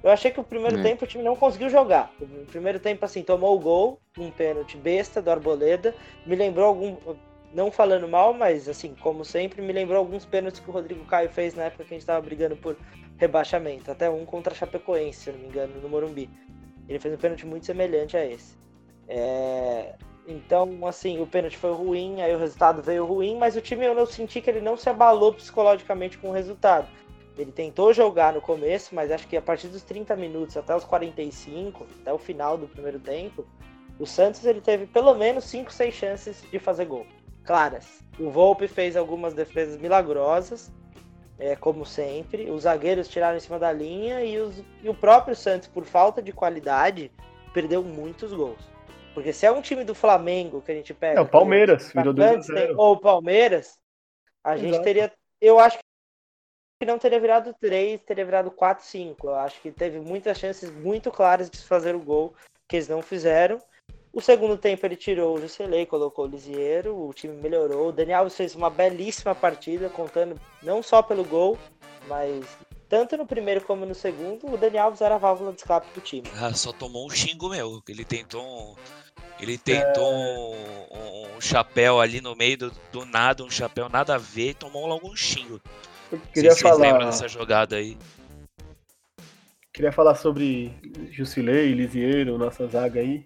eu 0.05 0.11
achei 0.11 0.31
que 0.31 0.41
o 0.41 0.45
primeiro 0.45 0.79
é. 0.79 0.83
tempo 0.83 1.05
o 1.05 1.07
time 1.07 1.23
não 1.23 1.37
conseguiu 1.37 1.69
jogar. 1.69 2.11
O 2.19 2.47
primeiro 2.47 2.81
tempo, 2.81 3.05
assim, 3.05 3.23
tomou 3.23 3.55
o 3.55 3.61
gol, 3.61 4.01
um 4.19 4.31
pênalti 4.31 4.79
besta 4.79 5.21
do 5.21 5.31
Arboleda. 5.31 5.95
Me 6.25 6.35
lembrou 6.35 6.65
algum. 6.65 6.97
Não 7.53 7.71
falando 7.71 8.07
mal, 8.07 8.33
mas 8.33 8.69
assim, 8.69 8.95
como 9.01 9.25
sempre, 9.25 9.61
me 9.61 9.73
lembrou 9.73 9.99
alguns 9.99 10.25
pênaltis 10.25 10.61
que 10.61 10.71
o 10.71 10.73
Rodrigo 10.73 11.05
Caio 11.05 11.29
fez 11.29 11.55
na 11.55 11.65
época 11.65 11.85
que 11.85 11.95
a 11.95 11.97
gente 11.97 12.07
tava 12.07 12.21
brigando 12.21 12.57
por 12.57 12.77
rebaixamento. 13.17 13.91
Até 13.91 14.09
um 14.09 14.25
contra 14.25 14.53
a 14.53 14.57
Chapecoense, 14.57 15.21
se 15.21 15.33
não 15.33 15.39
me 15.39 15.47
engano, 15.47 15.81
no 15.81 15.89
Morumbi. 15.89 16.31
Ele 16.89 16.99
fez 16.99 17.13
um 17.13 17.19
pênalti 17.19 17.47
muito 17.47 17.67
semelhante 17.67 18.17
a 18.17 18.25
esse. 18.25 18.57
É... 19.09 19.95
Então, 20.29 20.87
assim, 20.87 21.21
o 21.21 21.27
pênalti 21.27 21.57
foi 21.57 21.73
ruim, 21.73 22.21
aí 22.23 22.35
o 22.35 22.39
resultado 22.39 22.83
veio 22.83 23.05
ruim, 23.05 23.37
mas 23.37 23.57
o 23.57 23.61
time 23.61 23.85
eu 23.85 23.95
não 23.95 24.07
senti 24.07 24.41
que 24.41 24.49
ele 24.49 24.61
não 24.61 24.77
se 24.77 24.89
abalou 24.89 25.33
psicologicamente 25.33 26.19
com 26.19 26.29
o 26.29 26.33
resultado. 26.33 26.89
Ele 27.37 27.51
tentou 27.51 27.93
jogar 27.93 28.33
no 28.33 28.41
começo, 28.41 28.95
mas 28.95 29.11
acho 29.11 29.27
que 29.27 29.37
a 29.37 29.43
partir 29.43 29.69
dos 29.69 29.83
30 29.83 30.15
minutos 30.15 30.57
até 30.57 30.75
os 30.77 30.85
45, 30.85 31.87
até 32.01 32.13
o 32.13 32.19
final 32.19 32.57
do 32.57 32.69
primeiro 32.69 33.01
tempo, 33.01 33.45
o 33.99 34.07
Santos 34.07 34.45
ele 34.45 34.61
teve 34.61 34.87
pelo 34.87 35.15
menos 35.15 35.45
5, 35.45 35.73
6 35.73 35.95
chances 35.95 36.45
de 36.51 36.59
fazer 36.59 36.85
gol. 36.85 37.07
Claras. 37.45 38.05
O 38.19 38.31
Volpe 38.31 38.69
fez 38.69 38.97
algumas 38.97 39.35
defesas 39.35 39.81
milagrosas, 39.81 40.71
é, 41.39 41.57
como 41.57 41.87
sempre. 41.87 42.51
Os 42.51 42.63
zagueiros 42.63 43.09
tiraram 43.09 43.37
em 43.37 43.41
cima 43.41 43.59
da 43.59 43.73
linha 43.73 44.23
e, 44.25 44.39
os, 44.39 44.63
e 44.83 44.89
o 44.89 44.95
próprio 44.95 45.35
Santos, 45.35 45.69
por 45.69 45.85
falta 45.85 46.21
de 46.21 46.33
qualidade, 46.33 47.11
perdeu 47.53 47.83
muitos 47.83 48.33
gols. 48.33 48.71
Porque 49.15 49.33
se 49.33 49.47
é 49.47 49.51
um 49.51 49.63
time 49.63 49.85
do 49.85 49.95
Flamengo 49.95 50.63
que 50.63 50.71
a 50.71 50.75
gente 50.75 50.95
pega. 50.95 51.19
É 51.19 51.23
o 51.23 51.29
Palmeiras, 51.29 51.93
virou 51.93 52.13
2 52.13 52.49
Ou 52.77 52.93
o 52.93 53.01
Palmeiras, 53.01 53.79
a 54.45 54.57
gente 54.57 54.71
Exato. 54.71 54.85
teria. 54.85 55.13
Eu 55.41 55.59
acho 55.59 55.79
que 55.79 56.87
não 56.87 56.99
teria 56.99 57.19
virado 57.19 57.55
3, 57.61 58.01
teria 58.03 58.25
virado 58.25 58.51
4, 58.51 58.85
5. 58.85 59.27
Eu 59.27 59.35
acho 59.35 59.61
que 59.61 59.71
teve 59.71 59.99
muitas 59.99 60.39
chances 60.39 60.71
muito 60.71 61.11
claras 61.11 61.51
de 61.51 61.59
fazer 61.59 61.95
o 61.95 62.01
gol 62.01 62.35
que 62.69 62.77
eles 62.77 62.89
não 62.89 63.03
fizeram. 63.03 63.61
O 64.13 64.21
segundo 64.21 64.57
tempo 64.57 64.85
ele 64.85 64.97
tirou 64.97 65.37
o 65.37 65.41
Juscelei, 65.41 65.87
colocou 65.87 66.25
o 66.25 66.29
Lisieiro, 66.29 66.97
o 66.97 67.15
time 67.15 67.35
melhorou. 67.35 67.89
O 67.89 67.93
Daniel 67.93 68.29
fez 68.29 68.57
uma 68.57 68.69
belíssima 68.69 69.35
partida, 69.35 69.89
contando 69.89 70.41
não 70.63 70.83
só 70.83 71.01
pelo 71.01 71.25
gol, 71.25 71.57
mas 72.09 72.45
tanto 72.89 73.17
no 73.17 73.25
primeiro 73.25 73.61
como 73.61 73.87
no 73.87 73.95
segundo, 73.95 74.53
o 74.53 74.57
Daniel 74.57 74.87
Alves 74.87 75.01
era 75.01 75.15
a 75.15 75.19
válvula 75.19 75.53
de 75.53 75.59
escape 75.59 75.87
do 75.95 76.01
time. 76.01 76.27
Ah, 76.35 76.53
só 76.53 76.73
tomou 76.73 77.07
um 77.07 77.11
xingo 77.11 77.51
meu. 77.51 77.81
Ele 77.89 78.05
tentou 78.05 78.43
um, 78.43 78.75
ele 79.39 79.57
tentou 79.57 80.13
é... 80.13 80.89
um, 80.91 81.37
um, 81.37 81.41
chapéu 81.41 82.01
ali 82.01 82.21
no 82.21 82.35
meio 82.35 82.59
do, 82.59 82.73
do, 82.91 83.07
nada, 83.07 83.45
um 83.45 83.51
chapéu 83.51 83.89
nada 83.89 84.17
a 84.17 84.19
ver 84.19 84.51
e 84.51 84.55
tomou 84.55 84.87
logo 84.87 85.09
um 85.09 85.15
xingo. 85.15 85.61
Eu 86.11 86.21
queria 86.35 86.51
se 86.51 86.63
falar... 86.63 86.75
vocês 86.75 86.87
lembram 86.91 87.07
dessa 87.07 87.29
jogada 87.29 87.77
aí. 87.77 87.97
Queria 89.73 89.93
falar 89.93 90.17
sobre 90.17 90.75
Jusilei, 91.13 91.73
Lisieiro, 91.73 92.37
nossa 92.37 92.67
zaga 92.67 92.99
aí. 92.99 93.25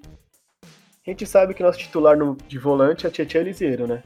A 1.07 1.11
gente 1.11 1.27
sabe 1.27 1.53
que 1.53 1.63
nosso 1.63 1.79
titular 1.79 2.17
no, 2.17 2.37
de 2.49 2.59
volante 2.59 3.07
é 3.07 3.11
Tietchan 3.11 3.43
Lisieiro, 3.43 3.87
né? 3.87 4.03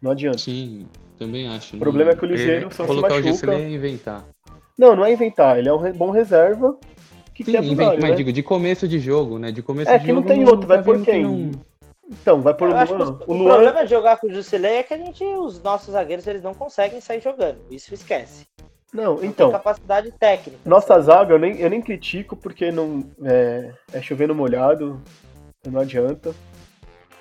Não 0.00 0.12
adianta. 0.12 0.38
Sim, 0.38 0.86
também 1.18 1.48
acho. 1.48 1.76
O 1.76 1.80
problema 1.80 2.12
é 2.12 2.14
que 2.16 2.24
o 2.24 2.28
Lisieiro 2.28 2.72
só 2.72 2.86
Colocar 2.86 3.08
se 3.08 3.14
machuca. 3.16 3.28
o 3.28 3.32
Juscelei 3.32 3.64
é 3.64 3.70
inventar. 3.70 4.24
Não, 4.78 4.94
não 4.94 5.04
é 5.04 5.12
inventar. 5.12 5.58
Ele 5.58 5.68
é 5.68 5.74
um 5.74 5.92
bom 5.92 6.10
reserva. 6.10 6.76
Que 7.34 7.44
Sim, 7.44 7.56
inventa, 7.58 7.92
mas 7.94 8.02
né? 8.02 8.10
né? 8.10 8.14
digo, 8.16 8.32
de 8.32 8.42
começo 8.42 8.86
de 8.86 8.98
jogo, 8.98 9.38
né? 9.38 9.50
De 9.50 9.62
começo 9.62 9.90
É 9.90 9.98
de 9.98 10.04
que 10.04 10.12
não 10.12 10.22
jogo, 10.22 10.28
tem 10.28 10.44
outro, 10.48 10.66
vai 10.66 10.78
tá 10.78 10.84
por 10.84 11.02
quem? 11.02 11.22
não- 11.24 11.50
Então, 12.08 12.40
vai 12.40 12.54
por 12.54 12.68
Luan. 12.68 12.84
o, 12.86 13.24
O 13.26 13.34
o 13.34 13.36
Luan. 13.38 13.54
problema 13.54 13.84
de 13.84 13.90
jogar 13.90 14.16
com 14.18 14.28
o 14.28 14.32
Jusilei 14.32 14.76
é 14.76 14.82
que 14.84 14.94
a 14.94 14.98
gente, 14.98 15.22
os 15.24 15.60
nossos 15.62 15.92
zagueiros, 15.92 16.26
eles 16.26 16.42
não 16.42 16.54
conseguem 16.54 17.00
sair 17.00 17.20
jogando. 17.20 17.58
Isso 17.70 17.92
esquece. 17.92 18.46
Não, 18.92 19.16
Não 19.16 19.24
então. 19.24 19.48
tem 19.50 19.58
capacidade 19.58 20.10
técnica. 20.12 20.58
Nossa 20.64 20.98
zaga 21.00 21.34
eu 21.34 21.38
nem, 21.38 21.58
eu 21.58 21.68
nem 21.68 21.82
critico 21.82 22.36
porque 22.36 22.70
não 22.70 23.04
é, 23.24 23.72
é 23.92 24.00
chovendo 24.00 24.34
molhado, 24.34 24.98
não 25.70 25.80
adianta. 25.80 26.34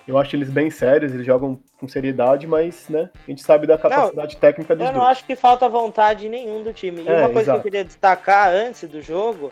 Eu 0.08 0.20
acho 0.20 0.36
eles 0.36 0.50
bem 0.52 0.70
sérios, 0.70 1.12
eles 1.14 1.26
jogam 1.26 1.60
com 1.80 1.88
seriedade, 1.88 2.46
mas 2.46 2.88
né, 2.90 3.10
a 3.28 3.30
gente 3.32 3.42
sabe 3.42 3.66
da 3.66 3.76
capacidade 3.76 4.38
técnica 4.38 4.76
dos 4.76 4.86
Eu 4.86 4.94
não 4.94 5.00
dois. 5.00 5.12
acho 5.14 5.26
que 5.26 5.36
falta 5.36 5.68
vontade 5.68 6.30
nenhum 6.30 6.62
do 6.62 6.72
time. 6.72 7.02
E 7.02 7.08
É, 7.10 7.12
uma 7.22 7.30
coisa 7.30 7.42
exato. 7.42 7.52
que 7.62 7.68
eu 7.68 7.72
queria 7.72 7.84
destacar 7.84 8.50
antes 8.50 8.88
do 8.88 9.02
jogo 9.02 9.52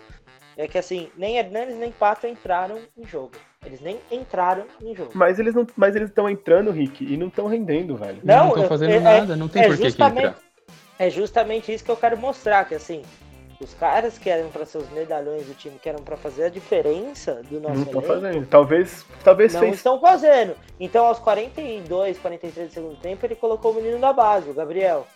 é 0.56 0.68
que 0.68 0.78
assim, 0.78 1.10
nem 1.18 1.38
Hernandes 1.38 1.76
nem 1.76 1.92
Pato 1.92 2.28
entraram 2.28 2.78
em 2.96 3.08
jogo. 3.08 3.32
Eles 3.66 3.82
nem 3.82 3.98
entraram 4.12 4.66
em 4.80 4.94
jogo. 4.96 5.10
Mas 5.16 5.40
eles 5.40 5.56
não, 5.56 5.66
mas 5.76 5.96
eles 5.96 6.10
estão 6.10 6.30
entrando, 6.30 6.70
Rick, 6.70 7.04
e 7.04 7.18
não 7.18 7.28
estão 7.30 7.48
rendendo, 7.48 7.96
velho. 7.98 8.20
Não 8.24 8.36
Não, 8.38 8.48
estão 8.50 8.68
fazendo 8.68 8.92
é- 8.92 9.00
nada, 9.00 9.36
não 9.36 9.48
tem 9.48 9.64
é 9.64 9.68
por 9.68 9.78
que 9.78 9.88
entrar. 9.88 10.36
É 11.00 11.10
justamente 11.10 11.74
isso 11.74 11.84
que 11.84 11.90
eu 11.90 11.98
quero 11.98 12.16
mostrar, 12.16 12.66
que 12.66 12.76
assim, 12.76 13.02
os 13.60 13.74
caras 13.74 14.18
que 14.18 14.30
eram 14.30 14.50
pra 14.50 14.66
ser 14.66 14.78
os 14.80 14.90
medalhões 14.92 15.46
do 15.46 15.54
time, 15.54 15.78
que 15.80 15.90
eram 15.90 16.04
pra 16.04 16.18
fazer 16.18 16.46
a 16.46 16.50
diferença 16.50 17.42
do 17.50 17.60
nosso 17.60 17.76
Não 17.76 17.84
estão 17.84 18.02
fazendo. 18.02 18.48
Talvez, 18.48 19.06
talvez 19.24 19.54
não 19.54 19.62
fez. 19.62 19.76
estão 19.76 20.00
fazendo. 20.00 20.56
Então, 20.80 21.06
aos 21.06 21.20
42, 21.20 22.18
43 22.20 22.68
do 22.70 22.74
segundo 22.74 22.96
tempo, 22.98 23.26
ele 23.26 23.36
colocou 23.36 23.72
o 23.72 23.76
menino 23.76 24.00
da 24.00 24.14
base, 24.14 24.50
o 24.50 24.54
Gabriel. 24.54 25.08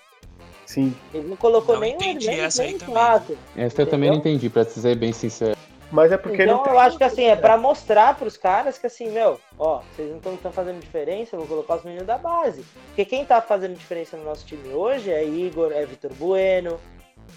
Sim. 0.66 0.94
Ele 1.14 1.30
não 1.30 1.38
colocou 1.38 1.76
Não 1.76 1.82
nem 1.82 1.94
entendi 1.94 2.28
o 2.28 2.32
Hernandes, 2.32 2.46
essa 2.60 2.62
aí 2.64 2.68
nem 2.68 2.76
o 2.76 2.80
também. 2.80 2.94
Pato. 2.96 3.38
Essa 3.56 3.82
eu 3.82 3.88
também 3.88 4.10
não 4.10 4.18
entendi, 4.18 4.50
pra 4.50 4.66
ser 4.66 4.96
bem 4.96 5.14
sincero. 5.14 5.58
Mas 5.90 6.12
é 6.12 6.18
porque 6.18 6.44
então 6.44 6.58
não 6.58 6.64
tem. 6.64 6.74
eu 6.74 6.80
acho 6.80 6.98
que 6.98 7.04
assim, 7.06 7.24
é 7.24 7.36
pra 7.36 7.58
mostrar 7.58 8.14
pros 8.18 8.36
caras 8.36 8.78
que 8.78 8.86
assim, 8.86 9.10
meu, 9.10 9.40
ó, 9.58 9.82
vocês 9.96 10.10
não 10.22 10.34
estão 10.34 10.52
fazendo 10.52 10.82
diferença, 10.82 11.36
eu 11.36 11.40
vou 11.40 11.48
colocar 11.48 11.76
os 11.76 11.84
meninos 11.84 12.06
da 12.06 12.18
base. 12.18 12.66
Porque 12.88 13.06
quem 13.06 13.24
tá 13.24 13.42
fazendo 13.42 13.74
diferença 13.74 14.18
no 14.18 14.26
nosso 14.26 14.46
time 14.46 14.74
hoje 14.74 15.10
é 15.10 15.24
Igor, 15.24 15.72
é 15.72 15.86
Vitor 15.86 16.12
Bueno. 16.16 16.78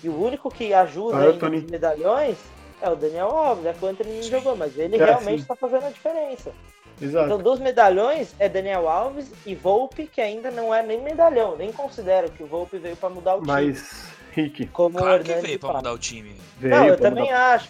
E 0.03 0.09
o 0.09 0.23
único 0.23 0.51
que 0.51 0.73
ajuda 0.73 1.17
ainda 1.19 1.31
Anthony. 1.31 1.61
nos 1.61 1.71
medalhões 1.71 2.37
é 2.81 2.89
o 2.89 2.97
Daniel 2.97 3.29
Alves, 3.29 3.67
é 3.67 3.75
quanto 3.79 4.01
ele 4.01 4.17
não 4.17 4.23
jogou, 4.23 4.57
mas 4.57 4.77
ele 4.79 4.97
É, 4.97 5.05
realmente 5.05 5.43
sim. 5.43 5.47
tá 5.49 5.55
fazendo 5.57 5.85
a 5.87 5.91
diferença. 5.91 6.53
Exato. 7.01 7.27
Então, 7.27 7.39
dos 7.39 7.59
medalhões 7.61 8.35
é 8.39 8.49
Daniel 8.49 8.89
Alves 8.89 9.31
e 9.47 9.55
Volpe, 9.55 10.07
que 10.07 10.21
ainda 10.21 10.51
não 10.51 10.75
é 10.75 10.83
nem 10.83 11.01
medalhão, 11.03 11.57
nem 11.57 11.73
considero 11.73 12.31
que 12.31 12.43
o 12.43 12.47
Volpe 12.47 12.79
veio 12.79 12.97
pra 12.97 13.09
mudar 13.09 13.37
o 13.37 13.41
time. 13.41 13.47
Mas, 13.53 14.07
Rick, 14.33 14.67
Como 14.67 14.99
o 14.99 15.03
Claro 15.03 15.25
que 15.25 15.31
Hernandes 15.31 15.47
veio 15.49 15.59
pra 15.59 15.69
Pato. 15.69 15.79
mudar 15.79 15.93
o 15.95 15.99
time. 15.99 16.37
veio. 16.59 16.75
Não, 16.75 16.87
eu 16.87 16.97
também 16.99 17.25
mudar- 17.25 17.55
acho. 17.55 17.69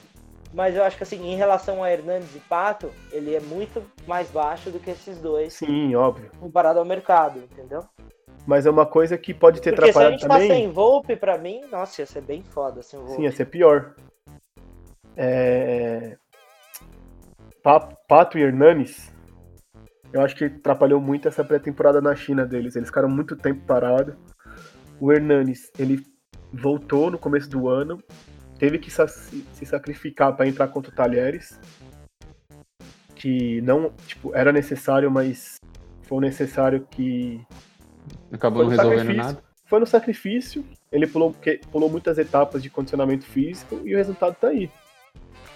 Mas 0.52 0.74
eu 0.74 0.82
acho 0.82 0.96
que 0.96 1.02
assim, 1.04 1.30
em 1.30 1.36
relação 1.36 1.82
a 1.82 1.92
Hernandes 1.92 2.34
e 2.34 2.40
Pato, 2.40 2.90
ele 3.12 3.34
é 3.34 3.40
muito 3.40 3.82
mais 4.06 4.28
baixo 4.30 4.70
do 4.70 4.80
que 4.80 4.90
esses 4.90 5.18
dois, 5.18 5.52
Sim, 5.52 5.94
óbvio. 5.94 6.30
comparado 6.40 6.78
ao 6.80 6.84
mercado, 6.84 7.38
entendeu? 7.38 7.84
Mas 8.46 8.66
é 8.66 8.70
uma 8.70 8.86
coisa 8.86 9.16
que 9.16 9.32
pode 9.32 9.60
ter 9.60 9.70
Porque 9.72 9.92
se 9.92 9.98
a 9.98 10.08
atrapalhado 10.08 10.20
gente 10.20 10.28
tá 10.28 10.34
também. 10.34 10.48
sem 10.50 10.72
Volpe, 10.72 11.14
pra 11.14 11.38
mim, 11.38 11.60
nossa, 11.70 12.00
ia 12.02 12.06
ser 12.06 12.22
bem 12.22 12.42
foda 12.42 12.82
sem 12.82 12.98
Volpe. 12.98 13.14
Sim, 13.16 13.22
ia 13.22 13.32
ser 13.32 13.44
pior. 13.44 13.94
É... 15.16 16.16
Pa- 17.62 17.80
Pato 18.08 18.38
e 18.38 18.42
Hernanes, 18.42 19.12
eu 20.12 20.22
acho 20.22 20.34
que 20.34 20.46
atrapalhou 20.46 21.00
muito 21.00 21.28
essa 21.28 21.44
pré-temporada 21.44 22.00
na 22.00 22.16
China 22.16 22.44
deles. 22.46 22.74
Eles 22.74 22.88
ficaram 22.88 23.08
muito 23.08 23.36
tempo 23.36 23.64
parados. 23.66 24.14
O 24.98 25.12
Hernanes, 25.12 25.70
ele 25.78 26.02
voltou 26.52 27.10
no 27.10 27.18
começo 27.18 27.48
do 27.48 27.68
ano, 27.68 28.02
teve 28.60 28.78
que 28.78 28.90
sa- 28.90 29.08
se 29.08 29.64
sacrificar 29.64 30.36
para 30.36 30.46
entrar 30.46 30.68
contra 30.68 30.92
o 30.92 30.94
Talheres, 30.94 31.58
que 33.16 33.60
não, 33.62 33.90
tipo, 34.06 34.34
era 34.36 34.52
necessário, 34.52 35.10
mas 35.10 35.56
foi 36.02 36.20
necessário 36.20 36.86
que 36.90 37.40
Acabou 38.32 38.62
não 38.62 38.70
resolvendo 38.70 39.14
nada. 39.14 39.42
foi 39.66 39.80
no 39.80 39.86
sacrifício. 39.86 40.64
Ele 40.92 41.06
pulou, 41.06 41.32
que- 41.32 41.60
pulou 41.72 41.88
muitas 41.88 42.18
etapas 42.18 42.62
de 42.62 42.68
condicionamento 42.68 43.24
físico 43.24 43.80
e 43.84 43.94
o 43.94 43.96
resultado 43.96 44.36
tá 44.38 44.48
aí. 44.48 44.70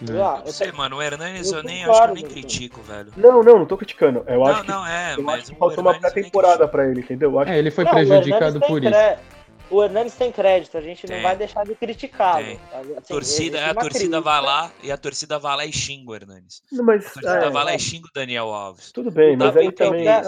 né? 0.01 0.21
Ah, 0.21 0.43
Não 0.45 0.53
sei, 0.53 0.73
mano, 0.73 0.97
o 0.97 1.03
Hernandes 1.03 1.51
eu 1.51 1.59
eu, 1.59 1.65
nem, 1.65 1.85
concordo, 1.85 2.13
acho 2.13 2.15
que 2.15 2.25
eu 2.25 2.29
nem 2.29 2.43
critico, 2.43 2.83
velho. 2.83 3.13
Não, 3.17 3.43
não, 3.43 3.59
não 3.61 3.67
tô 3.67 3.77
criticando. 3.77 4.25
Eu 4.27 4.41
não, 4.41 4.47
acho 4.47 4.63
que, 4.63 4.69
não, 4.69 4.87
é, 4.87 5.15
eu 5.17 5.23
mas 5.23 5.41
acho 5.43 5.53
que 5.53 5.59
faltou 5.59 5.81
uma 5.85 5.99
pré-temporada 5.99 6.67
pra 6.69 6.89
ele, 6.89 7.01
entendeu? 7.01 7.31
Eu 7.33 7.39
acho 7.39 7.51
É, 7.53 7.59
ele 7.59 7.71
foi 7.71 7.85
Não, 7.85 7.91
prejudicado 7.93 8.61
por 8.61 8.83
isso. 8.83 8.93
O 9.71 9.83
Hernandes 9.83 10.15
tem 10.15 10.31
crédito, 10.31 10.77
a 10.77 10.81
gente 10.81 11.07
não 11.07 11.15
Tem. 11.15 11.23
vai 11.23 11.37
deixar 11.37 11.65
de 11.65 11.75
criticá-lo. 11.75 12.45
Assim, 12.45 12.59
torcida, 13.09 13.65
a 13.71 13.75
torcida 13.75 13.99
crítica. 13.99 14.21
vai 14.21 14.41
lá 14.43 14.71
e 14.83 14.93
a 14.93 14.97
torcida 14.97 15.39
vai 15.39 15.57
lá 15.57 15.65
e 15.67 15.73
xinga 15.73 16.11
o 16.11 16.15
Hernandes. 16.15 16.63
Não, 16.71 16.85
mas, 16.85 17.07
A 17.07 17.11
torcida 17.11 17.47
é, 17.47 17.51
vai 17.51 17.65
lá 17.65 17.75
e 17.75 17.79
xinga 17.79 18.07
o 18.07 18.11
Daniel 18.15 18.47
Alves. 18.53 18.93
tudo 18.93 19.11
bem, 19.11 19.37
mas 19.37 19.57
aí 19.57 19.73
também. 19.73 20.07
é, 20.07 20.23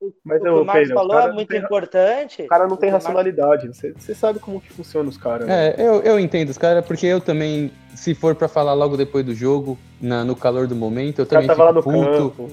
O, 0.00 0.12
Mas 0.24 0.40
o 0.40 0.42
que 0.42 0.48
eu, 0.48 0.62
o 0.62 0.64
Marcos 0.64 0.88
Pedro, 0.88 0.96
o 0.96 0.98
falou 0.98 1.16
cara 1.16 1.30
é 1.30 1.32
muito 1.32 1.48
tem- 1.48 1.60
importante. 1.60 2.42
o 2.42 2.46
cara 2.48 2.66
não 2.66 2.76
tem 2.76 2.90
racionalidade. 2.90 3.68
Você, 3.68 3.92
você 3.92 4.12
sabe 4.16 4.40
como 4.40 4.60
que 4.60 4.72
funciona 4.72 5.08
os 5.08 5.16
caras. 5.16 5.46
né? 5.46 5.68
É, 5.68 5.74
eu, 5.86 6.02
eu 6.02 6.18
entendo 6.18 6.48
os 6.48 6.58
caras, 6.58 6.84
porque 6.84 7.06
eu 7.06 7.20
também, 7.20 7.70
se 7.94 8.12
for 8.12 8.34
pra 8.34 8.48
falar 8.48 8.72
logo 8.74 8.96
depois 8.96 9.24
do 9.24 9.32
jogo, 9.32 9.78
na- 10.00 10.24
no 10.24 10.34
calor 10.34 10.66
do 10.66 10.74
momento, 10.74 11.20
eu 11.20 11.24
o 11.24 11.28
cara 11.28 11.42
também 11.42 11.56
tava 11.56 11.70
lá 11.70 11.80
fico 11.80 11.92
no 11.92 12.04
puto. 12.04 12.30
campo. 12.36 12.50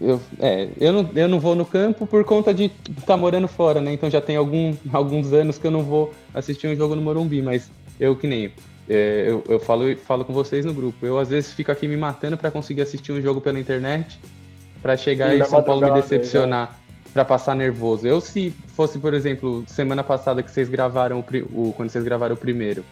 Eu, 0.00 0.20
é, 0.40 0.68
eu, 0.80 0.92
não, 0.92 1.10
eu 1.14 1.28
não 1.28 1.38
vou 1.38 1.54
no 1.54 1.66
campo 1.66 2.06
por 2.06 2.24
conta 2.24 2.54
de 2.54 2.64
estar 2.64 3.06
tá 3.06 3.16
morando 3.16 3.46
fora, 3.46 3.80
né? 3.80 3.92
Então 3.92 4.08
já 4.08 4.20
tem 4.20 4.36
algum, 4.36 4.74
alguns 4.92 5.32
anos 5.32 5.58
que 5.58 5.66
eu 5.66 5.70
não 5.70 5.82
vou 5.82 6.12
assistir 6.32 6.66
um 6.66 6.74
jogo 6.74 6.94
no 6.94 7.02
Morumbi, 7.02 7.42
mas 7.42 7.70
eu 8.00 8.16
que 8.16 8.26
nem. 8.26 8.50
É, 8.88 9.24
eu, 9.28 9.44
eu 9.48 9.60
falo, 9.60 9.94
falo 9.96 10.24
com 10.24 10.32
vocês 10.32 10.64
no 10.64 10.72
grupo. 10.72 11.04
Eu 11.04 11.18
às 11.18 11.28
vezes 11.28 11.52
fico 11.52 11.70
aqui 11.70 11.86
me 11.86 11.96
matando 11.96 12.36
para 12.36 12.50
conseguir 12.50 12.82
assistir 12.82 13.12
um 13.12 13.20
jogo 13.20 13.40
pela 13.40 13.58
internet, 13.58 14.18
para 14.80 14.96
chegar 14.96 15.34
e 15.34 15.40
em 15.40 15.44
São 15.44 15.62
Paulo 15.62 15.86
me 15.86 15.92
decepcionar, 16.00 16.78
para 17.12 17.24
passar 17.24 17.54
nervoso. 17.54 18.06
Eu 18.06 18.20
se 18.20 18.54
fosse, 18.68 18.98
por 18.98 19.12
exemplo, 19.12 19.64
semana 19.66 20.02
passada 20.02 20.42
que 20.42 20.50
vocês 20.50 20.68
gravaram 20.68 21.20
o, 21.20 21.68
o 21.68 21.72
quando 21.74 21.90
vocês 21.90 22.04
gravaram 22.04 22.34
o 22.34 22.38
primeiro, 22.38 22.84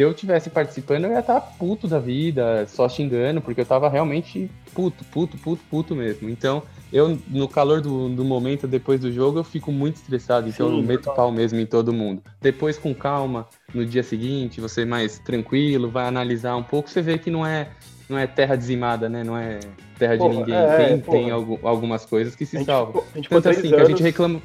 se 0.00 0.04
eu 0.04 0.14
tivesse 0.14 0.48
participando, 0.48 1.04
eu 1.04 1.12
ia 1.12 1.20
estar 1.20 1.38
puto 1.58 1.86
da 1.86 1.98
vida, 1.98 2.66
só 2.66 2.88
xingando, 2.88 3.42
porque 3.42 3.60
eu 3.60 3.66
tava 3.66 3.86
realmente 3.86 4.50
puto, 4.72 5.04
puto, 5.04 5.36
puto, 5.36 5.62
puto 5.70 5.94
mesmo. 5.94 6.30
Então, 6.30 6.62
eu, 6.90 7.18
no 7.28 7.46
calor 7.46 7.82
do, 7.82 8.08
do 8.08 8.24
momento, 8.24 8.66
depois 8.66 8.98
do 8.98 9.12
jogo, 9.12 9.40
eu 9.40 9.44
fico 9.44 9.70
muito 9.70 9.96
estressado, 9.96 10.48
então 10.48 10.70
Sim, 10.70 10.78
eu 10.78 10.82
meto 10.82 11.12
pau 11.12 11.30
mesmo 11.30 11.60
em 11.60 11.66
todo 11.66 11.92
mundo. 11.92 12.22
Depois, 12.40 12.78
com 12.78 12.94
calma, 12.94 13.46
no 13.74 13.84
dia 13.84 14.02
seguinte, 14.02 14.58
você 14.58 14.86
mais 14.86 15.18
tranquilo, 15.18 15.90
vai 15.90 16.06
analisar 16.06 16.56
um 16.56 16.62
pouco, 16.62 16.88
você 16.88 17.02
vê 17.02 17.18
que 17.18 17.30
não 17.30 17.44
é, 17.44 17.68
não 18.08 18.16
é 18.16 18.26
terra 18.26 18.56
dizimada, 18.56 19.06
né? 19.06 19.22
Não 19.22 19.36
é 19.36 19.60
terra 19.98 20.16
porra, 20.16 20.30
de 20.30 20.36
ninguém. 20.38 20.54
É, 20.54 20.86
tem, 20.86 21.00
tem 21.00 21.30
algumas 21.30 22.06
coisas 22.06 22.34
que 22.34 22.46
se 22.46 22.64
salvam. 22.64 23.04
Tanto 23.28 23.50
assim, 23.50 23.68
anos... 23.68 23.74
que 23.74 23.82
a 23.82 23.84
gente 23.84 24.02
reclama. 24.02 24.40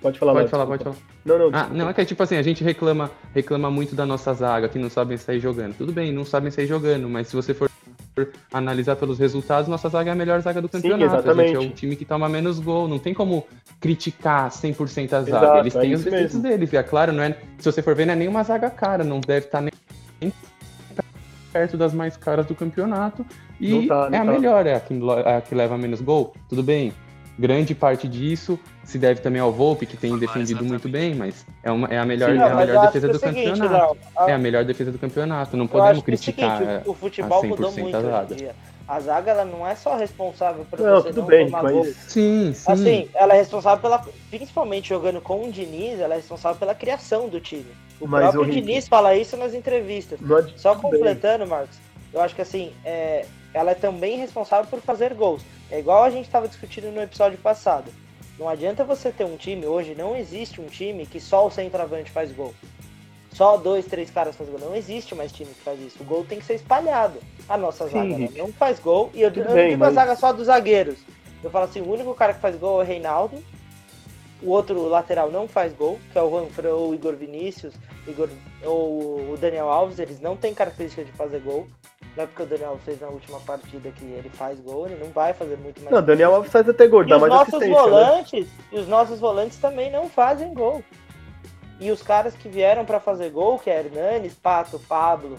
Pode 0.00 0.18
falar, 0.18 0.32
Pode 0.32 0.48
falar, 0.48 0.66
pode 0.66 0.84
falar. 0.84 0.96
Não, 1.24 1.38
não. 1.38 1.50
Ah, 1.52 1.68
não, 1.72 1.88
é 1.88 1.92
que 1.92 2.04
tipo 2.04 2.22
assim, 2.22 2.36
a 2.36 2.42
gente 2.42 2.62
reclama, 2.62 3.10
reclama 3.34 3.70
muito 3.70 3.96
da 3.96 4.06
nossa 4.06 4.32
zaga, 4.32 4.68
que 4.68 4.78
não 4.78 4.88
sabem 4.88 5.16
sair 5.16 5.40
jogando. 5.40 5.76
Tudo 5.76 5.92
bem, 5.92 6.12
não 6.12 6.24
sabem 6.24 6.50
sair 6.50 6.66
jogando, 6.66 7.08
mas 7.08 7.28
se 7.28 7.34
você 7.34 7.52
for 7.52 7.68
analisar 8.52 8.96
pelos 8.96 9.18
resultados, 9.18 9.68
nossa 9.68 9.88
zaga 9.88 10.10
é 10.10 10.12
a 10.12 10.16
melhor 10.16 10.40
zaga 10.40 10.62
do 10.62 10.68
campeonato. 10.68 11.10
Sim, 11.10 11.16
exatamente. 11.18 11.56
A 11.56 11.60
gente 11.60 11.68
é 11.68 11.72
o 11.72 11.74
time 11.74 11.96
que 11.96 12.04
toma 12.04 12.28
menos 12.28 12.60
gol, 12.60 12.86
não 12.86 12.98
tem 12.98 13.12
como 13.12 13.46
criticar 13.80 14.50
100% 14.50 15.12
a 15.12 15.22
zaga. 15.22 15.30
Exato, 15.30 15.58
Eles 15.58 15.74
têm 15.74 15.92
é 15.92 15.94
os 15.94 16.04
defeitos 16.04 16.38
deles, 16.38 16.72
é 16.74 16.82
claro, 16.82 17.12
não 17.12 17.22
é, 17.22 17.36
se 17.58 17.64
você 17.64 17.82
for 17.82 17.94
ver, 17.94 18.06
não 18.06 18.12
é 18.14 18.16
nenhuma 18.16 18.44
zaga 18.44 18.70
cara, 18.70 19.02
não 19.02 19.20
deve 19.20 19.46
estar 19.46 19.58
tá 19.58 19.62
nem 19.62 20.32
perto 21.52 21.76
das 21.76 21.92
mais 21.92 22.16
caras 22.16 22.46
do 22.46 22.54
campeonato. 22.54 23.26
E 23.60 23.86
tá, 23.88 24.08
é 24.12 24.16
a 24.16 24.24
tá. 24.24 24.32
melhor, 24.32 24.66
é 24.66 24.74
a 24.74 24.80
que, 24.80 24.94
a 25.26 25.40
que 25.40 25.54
leva 25.54 25.76
menos 25.76 26.00
gol. 26.00 26.32
Tudo 26.48 26.62
bem, 26.62 26.92
grande 27.38 27.74
parte 27.74 28.08
disso 28.08 28.58
se 28.82 28.98
deve 28.98 29.20
também 29.20 29.40
ao 29.40 29.52
Volpe, 29.52 29.86
que 29.86 29.96
tem 29.96 30.18
defendido 30.18 30.64
muito 30.64 30.88
bem, 30.88 31.14
mas 31.14 31.46
é, 31.62 31.70
uma, 31.70 31.86
é 31.88 31.98
a 31.98 32.04
melhor, 32.04 32.30
Sim, 32.30 32.38
é 32.38 32.42
a 32.42 32.54
melhor 32.54 32.86
defesa 32.86 33.08
do 33.08 33.16
é 33.16 33.18
seguinte, 33.18 33.60
campeonato. 33.60 33.96
Não, 34.16 34.22
a... 34.24 34.30
É 34.30 34.32
a 34.34 34.38
melhor 34.38 34.64
defesa 34.64 34.90
do 34.90 34.98
campeonato. 34.98 35.56
Não 35.56 35.66
podemos 35.66 36.02
criticar. 36.02 36.62
É 36.62 36.82
o, 36.84 36.90
o 36.90 36.94
futebol 36.94 37.44
mudou 37.44 37.70
muito 37.72 37.96
a 37.96 38.00
zaga. 38.00 38.34
Dia. 38.34 38.54
A 38.88 39.00
zaga 39.00 39.30
ela 39.30 39.44
não 39.44 39.66
é 39.66 39.74
só 39.74 39.96
responsável 39.96 40.64
por 40.64 40.80
não, 40.80 41.02
você 41.02 41.12
não 41.12 41.26
bem, 41.26 41.44
tomar 41.44 41.62
mas... 41.62 41.72
gol. 41.72 41.84
Sim, 41.84 42.52
sim. 42.54 42.72
Assim, 42.72 43.08
ela 43.14 43.34
é 43.34 43.36
responsável 43.36 43.82
pela. 43.82 44.02
Principalmente 44.30 44.88
jogando 44.88 45.20
com 45.20 45.44
o 45.44 45.52
Diniz, 45.52 46.00
ela 46.00 46.14
é 46.14 46.16
responsável 46.16 46.58
pela 46.58 46.74
criação 46.74 47.28
do 47.28 47.38
time. 47.38 47.66
O 48.00 48.08
mas 48.08 48.30
próprio 48.30 48.50
Diniz 48.50 48.88
fala 48.88 49.14
isso 49.14 49.36
nas 49.36 49.52
entrevistas. 49.52 50.18
Só 50.56 50.74
completando, 50.74 51.40
bem. 51.40 51.48
Marcos, 51.48 51.76
eu 52.14 52.22
acho 52.22 52.34
que 52.34 52.40
assim, 52.40 52.72
é, 52.82 53.26
ela 53.52 53.72
é 53.72 53.74
também 53.74 54.18
responsável 54.18 54.68
por 54.68 54.80
fazer 54.80 55.14
gols. 55.14 55.42
É 55.70 55.78
igual 55.78 56.04
a 56.04 56.10
gente 56.10 56.26
estava 56.26 56.48
discutindo 56.48 56.92
no 56.92 57.02
episódio 57.02 57.38
passado. 57.38 57.90
Não 58.38 58.48
adianta 58.48 58.84
você 58.84 59.10
ter 59.10 59.24
um 59.24 59.36
time, 59.36 59.66
hoje 59.66 59.94
não 59.94 60.16
existe 60.16 60.60
um 60.60 60.66
time 60.66 61.04
que 61.04 61.20
só 61.20 61.46
o 61.46 61.50
centroavante 61.50 62.10
faz 62.10 62.30
gol. 62.32 62.54
Só 63.32 63.56
dois, 63.56 63.86
três 63.86 64.10
caras 64.10 64.36
fazem 64.36 64.52
gol. 64.52 64.68
Não 64.68 64.76
existe 64.76 65.14
mais 65.14 65.32
time 65.32 65.52
que 65.52 65.60
faz 65.60 65.80
isso. 65.80 66.02
O 66.02 66.04
gol 66.04 66.24
tem 66.24 66.38
que 66.38 66.44
ser 66.44 66.54
espalhado. 66.54 67.18
A 67.48 67.56
nossa 67.56 67.86
Sim. 67.88 68.10
zaga 68.10 68.32
não 68.36 68.52
faz 68.52 68.78
gol. 68.78 69.10
E 69.14 69.22
eu, 69.22 69.30
eu 69.30 69.44
não 69.44 69.54
digo 69.54 69.78
mas... 69.78 69.88
a 69.90 70.00
zaga 70.00 70.16
só 70.16 70.32
dos 70.32 70.46
zagueiros. 70.46 70.98
Eu 71.42 71.50
falo 71.50 71.66
assim, 71.66 71.80
o 71.80 71.90
único 71.90 72.14
cara 72.14 72.34
que 72.34 72.40
faz 72.40 72.56
gol 72.56 72.80
é 72.80 72.84
o 72.84 72.86
Reinaldo. 72.86 73.42
O 74.42 74.50
outro 74.50 74.80
lateral 74.88 75.30
não 75.30 75.48
faz 75.48 75.72
gol, 75.72 75.98
que 76.12 76.18
é 76.18 76.22
o 76.22 76.30
Juan 76.30 76.46
ou 76.72 76.90
o 76.90 76.94
Igor 76.94 77.16
Vinícius, 77.16 77.74
Igor, 78.06 78.28
ou 78.64 79.32
o 79.32 79.36
Daniel 79.36 79.68
Alves. 79.68 79.98
Eles 79.98 80.20
não 80.20 80.36
têm 80.36 80.54
característica 80.54 81.04
de 81.04 81.12
fazer 81.12 81.40
gol. 81.40 81.66
Não 82.16 82.24
é 82.24 82.26
porque 82.26 82.42
o 82.42 82.46
Daniel 82.46 82.78
fez 82.84 83.00
na 83.00 83.08
última 83.08 83.38
partida 83.40 83.90
que 83.90 84.04
ele 84.04 84.28
faz 84.30 84.58
gol, 84.60 84.86
ele 84.86 85.02
não 85.02 85.10
vai 85.10 85.32
fazer 85.32 85.56
muito 85.56 85.80
mais. 85.82 85.94
Não, 85.94 86.02
Daniel 86.02 86.34
Alves 86.34 86.50
faz 86.50 86.68
até 86.68 86.86
gol, 86.86 87.04
dá 87.04 87.18
mais 87.18 87.32
nossos 87.32 87.60
né? 87.60 87.68
volantes, 87.68 88.46
né? 88.46 88.52
E 88.72 88.78
os 88.78 88.88
nossos 88.88 89.20
volantes 89.20 89.58
também 89.58 89.90
não 89.90 90.08
fazem 90.08 90.52
gol. 90.52 90.82
E 91.80 91.90
os 91.92 92.02
caras 92.02 92.34
que 92.34 92.48
vieram 92.48 92.84
para 92.84 92.98
fazer 92.98 93.30
gol, 93.30 93.58
que 93.58 93.70
é 93.70 93.78
Hernanes, 93.78 94.34
Pato, 94.34 94.80
Pablo, 94.80 95.38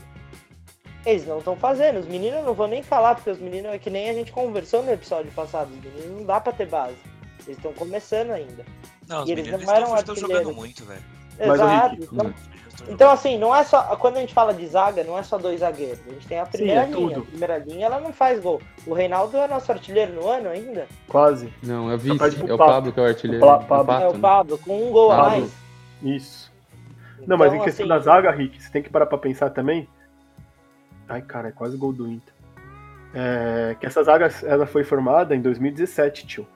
eles 1.06 1.26
não 1.26 1.40
estão 1.40 1.56
fazendo. 1.56 2.00
Os 2.00 2.08
meninos 2.08 2.46
não 2.46 2.54
vou 2.54 2.68
nem 2.68 2.82
falar, 2.82 3.16
porque 3.16 3.30
os 3.30 3.40
meninos 3.40 3.74
é 3.74 3.78
que 3.78 3.90
nem 3.90 4.10
a 4.10 4.14
gente 4.14 4.32
conversou 4.32 4.82
no 4.82 4.92
episódio 4.92 5.32
passado. 5.32 5.70
Os 5.70 5.84
meninos 5.84 6.18
não 6.18 6.26
dá 6.26 6.40
para 6.40 6.54
ter 6.54 6.68
base. 6.68 6.96
Eles 7.46 7.58
estão 7.58 7.74
começando 7.74 8.32
ainda. 8.32 8.66
Não, 9.08 9.24
os 9.24 9.30
e 9.30 9.34
eles 9.34 9.46
meninos 9.46 9.66
não 9.66 9.76
eram 9.76 9.96
estão 9.96 10.16
jogando 10.16 10.54
muito, 10.54 10.86
velho. 10.86 11.19
Exato. 11.40 11.98
Então, 12.02 12.34
então, 12.88 13.12
assim, 13.12 13.38
não 13.38 13.56
é 13.56 13.64
só. 13.64 13.82
Quando 13.98 14.18
a 14.18 14.20
gente 14.22 14.34
fala 14.34 14.54
de 14.54 14.66
zaga, 14.66 15.04
não 15.04 15.18
é 15.18 15.24
só 15.24 15.38
dois 15.38 15.60
zagueiros. 15.60 16.00
A 16.08 16.12
gente 16.12 16.28
tem 16.28 16.40
a 16.40 16.46
primeira 16.46 16.86
Sim, 16.86 16.94
é 16.94 16.96
linha. 16.96 17.10
Tudo. 17.10 17.22
A 17.22 17.26
primeira 17.26 17.58
linha 17.58 17.86
ela 17.86 18.00
não 18.00 18.14
faz 18.14 18.40
gol. 18.40 18.62
O 18.86 18.94
Reinaldo 18.94 19.38
é 19.38 19.48
nosso 19.48 19.72
artilheiro 19.72 20.14
no 20.14 20.28
ano 20.28 20.50
ainda? 20.50 20.88
Quase. 21.08 21.54
Não, 21.62 21.92
é 21.92 21.96
o 21.96 21.98
vice. 21.98 22.18
É 22.48 22.54
o 22.54 22.58
Pablo 22.58 22.92
que 22.92 23.00
é 23.00 23.04
o 23.04 23.06
artilheiro. 23.06 23.46
O 23.46 23.60
Pablo. 23.64 23.94
É 23.94 24.08
o 24.08 24.20
Pablo, 24.20 24.58
com 24.58 24.88
um 24.88 24.92
gol 24.92 25.10
Pablo. 25.10 25.26
a 25.26 25.30
mais. 25.30 25.52
Isso. 26.02 26.52
Então, 27.16 27.28
não, 27.28 27.38
mas 27.38 27.54
em 27.54 27.60
questão 27.60 27.86
assim, 27.86 27.88
da 27.88 28.00
zaga, 28.00 28.32
Rick, 28.32 28.62
você 28.62 28.72
tem 28.72 28.82
que 28.82 28.90
parar 28.90 29.06
pra 29.06 29.18
pensar 29.18 29.50
também. 29.50 29.88
Ai, 31.08 31.22
cara, 31.22 31.50
é 31.50 31.52
quase 31.52 31.76
gol 31.76 31.92
do 31.92 32.08
Inter. 32.08 32.34
É, 33.14 33.76
que 33.80 33.86
essa 33.86 34.04
zaga 34.04 34.32
ela 34.44 34.66
foi 34.66 34.84
formada 34.84 35.36
em 35.36 35.42
2017, 35.42 36.28
tio. 36.28 36.48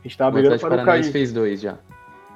A 0.00 0.02
gente 0.02 0.16
tava 0.16 0.32
brigando 0.32 0.58
para 0.58 0.76
não 0.76 0.84
cair. 0.84 1.04
fez 1.04 1.32
dois 1.32 1.60
já. 1.60 1.78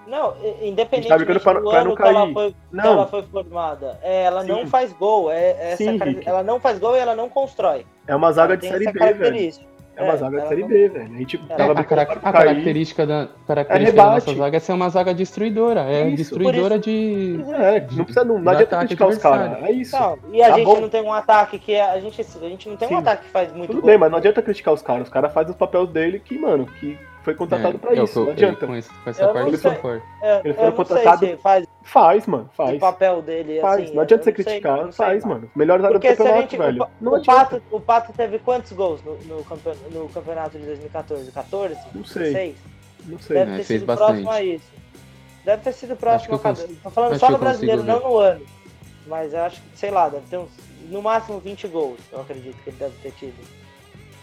Não, 0.06 0.34
independente 0.62 1.08
tá 1.08 1.16
do 1.16 1.26
pra, 1.26 1.40
pra 1.40 1.80
ano 1.80 1.96
que 1.96 2.02
ela 2.02 2.32
foi, 2.32 2.54
não. 2.70 2.82
Que 2.82 2.88
ela 2.88 3.06
foi 3.06 3.22
formada, 3.24 3.98
é, 4.02 4.24
ela 4.24 4.42
Sim. 4.42 4.48
não 4.48 4.66
faz 4.66 4.92
gol. 4.92 5.30
É, 5.30 5.50
é 5.50 5.72
essa, 5.72 5.76
Sim, 5.76 5.98
ela 6.24 6.42
não 6.42 6.60
faz 6.60 6.78
gol 6.78 6.94
e 6.96 6.98
ela 6.98 7.14
não 7.14 7.28
constrói. 7.28 7.84
É 8.06 8.14
uma 8.14 8.30
zaga 8.32 8.56
de 8.56 8.68
série 8.68 8.90
B, 8.90 9.12
velho. 9.12 9.52
É 9.96 10.02
uma 10.02 10.12
é, 10.12 10.16
zaga 10.16 10.40
de 10.42 10.48
série 10.48 10.60
não... 10.60 10.68
B, 10.68 10.88
velho. 10.88 11.14
A 11.14 11.18
gente 11.18 11.36
é, 11.48 11.54
a, 11.54 11.84
cara 11.84 12.02
a 12.02 12.32
característica, 12.32 13.06
da, 13.06 13.28
característica 13.46 14.00
é 14.00 14.04
da 14.04 14.10
nossa 14.10 14.34
zaga 14.34 14.56
é 14.56 14.60
ser 14.60 14.72
uma 14.72 14.88
zaga 14.90 15.14
destruidora. 15.14 15.80
É 15.90 16.06
isso, 16.06 16.16
destruidora 16.16 16.78
de. 16.78 17.40
É, 17.52 17.80
não 17.92 18.04
precisa. 18.04 18.24
Não, 18.24 18.38
não 18.38 18.52
adianta 18.52 18.78
criticar 18.78 19.08
os 19.08 19.18
caras. 19.18 19.62
É 19.64 19.72
isso. 19.72 19.96
Não, 19.98 20.18
e 20.32 20.42
a 20.42 20.50
tá 20.50 20.56
gente 20.56 20.66
bom. 20.66 20.80
não 20.80 20.88
tem 20.88 21.02
um 21.02 21.12
ataque 21.12 21.58
que. 21.58 21.74
A 21.74 21.98
gente, 21.98 22.20
a 22.20 22.48
gente 22.48 22.68
não 22.68 22.76
tem 22.76 22.88
Sim. 22.88 22.94
um 22.94 22.98
ataque 22.98 23.24
que 23.24 23.30
faz 23.30 23.52
muito 23.52 23.70
Tudo 23.70 23.80
gol. 23.80 23.90
bem, 23.90 23.98
mas 23.98 24.10
não 24.10 24.18
adianta 24.18 24.42
criticar 24.42 24.74
os 24.74 24.82
caras. 24.82 25.04
Os 25.04 25.12
caras 25.12 25.32
fazem 25.32 25.50
os 25.50 25.56
papéis 25.56 25.88
dele 25.88 26.20
que, 26.20 26.38
mano, 26.38 26.66
que 26.66 26.98
foi 27.26 27.34
contratado 27.34 27.74
é, 27.74 27.78
pra 27.78 27.94
isso. 28.04 28.24
não 28.24 28.30
adianta. 28.30 28.66
Com, 28.68 28.76
esse, 28.76 28.88
com 28.88 29.10
essa 29.10 29.22
eu 29.24 29.32
parte 29.32 29.48
ele, 29.48 29.56
foi, 29.56 30.02
é, 30.22 30.40
ele 30.44 30.54
foi 30.54 30.70
contratado. 30.70 31.26
Se 31.26 31.36
faz, 31.38 31.66
faz, 31.82 32.26
mano. 32.28 32.48
Faz. 32.56 32.76
O 32.76 32.78
papel 32.78 33.20
dele. 33.20 33.60
Faz. 33.60 33.82
Assim, 33.82 33.94
não 33.94 34.02
adianta 34.02 34.22
você 34.22 34.32
criticar. 34.32 34.78
Sei, 34.84 34.92
faz, 34.92 35.22
sei, 35.22 35.32
mano. 35.32 35.50
Melhor 35.56 35.80
zaga 35.80 35.94
do 35.94 36.00
campeonato, 36.00 36.40
gente, 36.42 36.56
velho. 36.56 36.84
O, 36.84 36.88
não 37.00 37.14
o, 37.14 37.24
Pato, 37.24 37.62
o 37.72 37.80
Pato 37.80 38.12
teve 38.12 38.38
quantos 38.38 38.70
gols 38.70 39.02
no, 39.02 39.16
no, 39.24 39.42
campeonato, 39.42 39.90
no 39.90 40.08
campeonato 40.08 40.56
de 40.56 40.66
2014? 40.66 41.32
14? 41.32 41.76
Não 41.92 42.04
sei. 42.04 42.22
16? 42.22 42.56
Não 43.06 43.18
sei. 43.18 43.36
Deve 43.38 43.50
é, 43.50 43.56
ter 43.56 43.64
sido 43.64 43.86
bastante. 43.86 44.06
próximo 44.06 44.30
a 44.30 44.42
isso. 44.44 44.72
Deve 45.44 45.62
ter 45.62 45.72
sido 45.72 45.96
próximo 45.96 46.36
a 46.36 46.38
cada. 46.38 46.68
Tô 46.68 46.90
falando 46.90 47.18
só 47.18 47.28
no 47.28 47.38
brasileiro, 47.38 47.82
não 47.82 47.98
no 47.98 48.18
ano. 48.18 48.46
Mas 49.08 49.34
eu 49.34 49.42
acho 49.42 49.60
que, 49.60 49.76
sei 49.76 49.90
lá, 49.90 50.08
deve 50.08 50.26
ter 50.28 50.36
uns. 50.36 50.50
No 50.88 51.02
máximo 51.02 51.40
20 51.40 51.66
gols, 51.66 51.98
eu 52.12 52.20
acredito 52.20 52.56
que 52.62 52.70
ele 52.70 52.76
deve 52.76 52.96
ter 52.98 53.10
tido. 53.18 53.34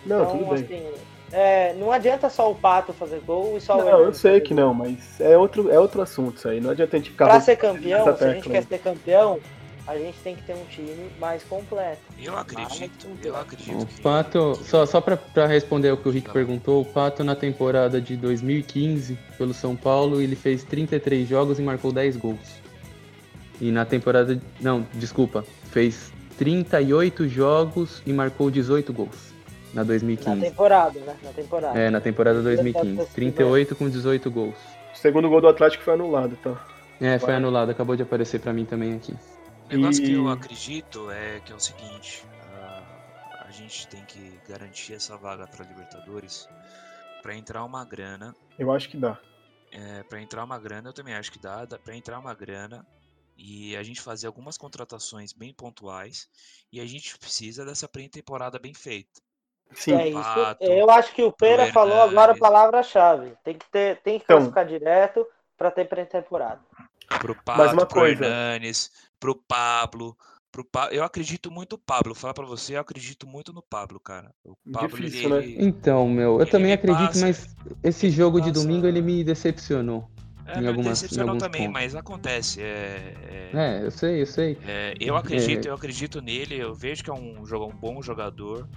Não, 0.06 0.24
então, 0.24 0.38
tudo 0.38 0.50
bem. 0.56 0.64
Assim, 0.64 1.13
é, 1.34 1.74
não 1.80 1.92
adianta 1.92 2.30
só 2.30 2.52
o 2.52 2.54
Pato 2.54 2.94
fazer 2.94 3.20
gol 3.26 3.58
e 3.58 3.62
só 3.62 3.76
não, 3.76 3.88
o 3.88 3.90
Não, 3.90 4.00
eu 4.02 4.14
sei 4.14 4.40
que 4.40 4.54
não, 4.54 4.72
mas 4.72 5.20
é 5.20 5.36
outro, 5.36 5.72
é 5.72 5.80
outro 5.80 6.00
assunto 6.00 6.38
isso 6.38 6.48
aí. 6.48 6.62
Não 6.62 6.70
adianta 6.70 6.96
a 6.96 7.00
gente 7.00 7.10
ficar. 7.10 7.26
Pra 7.26 7.42
ser 7.42 7.56
campeão, 7.56 8.16
se 8.16 8.24
a 8.24 8.34
gente 8.34 8.48
quer 8.48 8.64
ser 8.64 8.78
campeão, 8.78 9.40
a 9.88 9.98
gente 9.98 10.16
tem 10.20 10.36
que 10.36 10.44
ter 10.44 10.54
um 10.54 10.64
time 10.66 11.10
mais 11.20 11.44
completo. 11.44 12.02
Eu 12.22 12.38
acredito, 12.38 13.08
eu 13.24 13.36
acredito. 13.36 13.82
O 13.82 14.02
Pato, 14.04 14.60
só, 14.64 14.86
só 14.86 15.02
pra, 15.02 15.18
pra 15.18 15.48
responder 15.48 15.92
o 15.92 15.98
que 15.98 16.08
o 16.08 16.12
Rick 16.12 16.28
tá. 16.28 16.34
perguntou, 16.34 16.84
o 16.84 16.86
Pato 16.86 17.24
na 17.24 17.36
temporada 17.36 18.00
de 18.00 18.16
2015, 18.16 19.18
pelo 19.36 19.56
São 19.56 19.76
Paulo, 19.76 20.22
ele 20.22 20.36
fez 20.36 20.64
33 20.64 21.28
jogos 21.28 21.58
e 21.58 21.64
marcou 21.64 21.92
10 21.92 22.16
gols. 22.16 22.62
E 23.60 23.72
na 23.72 23.86
temporada. 23.86 24.40
Não, 24.62 24.86
desculpa. 24.94 25.44
Fez 25.72 26.14
38 26.38 27.28
jogos 27.28 28.04
e 28.06 28.14
marcou 28.14 28.52
18 28.52 28.94
gols 28.94 29.33
na 29.74 29.84
2015. 29.84 30.36
Na 30.36 30.46
temporada, 30.46 31.00
né? 31.00 31.18
Na 31.24 31.32
temporada. 31.32 31.80
É, 31.80 31.90
na 31.90 32.02
temporada 32.02 32.42
2015. 32.42 33.12
38 33.14 33.76
com 33.76 33.90
18 33.90 34.32
gols. 34.32 34.56
O 34.94 34.98
segundo 34.98 35.30
gol 35.30 35.42
do 35.42 35.48
Atlético 35.48 35.84
foi 35.84 35.94
anulado, 35.94 36.38
tá? 36.38 36.66
É, 37.02 37.18
foi 37.20 37.34
anulado, 37.34 37.70
acabou 37.70 37.96
de 37.96 38.04
aparecer 38.04 38.40
para 38.40 38.54
mim 38.54 38.66
também 38.66 38.96
aqui. 38.96 39.14
O 39.70 39.76
negócio 39.76 40.04
e... 40.04 40.08
que 40.08 40.14
eu 40.14 40.30
acredito 40.30 41.12
é 41.12 41.40
que 41.40 41.52
é 41.52 41.56
o 41.56 41.60
seguinte: 41.60 42.24
a, 42.54 43.46
a 43.48 43.52
gente 43.52 43.88
tem 43.88 44.04
que 44.06 44.40
garantir 44.48 44.94
essa 44.94 45.18
vaga 45.18 45.48
para 45.48 45.66
Libertadores 45.66 46.48
para 47.22 47.36
entrar 47.36 47.64
uma 47.64 47.84
grana. 47.84 48.36
Eu 48.60 48.72
acho 48.72 48.90
que 48.90 48.98
dá. 48.98 49.20
É, 49.72 50.04
para 50.04 50.22
entrar 50.22 50.44
uma 50.44 50.60
grana, 50.60 50.90
eu 50.90 50.94
também 50.94 51.16
acho 51.16 51.32
que 51.32 51.40
dá. 51.40 51.66
dá 51.66 51.80
para 51.80 51.96
entrar 51.96 52.20
uma 52.20 52.36
grana 52.36 52.86
e 53.36 53.76
a 53.76 53.82
gente 53.82 54.02
fazer 54.02 54.28
algumas 54.28 54.58
contratações 54.58 55.34
bem 55.34 55.52
pontuais 55.52 56.30
e 56.72 56.80
a 56.80 56.86
gente 56.86 57.18
precisa 57.18 57.66
dessa 57.66 57.88
pré-temporada 57.88 58.60
bem 58.60 58.74
feita. 58.74 59.22
Sim. 59.76 59.94
É 59.96 60.08
isso. 60.10 60.22
Pato, 60.22 60.64
Eu 60.64 60.90
acho 60.90 61.14
que 61.14 61.24
o 61.24 61.32
Pera 61.32 61.72
falou 61.72 62.02
agora 62.02 62.34
a 62.34 62.38
palavra-chave. 62.38 63.34
Tem 63.44 63.56
que 63.58 63.66
ter, 63.70 63.98
tem 63.98 64.18
que 64.20 64.26
Então. 64.26 64.38
classificar 64.38 64.66
direto 64.66 65.26
pra 65.58 65.72
ter 65.72 65.86
pré-temporada. 65.88 66.60
pro 67.20 67.36
Pato, 67.44 67.74
uma 67.74 67.86
pro 67.86 68.00
coisa. 68.02 68.26
Hernanes, 68.26 68.92
pro 69.20 69.36
Pablo. 69.36 70.18
Pro 70.52 70.64
pa... 70.64 70.90
Eu 70.92 71.04
acredito 71.04 71.50
muito 71.50 71.74
no 71.74 71.78
Pablo. 71.80 72.14
Vou 72.14 72.22
falar 72.22 72.34
pra 72.36 72.46
você, 72.46 72.76
eu 72.76 72.80
acredito 72.82 73.26
muito 73.28 73.52
no 73.52 73.62
Pablo, 73.62 74.00
cara. 74.00 74.32
O 74.44 74.56
Pablo, 74.72 74.90
Difícil, 75.00 75.36
ele, 75.36 75.48
né? 75.48 75.54
ele- 75.54 75.66
Então, 75.68 76.08
meu, 76.08 76.36
eu 76.36 76.42
Ele 76.42 76.52
também 76.52 76.68
me 76.68 76.74
acredito, 76.74 77.08
passa- 77.08 77.26
mas 77.26 77.56
esse 77.84 78.10
jogo 78.12 78.40
de 78.40 78.50
passa- 78.52 78.62
domingo 78.64 78.86
ele 78.86 79.02
me 79.02 79.24
decepcionou. 79.24 80.08
É, 80.46 80.58
em 80.58 80.62
me 80.62 80.68
algumas- 80.68 80.88
em 81.00 81.02
decepcionou 81.04 81.30
alguns 81.32 81.44
também, 81.44 81.62
pontos. 81.62 81.74
mas 81.74 81.96
acontece. 81.96 82.62
É, 82.62 83.14
é- 83.32 83.50
É, 83.82 83.86
eu 83.86 83.90
sei, 83.92 84.22
eu 84.22 84.26
sei. 84.28 84.58
é, 84.68 84.94
eu 85.00 85.16
acredito, 85.16 85.66
É. 85.68 85.70
eu 85.72 85.74
acredito 85.76 86.22
nele. 86.22 86.56
Eu 86.60 86.76
vejo 86.76 87.04
que 87.04 87.10
é 87.10 87.14
um, 87.14 87.44
jogo, 87.46 87.66
um 87.66 87.76
bom 87.76 88.00
jogador 88.04 88.68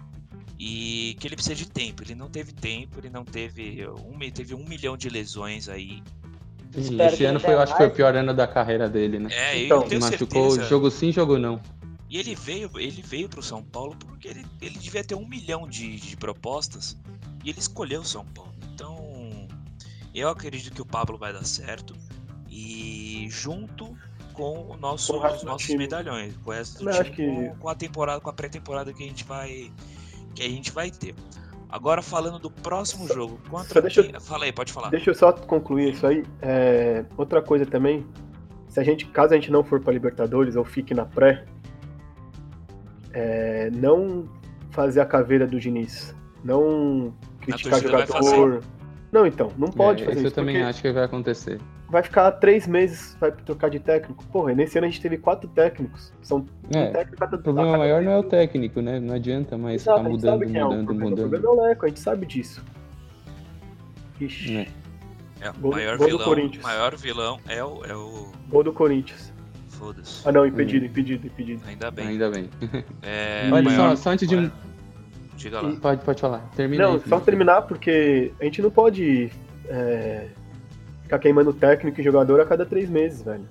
e 0.58 1.16
que 1.20 1.26
ele 1.28 1.36
precisa 1.36 1.54
de 1.54 1.68
tempo. 1.68 2.02
Ele 2.02 2.14
não 2.14 2.28
teve 2.28 2.52
tempo, 2.52 2.98
ele 2.98 3.10
não 3.10 3.24
teve 3.24 3.86
um, 3.88 4.18
teve 4.32 4.54
um 4.54 4.64
milhão 4.66 4.96
de 4.96 5.08
lesões 5.08 5.68
aí. 5.68 6.02
E 6.74 6.80
Espero 6.80 7.14
esse 7.14 7.24
ano 7.24 7.34
não 7.34 7.40
foi, 7.40 7.54
eu 7.54 7.60
acho 7.60 7.72
que 7.72 7.78
foi 7.78 7.86
o 7.86 7.90
pior 7.90 8.14
ano 8.16 8.34
da 8.34 8.46
carreira 8.46 8.88
dele, 8.88 9.18
né? 9.18 9.30
É, 9.32 9.64
Então, 9.64 9.82
eu 9.82 9.88
tenho 9.88 10.00
Machucou 10.00 10.50
certeza. 10.50 10.68
jogo 10.68 10.90
sim, 10.90 11.12
jogo 11.12 11.38
não. 11.38 11.60
E 12.08 12.18
ele 12.18 12.34
veio, 12.34 12.70
ele 12.76 13.02
veio 13.02 13.28
pro 13.28 13.42
São 13.42 13.62
Paulo 13.62 13.96
porque 13.96 14.28
ele, 14.28 14.46
ele 14.60 14.78
devia 14.78 15.02
ter 15.02 15.14
um 15.14 15.26
milhão 15.26 15.66
de, 15.68 15.96
de 15.96 16.16
propostas 16.16 16.96
e 17.44 17.50
ele 17.50 17.58
escolheu 17.58 18.02
o 18.02 18.04
São 18.04 18.24
Paulo. 18.26 18.54
Então, 18.72 19.48
eu 20.14 20.28
acredito 20.28 20.72
que 20.72 20.82
o 20.82 20.86
Pablo 20.86 21.18
vai 21.18 21.32
dar 21.32 21.44
certo 21.44 21.94
e 22.48 23.26
junto 23.30 23.96
com 24.32 24.70
o 24.70 24.76
nosso, 24.76 25.12
Com 25.18 25.26
os 25.26 25.42
nossos 25.42 25.66
time. 25.66 25.78
medalhões, 25.78 26.36
com 26.38 26.50
o 26.50 26.52
resto 26.52 26.74
do 26.74 26.78
time, 26.90 26.90
acho 27.00 27.10
que- 27.12 27.26
com, 27.26 27.56
com 27.56 27.68
a 27.68 27.74
temporada, 27.74 28.20
com 28.20 28.30
a 28.30 28.32
pré-temporada 28.32 28.92
que 28.92 29.02
a 29.02 29.06
gente 29.06 29.24
vai 29.24 29.72
que 30.36 30.42
a 30.42 30.48
gente 30.48 30.70
vai 30.70 30.90
ter. 30.90 31.14
Agora 31.68 32.00
falando 32.00 32.38
do 32.38 32.48
próximo 32.50 33.08
jogo, 33.08 33.40
contra 33.50 33.80
deixa 33.82 34.00
eu- 34.00 34.04
quem- 34.04 34.20
Fala 34.20 34.44
aí, 34.44 34.52
pode 34.52 34.72
falar. 34.72 34.88
Deixa 34.90 35.10
eu 35.10 35.14
só 35.14 35.32
concluir 35.32 35.92
isso 35.94 36.06
aí. 36.06 36.22
É, 36.40 37.04
outra 37.16 37.42
coisa 37.42 37.66
também, 37.66 38.06
se 38.68 38.78
a 38.78 38.84
gente, 38.84 39.04
caso 39.06 39.32
a 39.34 39.36
gente 39.36 39.50
não 39.50 39.64
for 39.64 39.80
para 39.80 39.92
Libertadores 39.92 40.54
ou 40.54 40.64
fique 40.64 40.94
na 40.94 41.04
pré, 41.04 41.44
é, 43.12 43.70
não 43.72 44.28
fazer 44.70 45.00
a 45.00 45.06
caveira 45.06 45.46
do 45.46 45.58
Diniz, 45.58 46.14
não 46.44 47.12
criticar 47.40 47.80
jogador. 47.80 48.62
Não, 49.12 49.26
então, 49.26 49.50
não 49.56 49.68
pode 49.68 50.02
É, 50.02 50.06
fazer 50.06 50.18
isso 50.18 50.26
isso, 50.28 50.32
eu 50.32 50.44
também 50.44 50.62
acho 50.62 50.82
que 50.82 50.90
vai 50.92 51.04
acontecer. 51.04 51.60
vai 51.88 52.02
ficar 52.02 52.30
três 52.32 52.66
meses, 52.66 53.16
vai 53.20 53.30
trocar 53.32 53.70
de 53.70 53.78
técnico. 53.78 54.24
Porra, 54.26 54.52
nesse 54.54 54.76
ano 54.76 54.86
a 54.86 54.90
gente 54.90 55.00
teve 55.00 55.16
quatro 55.16 55.48
técnicos. 55.48 56.12
São 56.22 56.38
um 56.38 56.76
É, 56.78 56.86
técnico 56.90 57.14
a 57.14 57.26
cada- 57.26 57.36
O 57.36 57.42
problema 57.42 57.68
cada 57.72 57.78
maior 57.78 58.02
não 58.02 58.10
é 58.12 58.16
o 58.18 58.20
vez. 58.22 58.30
técnico, 58.30 58.80
né? 58.80 58.98
Não 59.00 59.14
adianta 59.14 59.56
mais 59.56 59.82
Exato, 59.82 59.98
ficar 59.98 60.10
mudando, 60.10 60.42
é 60.42 60.46
o 60.46 60.48
mudando, 60.48 60.84
problema. 60.86 60.92
O 61.06 61.10
mudando. 61.10 61.30
problema 61.30 61.46
é 61.46 61.48
o 61.50 61.68
Leco, 61.68 61.84
a 61.86 61.88
gente 61.88 62.00
sabe 62.00 62.26
disso. 62.26 62.62
Ixi, 64.20 64.56
É. 64.56 64.66
É, 65.40 65.52
Gol- 65.60 65.72
maior 65.72 65.98
gol 65.98 66.06
do 66.06 66.12
vilão, 66.12 66.24
Corinthians. 66.24 66.62
maior 66.64 66.96
vilão 66.96 67.38
é 67.46 67.62
o 67.62 67.84
é 67.84 67.94
o 67.94 68.32
gol 68.48 68.64
do 68.64 68.72
Corinthians. 68.72 69.32
foda-se. 69.68 70.26
Ah 70.26 70.32
não, 70.32 70.46
impedido, 70.46 70.86
impedido, 70.86 71.26
impedido. 71.26 71.62
Ainda 71.68 71.90
bem. 71.90 72.06
Ainda 72.08 72.30
bem. 72.30 72.48
É, 73.02 73.46
Olha, 73.52 73.62
maior- 73.62 73.90
só, 73.90 74.04
só 74.04 74.10
antes 74.10 74.26
de. 74.26 74.50
Diga 75.36 75.60
lá. 75.60 75.72
Pode, 75.80 76.02
pode 76.02 76.20
falar. 76.20 76.38
Termina 76.56 76.84
Não, 76.86 76.94
aí, 76.94 77.02
só 77.08 77.20
terminar 77.20 77.62
porque 77.62 78.32
a 78.40 78.44
gente 78.44 78.62
não 78.62 78.70
pode 78.70 79.30
é, 79.68 80.28
ficar 81.02 81.18
queimando 81.18 81.52
técnico 81.52 82.00
e 82.00 82.04
jogador 82.04 82.40
a 82.40 82.46
cada 82.46 82.64
três 82.64 82.88
meses, 82.88 83.22
velho. 83.22 83.44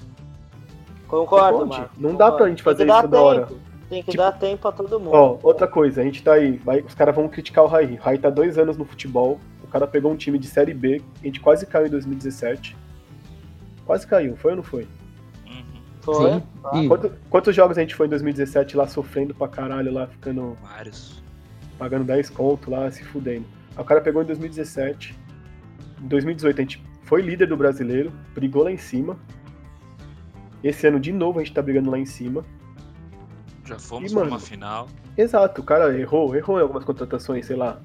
Concordo? 1.07 1.67
Marcos. 1.67 1.97
Não 1.99 2.15
dá 2.15 2.31
pra 2.31 2.49
gente 2.49 2.63
fazer 2.63 2.87
isso 2.87 3.07
da 3.07 3.21
hora. 3.21 3.47
Tem 3.87 4.01
que 4.01 4.11
Tipo- 4.11 4.23
dar 4.23 4.31
tempo 4.31 4.67
a 4.67 4.71
todo 4.71 4.99
mundo. 4.99 5.13
Ó, 5.13 5.37
outra 5.43 5.67
coisa, 5.67 6.01
a 6.01 6.03
gente 6.03 6.23
tá 6.23 6.33
aí, 6.33 6.57
vai, 6.57 6.81
os 6.81 6.95
caras 6.95 7.13
vão 7.15 7.27
criticar 7.29 7.63
o 7.63 7.67
Raí. 7.67 7.93
O 7.93 8.01
Raí 8.01 8.17
tá 8.17 8.31
dois 8.31 8.57
anos 8.57 8.75
no 8.77 8.83
futebol, 8.83 9.39
o 9.63 9.67
cara 9.67 9.85
pegou 9.85 10.11
um 10.11 10.15
time 10.15 10.39
de 10.39 10.47
Série 10.47 10.73
B, 10.73 11.01
a 11.21 11.25
gente 11.25 11.39
quase 11.39 11.67
caiu 11.67 11.85
em 11.85 11.89
2017. 11.91 12.75
Quase 13.85 14.07
caiu, 14.07 14.35
foi 14.35 14.51
ou 14.53 14.57
não 14.57 14.63
foi? 14.63 14.87
Foi? 16.01 16.41
Sim. 16.73 16.87
Quanto- 16.87 17.11
quantos 17.29 17.55
jogos 17.55 17.77
a 17.77 17.81
gente 17.81 17.93
foi 17.95 18.07
em 18.07 18.09
2017 18.09 18.75
lá 18.75 18.87
sofrendo 18.87 19.33
pra 19.35 19.47
caralho, 19.47 19.93
lá 19.93 20.07
ficando, 20.07 20.57
Vários. 20.63 21.23
Pagando 21.77 22.05
10 22.05 22.29
conto 22.29 22.71
lá, 22.71 22.89
se 22.91 23.03
fudendo. 23.03 23.45
Aí 23.75 23.81
o 23.81 23.85
cara 23.85 24.01
pegou 24.01 24.21
em 24.21 24.25
2017. 24.25 25.17
Em 26.01 26.07
2018 26.07 26.57
a 26.57 26.61
gente 26.61 26.83
foi 27.03 27.21
líder 27.21 27.47
do 27.47 27.57
brasileiro, 27.57 28.11
brigou 28.33 28.63
lá 28.63 28.71
em 28.71 28.77
cima. 28.77 29.17
Esse 30.63 30.87
ano 30.87 30.99
de 30.99 31.11
novo 31.11 31.39
a 31.39 31.43
gente 31.43 31.53
tá 31.53 31.61
brigando 31.61 31.91
lá 31.91 31.99
em 31.99 32.05
cima. 32.05 32.43
Já 33.65 33.79
fomos 33.79 34.11
E, 34.11 34.13
pra 34.13 34.23
mano, 34.23 34.35
uma 34.35 34.39
final. 34.39 34.87
Exato, 35.17 35.61
o 35.61 35.63
cara 35.63 35.97
errou, 35.97 36.35
errou 36.35 36.59
em 36.59 36.61
algumas 36.61 36.83
contratações, 36.83 37.45
sei 37.45 37.55
lá. 37.55 37.81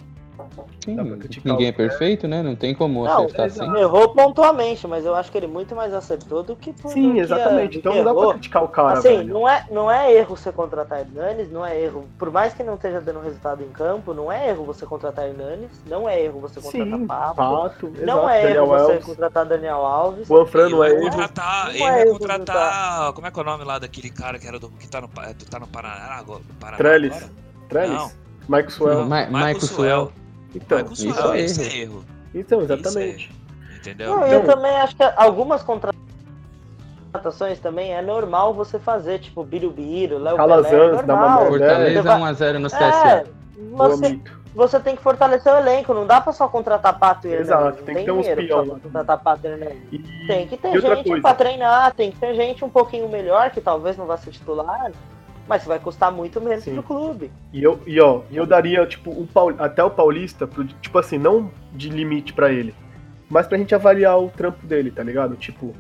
Sim, 0.85 0.97
ninguém 1.45 1.67
o 1.67 1.69
é 1.69 1.73
perfeito, 1.73 2.27
né? 2.29 2.43
Não 2.43 2.55
tem 2.57 2.75
como 2.75 3.05
Não, 3.05 3.25
acertar 3.25 3.47
assim. 3.47 3.77
Errou 3.77 4.09
pontualmente, 4.11 4.87
mas 4.87 5.05
eu 5.05 5.15
acho 5.15 5.31
que 5.31 5.39
ele 5.39 5.47
muito 5.47 5.75
mais 5.77 5.93
acertou 5.95 6.43
do 6.43 6.57
que 6.57 6.73
do 6.73 6.89
Sim, 6.89 7.15
que, 7.15 7.19
exatamente. 7.21 7.73
do 7.75 7.79
Então 7.79 7.93
que 7.93 7.99
não 8.03 8.05
dá 8.15 8.21
pra 8.21 8.31
criticar 8.33 8.65
o 8.65 8.69
cara, 8.69 8.99
Assim, 8.99 9.09
velho. 9.09 9.35
não 9.35 9.49
é, 9.49 9.65
não 9.71 9.91
é 9.91 10.13
erro 10.13 10.37
você 10.37 10.51
contratar 10.53 11.01
Hernanes, 11.01 11.51
não 11.51 11.65
é 11.67 11.81
erro. 11.81 12.07
Por 12.19 12.31
mais 12.31 12.55
que 12.55 12.63
não 12.63 12.75
esteja 12.75 13.01
dando 13.01 13.21
resultado 13.21 13.63
em 13.63 13.69
campo, 13.69 14.15
não 14.15 14.31
é 14.31 14.49
erro 14.49 14.65
você 14.65 14.87
contratar 14.87 15.27
Hernanes, 15.27 15.71
não 15.87 16.09
é 16.09 16.21
erro 16.23 16.41
você 16.41 16.61
contratar 16.61 16.99
Sim, 16.99 17.07
Papo, 17.07 17.35
Pato, 17.37 17.87
não 18.01 18.29
exato, 18.29 18.29
é 18.29 18.43
Daniel 18.43 18.65
erro 18.65 18.67
você 18.79 18.85
Wells. 18.93 19.05
contratar 19.05 19.47
Daniel 19.47 19.87
Alves. 19.87 20.29
Juan 20.29 20.47
Fran 20.47 20.65
Ele 20.67 20.71
não 20.75 20.85
é 20.85 20.89
vai 20.89 20.97
erro. 20.97 21.11
contratar, 21.11 21.67
Não 21.75 21.89
é 21.89 22.03
erro 22.03 22.19
contratar. 22.19 23.13
Como 23.13 23.27
é 23.27 23.31
que 23.31 23.39
é 23.39 23.43
o 23.43 23.45
nome 23.45 23.65
lá 23.65 23.79
daquele 23.79 24.11
cara 24.11 24.39
que 24.39 24.47
era 24.47 24.59
do. 24.59 24.69
que 24.71 24.89
tá 24.89 25.01
no, 25.01 25.09
tá 25.09 25.59
no 25.59 25.67
Paraná 25.67 26.15
agora? 26.19 26.41
Paraná 26.59 26.77
Trellis. 26.79 27.17
agora? 27.17 27.33
Trellis. 27.69 27.99
Não. 27.99 28.11
Michael 28.49 28.71
Suel. 28.71 29.05
Ma- 29.07 29.27
Michael 29.27 29.61
Suel. 29.61 30.13
Então, 30.55 30.79
Michael 30.79 30.93
isso 30.93 31.33
é 31.33 31.41
isso 31.41 31.61
erro. 31.63 31.71
é 31.71 31.77
erro. 31.79 32.05
então, 32.35 32.61
exatamente. 32.63 33.33
Entendeu? 33.77 34.11
Não, 34.17 34.27
eu 34.27 34.41
Então- 34.43 34.55
também 34.57 34.77
acho 34.77 34.95
que 34.97 35.03
algumas 35.17 35.63
contratações 37.13 37.59
também 37.61 37.95
é 37.95 38.03
normal 38.03 38.53
você 38.55 38.79
fazer, 38.79 39.19
tipo 39.21 39.43
Birubiru, 39.45 40.19
Léo 40.19 40.37
Calazans, 40.37 40.99
é 40.99 41.03
dá 41.03 41.15
uma. 41.15 41.39
Fortaleza 41.47 42.03
Você 42.03 42.09
vai- 42.09 42.21
1x0 42.21 42.59
no 42.59 42.67
É, 42.67 42.71
CSA. 42.71 43.25
Você, 43.73 44.21
você 44.55 44.81
tem 44.81 44.97
que 44.97 45.03
fortalecer 45.03 45.53
o 45.53 45.57
elenco, 45.57 45.93
não 45.95 46.07
dá 46.07 46.21
pra 46.21 46.33
só 46.33 46.47
contratar 46.49 46.99
Pato 46.99 47.27
e. 47.27 47.33
Exato, 47.35 47.79
não 47.79 47.85
tem 47.85 47.95
que 47.97 48.05
ter 48.05 48.11
uns 48.13 48.21
dinheiro 48.27 48.47
peão 48.47 48.67
contratar 48.81 49.19
Pato 49.19 49.47
e. 49.47 49.97
E, 49.97 49.99
Tem 50.27 50.47
que 50.47 50.57
ter 50.57 50.81
gente 50.81 51.05
coisa, 51.09 51.23
pra 51.23 51.35
treinar, 51.35 51.93
tem 51.95 52.11
que 52.11 52.19
ter 52.19 52.35
gente 52.35 52.65
um 52.65 52.71
pouquinho 52.71 53.09
melhor, 53.09 53.51
que 53.51 53.61
talvez 53.61 53.97
não 53.97 54.07
vá 54.07 54.17
ser 54.17 54.31
titular, 54.31 54.93
mas 55.51 55.65
vai 55.65 55.81
custar 55.81 56.13
muito 56.13 56.41
menos 56.41 56.63
Sim. 56.63 56.75
pro 56.75 56.83
clube. 56.85 57.29
E 57.53 57.61
eu, 57.61 57.81
e 57.85 58.01
ó, 58.01 58.21
eu 58.33 58.47
daria, 58.47 58.87
tipo, 58.87 59.11
o 59.11 59.27
Paul- 59.27 59.57
até 59.59 59.83
o 59.83 59.91
Paulista, 59.91 60.47
pro, 60.47 60.63
tipo 60.65 60.97
assim, 60.97 61.19
não 61.19 61.51
de 61.73 61.89
limite 61.89 62.33
pra 62.33 62.53
ele, 62.53 62.73
mas 63.29 63.49
pra 63.49 63.59
gente 63.59 63.75
avaliar 63.75 64.17
o 64.17 64.29
trampo 64.31 64.65
dele, 64.65 64.93
tá 64.93 65.03
ligado? 65.03 65.35
Tipo, 65.35 65.75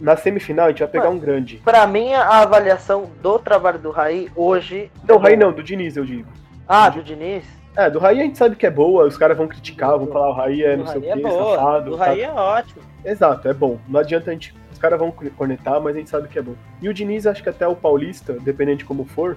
na 0.00 0.16
semifinal 0.16 0.66
a 0.66 0.68
gente 0.68 0.78
vai 0.78 0.86
pegar 0.88 1.06
Mano. 1.06 1.16
um 1.16 1.18
grande. 1.20 1.56
Pra 1.64 1.88
mim, 1.88 2.12
a 2.14 2.38
avaliação 2.42 3.10
do 3.20 3.36
trabalho 3.40 3.80
do 3.80 3.90
Raí 3.90 4.28
hoje. 4.36 4.92
Não, 5.06 5.16
é 5.16 5.18
o 5.18 5.20
Raí 5.20 5.36
não, 5.36 5.52
do 5.52 5.60
Diniz, 5.60 5.96
eu 5.96 6.04
digo. 6.04 6.28
Ah, 6.68 6.88
do 6.88 7.02
Diniz? 7.02 7.44
É, 7.76 7.90
do 7.90 7.98
Raí 7.98 8.20
a 8.20 8.22
gente 8.22 8.38
sabe 8.38 8.54
que 8.54 8.64
é 8.64 8.70
boa, 8.70 9.06
os 9.06 9.18
caras 9.18 9.36
vão 9.36 9.48
criticar, 9.48 9.98
vão 9.98 10.06
falar 10.06 10.28
o 10.30 10.34
Raí 10.34 10.62
é 10.62 10.76
Do 10.76 10.84
não 10.84 10.86
sei 10.92 11.00
o 11.00 11.04
é 11.04 11.12
que, 11.14 11.20
boa. 11.22 11.56
safado. 11.56 11.90
Do 11.90 11.96
tá- 11.98 12.04
Raí 12.06 12.22
é 12.22 12.30
ótimo. 12.30 12.80
Exato, 13.04 13.48
é 13.48 13.52
bom. 13.54 13.76
Não 13.88 13.98
adianta 13.98 14.30
a 14.30 14.32
gente. 14.32 14.54
Os 14.78 14.80
caras 14.80 14.96
vão 15.00 15.10
cornetar, 15.10 15.80
mas 15.80 15.96
a 15.96 15.98
gente 15.98 16.08
sabe 16.08 16.28
que 16.28 16.38
é 16.38 16.42
bom. 16.42 16.54
E 16.80 16.88
o 16.88 16.94
Diniz, 16.94 17.26
acho 17.26 17.42
que 17.42 17.48
até 17.48 17.66
o 17.66 17.74
Paulista, 17.74 18.34
dependendo 18.34 18.78
de 18.78 18.84
como 18.84 19.04
for, 19.04 19.36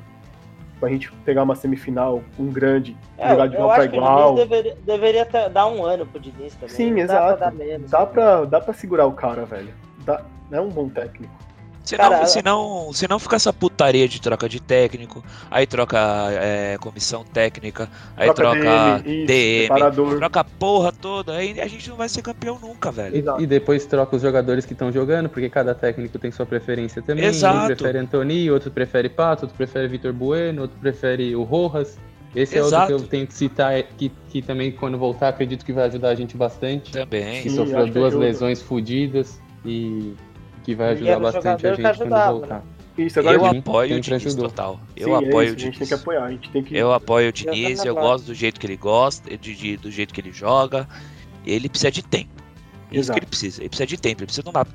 pra 0.79 0.87
gente 0.87 1.11
pegar 1.25 1.41
uma 1.41 1.55
semifinal, 1.55 2.21
um 2.37 2.45
grande, 2.51 2.95
É, 3.17 3.29
jogar 3.31 3.47
de 3.47 3.55
igual 3.55 3.69
pra 3.69 3.79
acho 3.79 3.89
que 3.89 3.95
o 3.95 3.97
igual. 3.97 4.35
Deveria, 4.35 4.77
deveria 4.85 5.25
ter- 5.25 5.49
dar 5.49 5.65
um 5.65 5.83
ano 5.83 6.05
pro 6.05 6.19
Diniz 6.19 6.53
também. 6.53 6.69
Sim, 6.69 6.89
não 6.91 6.97
Dá 6.97 7.01
exato. 7.05 7.37
pra 7.39 7.49
dar 7.49 7.51
menos. 7.55 7.89
Dá 7.89 8.05
pra, 8.05 8.45
dá 8.45 8.61
pra 8.61 8.71
segurar 8.75 9.07
o 9.07 9.13
cara, 9.13 9.43
velho. 9.45 9.73
Dá, 10.05 10.21
é 10.51 10.61
um 10.61 10.69
bom 10.69 10.87
técnico. 10.87 11.33
Senão, 11.83 12.09
Cara, 12.09 12.25
senão, 12.27 12.93
senão 12.93 13.17
fica 13.17 13.35
essa 13.35 13.51
putaria 13.51 14.07
de 14.07 14.21
troca 14.21 14.47
de 14.47 14.61
técnico, 14.61 15.23
aí 15.49 15.65
troca 15.65 15.97
é, 16.31 16.77
comissão 16.79 17.23
técnica, 17.23 17.89
aí 18.15 18.31
troca, 18.33 18.99
DM, 18.99 19.17
isso, 19.17 19.27
DM, 19.27 19.67
preparador. 19.67 20.17
troca 20.17 20.39
a 20.41 20.43
porra 20.43 20.91
toda, 20.91 21.33
aí 21.33 21.59
a 21.59 21.67
gente 21.67 21.89
não 21.89 21.97
vai 21.97 22.07
ser 22.07 22.21
campeão 22.21 22.59
nunca, 22.61 22.91
velho. 22.91 23.17
Exato. 23.17 23.41
E, 23.41 23.43
e 23.43 23.47
depois 23.47 23.85
troca 23.85 24.15
os 24.15 24.21
jogadores 24.21 24.63
que 24.63 24.73
estão 24.73 24.91
jogando, 24.91 25.27
porque 25.27 25.49
cada 25.49 25.73
técnico 25.73 26.19
tem 26.19 26.31
sua 26.31 26.45
preferência 26.45 27.01
também. 27.01 27.25
Exato. 27.25 27.63
Um 27.63 27.67
prefere 27.67 27.97
Antoni, 27.97 28.51
outro 28.51 28.69
prefere 28.69 29.09
Pato, 29.09 29.45
outro 29.45 29.57
prefere 29.57 29.87
Vitor 29.87 30.13
Bueno, 30.13 30.63
outro 30.63 30.77
prefere 30.79 31.35
o 31.35 31.43
Rojas. 31.43 31.97
Esse 32.35 32.57
é 32.57 32.61
outro 32.61 32.77
Exato. 32.77 32.87
que 32.87 32.93
eu 32.93 33.07
tenho 33.07 33.27
que 33.27 33.33
citar, 33.33 33.73
é 33.73 33.83
que, 33.83 34.09
que 34.29 34.41
também 34.41 34.71
quando 34.71 34.97
voltar 34.97 35.29
acredito 35.29 35.65
que 35.65 35.73
vai 35.73 35.85
ajudar 35.85 36.09
a 36.09 36.15
gente 36.15 36.37
bastante. 36.37 36.91
Também. 36.91 37.41
Que 37.41 37.49
Sim, 37.49 37.55
sofreu 37.55 37.87
duas 37.87 38.13
lesões 38.13 38.61
fodidas 38.61 39.41
e 39.65 40.13
que 40.63 40.75
vai 40.75 40.89
E 40.89 40.91
ajudar 40.93 41.17
um 41.17 41.21
bastante 41.21 41.67
a 41.67 41.73
gente 41.73 41.97
quando 41.97 42.31
voltar. 42.31 42.63
Isso, 42.97 43.19
agora 43.19 43.35
Eu 43.37 43.45
apoio 43.45 43.97
o 43.97 43.99
Diniz 44.01 44.35
total. 44.35 44.79
Eu 44.97 45.07
sim, 45.07 45.13
é 45.25 45.29
apoio 45.29 45.45
isso, 45.45 45.53
o 45.53 45.55
A 45.55 45.59
gente 45.59 45.71
Diniz. 45.73 45.77
tem 45.79 45.87
que 45.87 45.93
apoiar, 45.93 46.23
a 46.25 46.31
gente 46.31 46.49
tem 46.51 46.63
que. 46.63 46.77
Eu 46.77 46.93
apoio 46.93 47.25
o 47.25 47.29
Eu 47.29 47.31
Diniz, 47.31 47.85
eu 47.85 47.95
gosto 47.95 48.25
do 48.25 48.33
jeito 48.35 48.59
que 48.59 48.67
ele 48.67 48.77
gosta, 48.77 49.37
de, 49.37 49.55
de- 49.55 49.77
do 49.77 49.89
jeito 49.89 50.13
que 50.13 50.21
ele 50.21 50.31
joga. 50.31 50.87
Ele 51.45 51.69
precisa 51.69 51.89
de 51.91 52.03
tempo. 52.03 52.29
É 52.91 52.95
Isso 52.95 52.99
Exato. 53.05 53.13
que 53.13 53.19
ele 53.19 53.25
precisa. 53.29 53.61
Ele 53.61 53.69
precisa 53.69 53.87
de 53.87 53.97
tempo. 53.97 54.19
Ele 54.21 54.25
precisa 54.25 54.43
de 54.43 54.49
uma, 54.49 54.65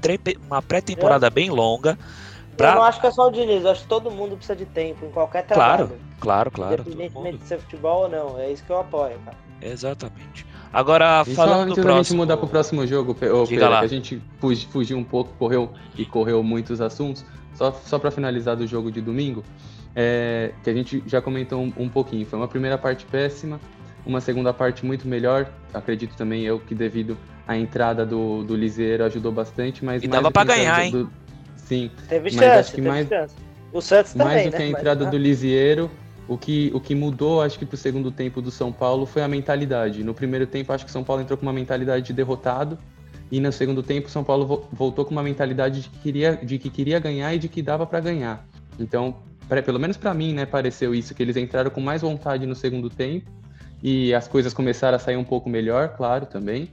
uma 0.49 0.63
pré-temporada 0.63 1.29
bem 1.31 1.51
longa. 1.51 1.91
Eu 1.91 1.97
não 1.97 2.57
Pra... 2.57 2.83
acho 2.87 3.01
que 3.01 3.07
é 3.07 3.11
só 3.11 3.29
o 3.29 3.31
Diniz, 3.31 3.63
eu 3.65 3.71
acho 3.71 3.83
que 3.83 3.89
todo 3.89 4.11
mundo 4.11 4.35
precisa 4.37 4.57
de 4.57 4.65
tempo 4.65 5.05
em 5.05 5.11
qualquer 5.11 5.47
Claro. 5.47 5.89
trabalho. 5.89 6.01
Claro, 6.19 6.51
claro. 6.51 6.77
todo 6.79 6.87
Independentemente 6.95 7.37
de 7.39 7.45
ser 7.47 7.59
futebol 7.59 8.05
ou 8.05 8.09
não. 8.09 8.39
É 8.39 8.51
isso 8.51 8.65
que 8.65 8.71
eu 8.71 8.81
apoio, 8.81 9.19
cara. 9.27 9.37
Exatamente. 9.61 10.47
Agora, 10.73 11.23
E 11.27 11.35
só 11.35 11.45
falando 11.47 11.71
antes 11.71 11.77
do 11.77 11.83
da 11.83 11.83
gente 11.83 11.95
próximo... 11.95 12.17
mudar 12.19 12.37
pro 12.37 12.47
próximo 12.49 12.87
jogo, 12.87 13.15
Diga 13.15 13.47
Pedro, 13.49 13.71
lá. 13.71 13.79
que 13.81 13.85
a 13.85 13.89
gente 13.89 14.23
fugi- 14.41 14.67
fugiu 14.71 14.99
um 14.99 15.05
pouco, 15.05 15.33
correu 15.39 15.71
e 15.97 16.05
correu 16.05 16.43
muitos 16.43 16.81
assuntos. 16.81 17.25
Só, 17.55 17.73
só 17.73 17.99
para 17.99 18.11
finalizar 18.11 18.55
do 18.57 18.67
jogo 18.67 18.91
de 18.93 19.01
domingo, 19.01 19.43
é, 19.95 20.53
que 20.63 20.69
a 20.69 20.75
gente 20.75 21.03
já 21.07 21.23
comentou 21.23 21.61
um, 21.61 21.73
um 21.79 21.89
pouquinho. 21.89 22.27
Foi 22.27 22.39
uma 22.39 22.49
primeira 22.49 22.77
parte 22.77 23.07
péssima, 23.07 23.59
uma 24.05 24.21
segunda 24.21 24.53
parte 24.53 24.85
muito 24.85 25.09
melhor. 25.09 25.47
Acredito 25.73 26.15
também 26.17 26.43
eu 26.45 26.59
que 26.61 26.75
devido 26.75 27.17
à 27.49 27.57
entrada 27.57 28.05
do, 28.05 28.43
do 28.45 28.55
Liseiro 28.55 29.05
ajudou 29.05 29.33
bastante, 29.33 29.83
mas 29.85 30.03
E 30.03 30.09
dava 30.09 30.27
a 30.27 30.31
entrada 30.31 30.55
ganhar, 30.55 30.85
hein? 30.85 30.91
do- 30.91 31.11
Sim, 31.57 31.91
Teve 32.09 32.25
Mas 32.31 32.35
chance, 32.35 32.59
acho 32.59 32.71
que 32.71 32.77
teve 32.77 32.89
mais- 32.89 33.09
chance. 33.09 33.35
O 33.73 33.81
Santos 33.81 34.13
também, 34.13 34.27
mais 34.29 34.43
do 34.47 34.51
né? 34.53 34.57
que 34.57 34.63
a 34.63 34.67
Mas, 34.71 34.79
entrada 34.79 35.07
ah, 35.07 35.11
do 35.11 35.17
Lisieiro, 35.19 35.91
o 36.29 36.37
que, 36.37 36.71
o 36.75 36.81
que 36.81 36.95
mudou, 36.95 37.41
acho 37.43 37.59
que 37.59 37.65
pro 37.67 37.77
segundo 37.77 38.11
tempo 38.11 38.43
do 38.43 38.51
São 38.51 38.73
Paulo 38.73 39.07
foi 39.07 39.23
a 39.23 39.29
mentalidade. 39.29 40.03
No 40.03 40.13
primeiro 40.13 40.47
tempo, 40.47 40.73
acho 40.73 40.85
que 40.85 40.91
o 40.91 40.93
São 40.93 41.05
Paulo 41.05 41.23
entrou 41.23 41.37
com 41.37 41.47
uma 41.47 41.53
mentalidade 41.53 42.07
de 42.07 42.13
derrotado. 42.13 42.79
E 43.31 43.41
no 43.41 43.53
segundo 43.53 43.83
tempo, 43.83 44.09
o 44.09 44.11
São 44.11 44.23
Paulo 44.25 44.47
vo- 44.47 44.69
voltou 44.73 45.05
com 45.05 45.11
uma 45.13 45.23
mentalidade 45.23 45.83
de 45.83 45.89
que 45.89 45.99
queria, 45.99 46.37
de 46.37 46.59
que 46.59 46.71
queria 46.71 46.99
ganhar 46.99 47.35
e 47.35 47.39
de 47.39 47.49
que 47.49 47.63
dava 47.63 47.87
para 47.87 48.01
ganhar. 48.01 48.47
Então, 48.79 49.17
pra- 49.49 49.63
pelo 49.63 49.79
menos 49.81 49.97
para 49.97 50.13
mim, 50.15 50.33
né, 50.35 50.47
pareceu 50.47 50.95
isso, 50.95 51.15
que 51.15 51.23
eles 51.23 51.37
entraram 51.37 51.71
com 51.71 51.81
mais 51.81 52.03
vontade 52.03 52.47
no 52.47 52.55
segundo 52.55 52.89
tempo. 52.91 53.31
E 53.83 54.15
as 54.15 54.27
coisas 54.27 54.53
começaram 54.55 54.97
a 54.97 54.99
sair 54.99 55.17
um 55.17 55.25
pouco 55.25 55.49
melhor, 55.49 55.91
claro, 55.97 56.27
também. 56.27 56.71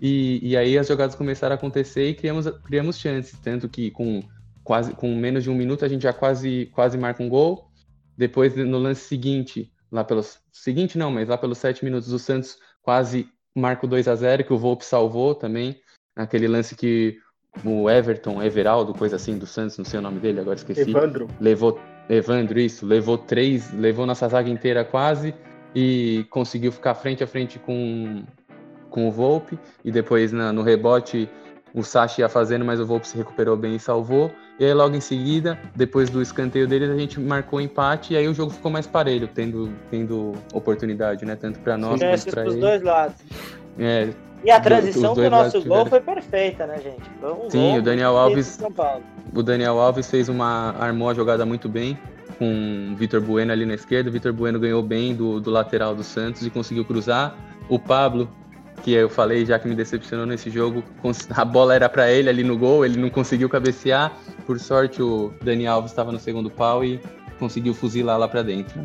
E, 0.00 0.40
e 0.42 0.56
aí 0.56 0.76
as 0.76 0.86
jogadas 0.88 1.14
começaram 1.14 1.54
a 1.54 1.56
acontecer 1.56 2.08
e 2.10 2.14
criamos, 2.14 2.46
criamos 2.64 2.98
chances. 2.98 3.38
Tanto 3.40 3.68
que 3.68 3.90
com, 3.90 4.22
quase, 4.62 4.92
com 4.92 5.14
menos 5.14 5.42
de 5.44 5.50
um 5.50 5.54
minuto 5.54 5.84
a 5.84 5.88
gente 5.88 6.02
já 6.02 6.12
quase, 6.12 6.68
quase 6.72 6.98
marca 6.98 7.22
um 7.22 7.28
gol. 7.28 7.68
Depois, 8.16 8.54
no 8.56 8.78
lance 8.78 9.02
seguinte, 9.02 9.72
lá 9.90 10.04
pelos. 10.04 10.38
Seguinte 10.52 10.98
não, 10.98 11.10
mas 11.10 11.28
lá 11.28 11.36
pelos 11.38 11.58
sete 11.58 11.84
minutos, 11.84 12.12
o 12.12 12.18
Santos 12.18 12.58
quase 12.82 13.28
marca 13.54 13.86
o 13.86 13.88
2 13.88 14.08
a 14.08 14.14
0 14.14 14.44
que 14.44 14.52
o 14.52 14.58
Volpe 14.58 14.84
salvou 14.84 15.34
também. 15.34 15.80
Aquele 16.16 16.46
lance 16.48 16.74
que 16.74 17.18
o 17.64 17.88
Everton, 17.88 18.42
Everaldo, 18.42 18.94
coisa 18.94 19.16
assim, 19.16 19.38
do 19.38 19.46
Santos, 19.46 19.76
não 19.78 19.84
sei 19.84 19.98
o 19.98 20.02
nome 20.02 20.20
dele, 20.20 20.40
agora 20.40 20.56
esqueci. 20.56 20.90
Evandro. 20.90 21.28
Levou. 21.40 21.78
Evandro, 22.08 22.58
isso, 22.58 22.84
levou 22.84 23.16
três, 23.16 23.72
levou 23.72 24.04
nossa 24.04 24.28
zaga 24.28 24.50
inteira 24.50 24.84
quase 24.84 25.34
e 25.74 26.26
conseguiu 26.30 26.72
ficar 26.72 26.94
frente 26.94 27.22
a 27.22 27.26
frente 27.26 27.58
com, 27.58 28.24
com 28.90 29.08
o 29.08 29.12
Volpe. 29.12 29.58
E 29.84 29.90
depois 29.92 30.32
na- 30.32 30.52
no 30.52 30.62
rebote 30.62 31.28
o 31.74 31.82
Sachi 31.82 32.20
ia 32.20 32.28
fazendo, 32.28 32.64
mas 32.64 32.78
o 32.80 32.86
Volpe 32.86 33.06
se 33.08 33.16
recuperou 33.16 33.56
bem 33.56 33.76
e 33.76 33.78
salvou. 33.78 34.30
E 34.58 34.64
aí 34.64 34.74
logo 34.74 34.94
em 34.94 35.00
seguida, 35.00 35.58
depois 35.74 36.10
do 36.10 36.20
escanteio 36.20 36.68
deles, 36.68 36.90
a 36.90 36.96
gente 36.96 37.18
marcou 37.18 37.58
o 37.58 37.62
empate 37.62 38.14
e 38.14 38.16
aí 38.16 38.28
o 38.28 38.34
jogo 38.34 38.50
ficou 38.52 38.70
mais 38.70 38.86
parelho, 38.86 39.28
tendo, 39.34 39.70
tendo 39.90 40.34
oportunidade, 40.52 41.24
né? 41.24 41.34
Tanto 41.36 41.58
pra 41.60 41.76
nós 41.78 42.00
quanto 42.00 42.24
pra 42.30 42.42
pros 42.42 42.54
ele. 42.54 42.60
dois 42.60 42.82
lados. 42.82 43.16
É, 43.78 44.10
E 44.44 44.50
a 44.50 44.60
transição 44.60 45.14
do 45.14 45.30
nosso 45.30 45.52
gol 45.52 45.62
tiveram. 45.62 45.86
foi 45.86 46.00
perfeita, 46.00 46.66
né, 46.66 46.78
gente? 46.78 47.10
Um 47.22 47.48
Sim, 47.50 47.78
o 47.78 47.82
Daniel 47.82 48.16
Alves-. 48.16 48.58
O 49.34 49.42
Daniel 49.42 49.78
Alves 49.80 50.10
fez 50.10 50.28
uma. 50.28 50.74
armou 50.78 51.08
a 51.08 51.14
jogada 51.14 51.46
muito 51.46 51.68
bem 51.68 51.98
com 52.38 52.90
o 52.92 52.96
Vitor 52.96 53.20
Bueno 53.20 53.52
ali 53.52 53.64
na 53.64 53.74
esquerda. 53.74 54.10
O 54.10 54.12
Vitor 54.12 54.32
Bueno 54.32 54.58
ganhou 54.60 54.82
bem 54.82 55.14
do, 55.14 55.40
do 55.40 55.50
lateral 55.50 55.94
do 55.94 56.02
Santos 56.04 56.44
e 56.44 56.50
conseguiu 56.50 56.84
cruzar. 56.84 57.34
O 57.68 57.78
Pablo, 57.78 58.28
que 58.82 58.92
eu 58.92 59.08
falei 59.08 59.46
já 59.46 59.58
que 59.58 59.68
me 59.68 59.74
decepcionou 59.74 60.26
nesse 60.26 60.50
jogo, 60.50 60.82
a 61.30 61.44
bola 61.44 61.74
era 61.74 61.88
para 61.88 62.10
ele 62.10 62.28
ali 62.28 62.42
no 62.42 62.58
gol, 62.58 62.84
ele 62.84 62.98
não 63.00 63.08
conseguiu 63.08 63.48
cabecear. 63.48 64.12
Por 64.46 64.58
sorte, 64.58 65.00
o 65.00 65.32
Daniel 65.42 65.74
Alves 65.74 65.92
estava 65.92 66.10
no 66.10 66.18
segundo 66.18 66.50
pau 66.50 66.84
e 66.84 67.00
conseguiu 67.38 67.74
fuzilar 67.74 68.18
lá 68.18 68.26
para 68.28 68.42
dentro. 68.42 68.80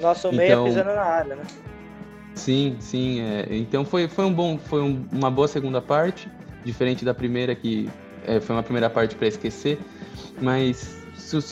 Nosso 0.00 0.32
meia 0.32 0.52
Então- 0.52 0.64
pisando 0.64 0.86
na 0.94 1.02
área, 1.02 1.36
né? 1.36 1.42
Sim, 2.34 2.76
sim. 2.80 3.20
é, 3.20 3.46
então 3.50 3.84
foi, 3.84 4.08
foi 4.08 4.24
um 4.24 4.32
bom, 4.32 4.56
foi 4.58 4.80
um- 4.80 5.04
uma 5.12 5.30
boa 5.30 5.46
segunda 5.46 5.82
parte, 5.82 6.28
diferente 6.64 7.04
da 7.04 7.12
primeira 7.12 7.54
que 7.54 7.90
é, 8.26 8.40
foi 8.40 8.56
uma 8.56 8.62
primeira 8.62 8.88
parte 8.88 9.14
para 9.16 9.26
esquecer, 9.28 9.78
mas 10.40 10.96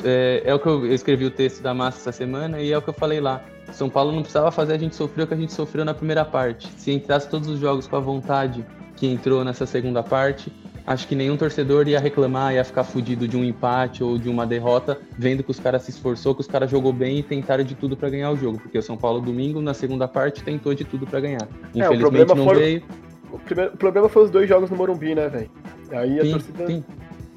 é, 0.04 0.42
é 0.44 0.54
o 0.54 0.58
que 0.58 0.66
eu, 0.66 0.86
eu 0.86 0.94
escrevi 0.94 1.24
o 1.26 1.30
texto 1.30 1.62
da 1.62 1.74
massa 1.74 1.98
essa 2.00 2.12
semana 2.12 2.60
e 2.60 2.72
é 2.72 2.78
o 2.78 2.82
que 2.82 2.88
eu 2.88 2.94
falei 2.94 3.20
lá. 3.20 3.44
São 3.72 3.88
Paulo 3.88 4.12
não 4.12 4.20
precisava 4.22 4.50
fazer 4.50 4.74
a 4.74 4.78
gente 4.78 4.94
sofrer 4.96 5.22
o 5.24 5.26
que 5.26 5.34
a 5.34 5.36
gente 5.36 5.52
sofreu 5.52 5.84
na 5.84 5.94
primeira 5.94 6.24
parte. 6.24 6.68
Se 6.76 6.90
entrasse 6.92 7.28
todos 7.28 7.48
os 7.48 7.58
jogos 7.58 7.86
com 7.86 7.96
a 7.96 8.00
vontade 8.00 8.64
que 8.96 9.06
entrou 9.06 9.44
nessa 9.44 9.64
segunda 9.66 10.02
parte, 10.02 10.52
acho 10.86 11.06
que 11.08 11.14
nenhum 11.14 11.36
torcedor 11.36 11.88
ia 11.88 11.98
reclamar, 12.00 12.52
ia 12.54 12.64
ficar 12.64 12.84
fudido 12.84 13.26
de 13.26 13.36
um 13.36 13.44
empate 13.44 14.02
ou 14.04 14.18
de 14.18 14.28
uma 14.28 14.46
derrota, 14.46 14.98
vendo 15.16 15.42
que 15.42 15.50
os 15.50 15.58
caras 15.60 15.82
se 15.82 15.90
esforçou, 15.90 16.34
que 16.34 16.40
os 16.42 16.46
caras 16.46 16.70
jogou 16.70 16.92
bem 16.92 17.18
e 17.18 17.22
tentaram 17.22 17.64
de 17.64 17.74
tudo 17.74 17.96
para 17.96 18.10
ganhar 18.10 18.30
o 18.30 18.36
jogo, 18.36 18.58
porque 18.60 18.76
o 18.78 18.82
São 18.82 18.96
Paulo 18.96 19.20
domingo 19.20 19.60
na 19.62 19.72
segunda 19.72 20.06
parte 20.08 20.42
tentou 20.42 20.74
de 20.74 20.84
tudo 20.84 21.06
para 21.06 21.20
ganhar. 21.20 21.48
Infelizmente 21.74 22.00
problema 22.00 22.34
não 22.34 22.44
foi- 22.44 22.56
veio. 22.58 22.82
O, 23.32 23.38
primeiro- 23.38 23.72
o 23.74 23.76
problema 23.76 24.08
foi 24.08 24.24
os 24.24 24.30
dois 24.30 24.48
jogos 24.48 24.68
no 24.70 24.76
Morumbi, 24.76 25.14
né, 25.14 25.28
velho? 25.28 25.50
Aí 25.92 26.18
a 26.18 26.24
Sim, 26.24 26.30
torcida 26.32 26.66
sim. 26.66 26.84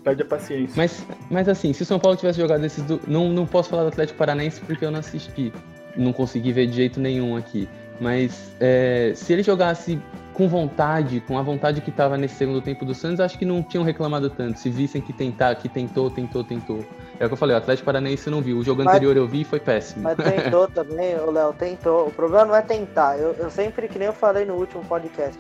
perde 0.04 0.22
a 0.24 0.26
paciência. 0.26 0.74
Mas, 0.76 1.06
mas 1.30 1.48
assim, 1.48 1.72
se 1.72 1.84
o 1.84 1.86
São 1.86 2.00
Paulo 2.00 2.18
tivesse 2.18 2.40
jogado 2.42 2.66
esses 2.66 2.84
do... 2.84 3.00
não, 3.08 3.30
não 3.30 3.46
posso 3.46 3.70
falar 3.70 3.84
do 3.84 3.90
Atlético 3.90 4.18
Paranaense 4.18 4.60
porque 4.62 4.84
eu 4.84 4.92
não 4.92 5.00
assisti. 5.00 5.54
Não 5.96 6.12
consegui 6.14 6.52
ver 6.52 6.68
de 6.68 6.74
jeito 6.74 7.00
nenhum 7.00 7.36
aqui. 7.38 7.68
Mas 8.00 8.52
é, 8.60 9.14
se 9.16 9.32
ele 9.34 9.44
jogasse 9.44 10.00
com 10.34 10.48
vontade, 10.48 11.22
com 11.22 11.38
a 11.38 11.42
vontade 11.44 11.80
que 11.80 11.92
estava 11.92 12.18
nesse 12.18 12.36
segundo 12.36 12.60
tempo 12.60 12.84
do 12.84 12.96
Santos, 12.96 13.20
acho 13.20 13.38
que 13.38 13.46
não 13.46 13.62
tinham 13.62 13.84
reclamado 13.84 14.30
tanto. 14.32 14.60
Se 14.60 14.70
vissem 14.70 15.00
que 15.00 15.14
tentar, 15.14 15.54
que 15.56 15.70
tentou, 15.70 16.10
tentou, 16.10 16.44
tentou. 16.44 16.84
É 17.20 17.26
o 17.26 17.28
que 17.30 17.34
eu 17.34 17.38
falei, 17.38 17.56
o 17.56 17.60
Atlético 17.60 17.86
Paranaense 17.86 18.30
não 18.30 18.42
vi. 18.42 18.54
O 18.54 18.64
jogo 18.64 18.84
Mas- 18.84 18.96
anterior 18.96 19.16
eu 19.16 19.28
vi 19.28 19.42
e 19.42 19.44
foi 19.44 19.60
péssimo. 19.60 20.02
Mas 20.04 20.18
tentou 20.18 20.68
também, 20.74 21.16
o 21.18 21.30
Léo, 21.30 21.54
tentou. 21.54 22.08
O 22.08 22.12
problema 22.12 22.46
não 22.46 22.56
é 22.56 22.62
tentar. 22.62 23.18
Eu, 23.18 23.34
eu 23.34 23.52
sempre, 23.52 23.88
que 23.88 24.00
nem 24.00 24.08
eu 24.08 24.14
falei 24.14 24.44
no 24.44 24.56
último 24.56 24.84
podcast, 24.86 25.40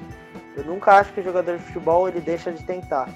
eu 0.56 0.64
nunca 0.64 0.92
acho 1.00 1.12
que 1.12 1.22
o 1.22 1.24
jogador 1.24 1.58
de 1.58 1.64
futebol 1.64 2.08
ele 2.08 2.22
deixa 2.22 2.52
de 2.52 2.64
tentar. 2.64 3.10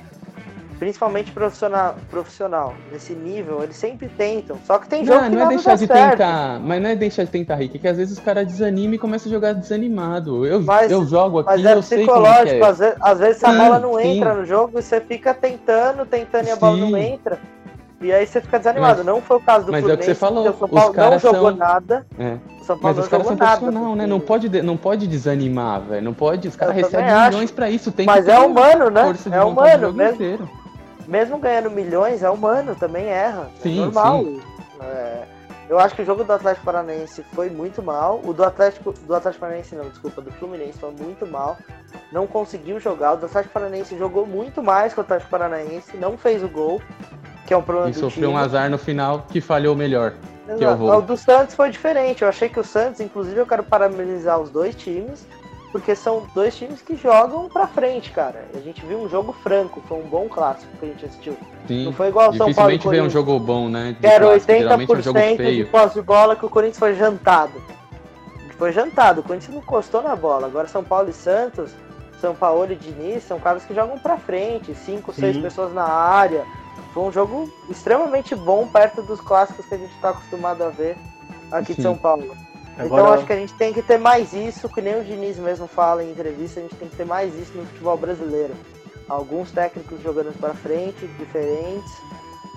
Principalmente 0.80 1.32
profissional, 1.32 1.96
profissional. 2.10 2.74
Nesse 2.92 3.14
nível, 3.14 3.64
eles 3.64 3.76
sempre 3.76 4.08
tentam. 4.10 4.58
Só 4.66 4.78
que 4.78 4.88
tem 4.88 5.04
jogo 5.04 5.22
Não, 5.22 5.30
que 5.30 5.36
não 5.36 5.42
é 5.42 5.44
nada 5.46 5.56
deixar 5.56 5.70
dá 5.72 5.76
de 5.76 5.88
certo. 5.88 6.12
tentar, 6.12 6.60
mas 6.60 6.82
não 6.82 6.90
é 6.90 6.96
deixar 6.96 7.24
de 7.24 7.32
tentar, 7.32 7.56
Rick, 7.56 7.78
é 7.78 7.80
que 7.80 7.88
às 7.88 7.98
vezes 7.98 8.18
os 8.18 8.24
caras 8.24 8.46
desanimam 8.46 8.94
e 8.94 8.98
começam 9.00 9.32
a 9.32 9.34
jogar 9.34 9.54
desanimado. 9.54 10.46
Eu, 10.46 10.62
Mas- 10.62 10.92
eu 10.92 11.04
jogo 11.06 11.40
aqui 11.40 11.50
Mas 11.50 11.66
é 11.66 11.74
eu 11.74 11.82
sei 11.82 11.98
que 12.00 12.04
psicológico, 12.06 12.64
é. 12.64 12.68
às 12.70 12.78
vezes, 12.78 12.96
às 13.02 13.20
vezes 13.20 13.44
a 13.44 13.52
Sim, 13.52 13.58
bola 13.58 13.80
não 13.80 13.96
sim. 14.00 14.18
entra 14.18 14.34
no 14.36 14.46
jogo 14.46 14.78
e 14.78 14.82
você 14.84 15.02
fica 15.02 15.34
tentando, 15.34 16.06
tentando 16.06 16.48
e 16.48 16.52
a 16.52 16.56
bola 16.56 16.78
não 16.78 16.90
Sim. 16.90 17.00
entra. 17.00 17.40
E 18.00 18.14
aí 18.14 18.28
você 18.28 18.40
fica 18.40 18.60
desanimado. 18.60 18.98
Mas- 18.98 19.06
não 19.08 19.20
foi 19.20 19.38
o 19.38 19.40
caso 19.40 19.66
do 19.66 19.72
mas 19.72 19.82
é 19.84 19.88
o 19.94 19.98
que 19.98 20.04
Fluminense, 20.04 20.06
você 20.06 20.14
falou, 20.14 20.48
o 20.48 20.54
São 20.54 20.68
Paulo 20.94 21.12
não 21.12 21.20
jogou 21.20 21.50
são- 21.50 21.58
nada. 21.58 22.06
É. 22.20 22.38
O 22.62 22.64
São 22.64 22.78
Paulo 22.78 22.82
Mas 22.84 22.98
os 23.00 23.04
não 23.06 23.10
caras 23.10 23.28
são 23.28 23.36
nada. 23.36 23.58
profissional, 23.58 23.96
né? 23.96 24.06
Não 24.06 24.20
pode, 24.20 24.48
de- 24.50 24.62
não 24.62 24.78
pode 24.78 25.08
desanimar, 25.08 25.82
velho. 25.82 26.04
Não 26.04 26.14
pode. 26.14 26.48
Os 26.48 26.56
caras 26.56 26.76
recebem 26.76 27.08
milhões 27.08 27.46
acho. 27.46 27.54
pra 27.54 27.72
isso. 27.72 27.92
Tem 27.92 28.06
Mas 28.06 28.24
que 28.26 28.30
é 28.30 28.38
humano, 28.40 28.92
né? 28.92 29.16
É 29.32 29.44
humano, 29.44 29.92
mesmo. 29.94 30.14
inteiro. 30.14 30.48
Mesmo 31.08 31.38
ganhando 31.38 31.72
milhões, 31.72 32.22
é 32.22 32.30
humano, 32.30 32.76
também 32.76 33.06
erra. 33.06 33.50
Sim, 33.62 33.82
é 33.82 33.86
normal. 33.86 34.26
É, 34.82 35.24
eu 35.70 35.80
acho 35.80 35.96
que 35.96 36.02
o 36.02 36.06
jogo 36.06 36.24
do 36.24 36.32
Atlético 36.32 36.66
Paranaense 36.66 37.24
foi 37.34 37.50
muito 37.50 37.84
mal. 37.84 38.22
O 38.24 38.34
do 38.34 38.44
Atlético. 38.44 38.94
Do 38.94 39.16
Atlético 39.16 39.42
Paranaense 39.42 39.76
não, 39.76 39.90
desculpa, 39.90 40.22
do 40.22 40.32
Fluminense 40.32 40.80
foi 40.80 40.92
muito 40.92 41.26
mal. 41.26 41.58
Não 42.12 42.26
conseguiu 42.26 42.80
jogar. 42.80 43.14
O 43.14 43.18
do 43.18 43.26
Atlético 43.26 43.54
Paranaense 43.54 43.98
jogou 43.98 44.26
muito 44.26 44.64
mais 44.64 44.94
que 44.94 45.00
o 45.00 45.02
Atlético 45.02 45.30
Paranaense, 45.30 45.98
não 45.98 46.18
fez 46.18 46.42
o 46.44 46.48
gol, 46.48 46.82
que 47.46 47.54
é 47.54 47.58
um 47.58 47.62
problema 47.62 47.90
E 47.90 47.94
sofreu 47.94 48.30
um 48.30 48.38
azar 48.38 48.70
no 48.70 48.78
final 48.78 49.26
que 49.30 49.42
falhou 49.42 49.76
melhor. 49.76 50.14
que 50.58 50.64
é 50.64 50.70
o. 50.70 50.98
O 50.98 51.02
do 51.02 51.18
Santos 51.18 51.54
foi 51.54 51.70
diferente. 51.70 52.22
Eu 52.22 52.30
achei 52.30 52.48
que 52.48 52.60
o 52.60 52.64
Santos, 52.64 53.02
inclusive, 53.02 53.38
eu 53.38 53.46
quero 53.46 53.64
parabenizar 53.64 54.40
os 54.40 54.50
dois 54.50 54.74
times, 54.74 55.28
porque 55.78 55.96
são 55.96 56.26
dois 56.34 56.58
times 56.58 56.82
que 56.82 56.96
jogam 56.96 57.48
pra 57.48 57.68
frente, 57.68 58.10
cara. 58.10 58.46
A 58.56 58.60
gente 58.60 58.84
viu 58.84 58.98
um 58.98 59.08
jogo 59.08 59.32
franco, 59.32 59.80
foi 59.88 60.00
um 60.00 60.08
bom 60.08 60.28
clássico 60.28 60.76
que 60.80 60.86
a 60.86 60.88
gente 60.90 61.06
assistiu. 61.06 61.38
Sim. 61.68 61.86
Não 61.86 61.94
foi 61.94 62.08
igual 62.08 62.26
ao 62.26 62.34
São 62.34 62.52
Paulo 62.52 62.72
e 62.72 62.78
Dificilmente 62.78 62.90
vê 62.90 63.08
um 63.08 63.10
jogo 63.12 63.40
bom, 63.40 63.70
né? 63.70 63.92
de 63.94 64.00
Que 64.00 64.08
era 64.08 64.26
clássico. 64.26 64.54
Geralmente 64.54 64.92
é 64.92 64.96
um 64.96 65.02
jogo 65.04 65.20
80% 65.20 65.30
de 65.30 65.38
feio. 65.38 65.68
posse 65.68 65.94
de 65.94 66.02
bola 66.02 66.36
que 66.36 66.44
o 66.44 66.50
Corinthians 66.50 66.80
foi 66.80 66.96
jantado. 66.96 67.62
Foi 68.58 68.72
jantado, 68.72 69.22
o 69.22 69.24
Corinthians 69.24 69.54
não 69.54 69.62
encostou 69.62 70.02
na 70.02 70.16
bola. 70.16 70.48
Agora 70.48 70.68
São 70.68 70.84
Paulo 70.84 71.10
e 71.10 71.14
Santos, 71.14 71.70
São 72.20 72.34
Paulo 72.34 72.72
e 72.72 72.76
Diniz 72.76 73.22
são 73.24 73.40
caras 73.40 73.64
que 73.64 73.76
jogam 73.76 74.00
pra 74.00 74.18
frente, 74.18 74.74
cinco, 74.74 75.14
seis 75.14 75.36
Sim. 75.36 75.44
pessoas 75.44 75.72
na 75.76 75.84
área. 75.84 76.44
Foi 76.92 77.04
um 77.04 77.12
jogo 77.12 77.48
extremamente 77.70 78.34
bom 78.34 78.68
perto 78.68 79.04
dos 79.04 79.22
clássicos 79.22 79.64
que 79.68 79.76
a 79.76 79.78
gente 79.78 79.94
tá 80.02 80.10
acostumado 80.10 80.64
a 80.64 80.70
ver 80.70 80.98
aqui 81.52 81.68
de 81.68 81.76
Sim. 81.76 81.84
São 81.84 81.96
Paulo. 81.96 82.36
Então 82.78 82.98
Agora, 82.98 83.16
acho 83.16 83.26
que 83.26 83.34
a 83.34 83.38
gente 83.38 83.54
tem 83.56 83.74
que 83.74 83.82
ter 83.82 83.98
mais 83.98 84.34
isso, 84.34 84.70
que 84.70 84.82
nem 84.82 85.00
o 85.00 85.04
Diniz 85.04 85.38
mesmo 85.38 85.68
fala 85.68 86.04
em 86.04 86.12
entrevista, 86.12 86.60
a 86.60 86.64
gente 86.64 86.76
tem 86.76 86.88
que 86.88 86.96
ter 86.96 87.06
mais 87.06 87.34
isso 87.34 87.52
no 87.56 87.66
futebol 87.66 87.98
brasileiro. 87.98 88.54
Alguns 89.10 89.52
técnicos 89.52 90.02
jogando 90.04 90.38
para 90.38 90.54
frente, 90.54 91.08
diferentes, 91.18 91.92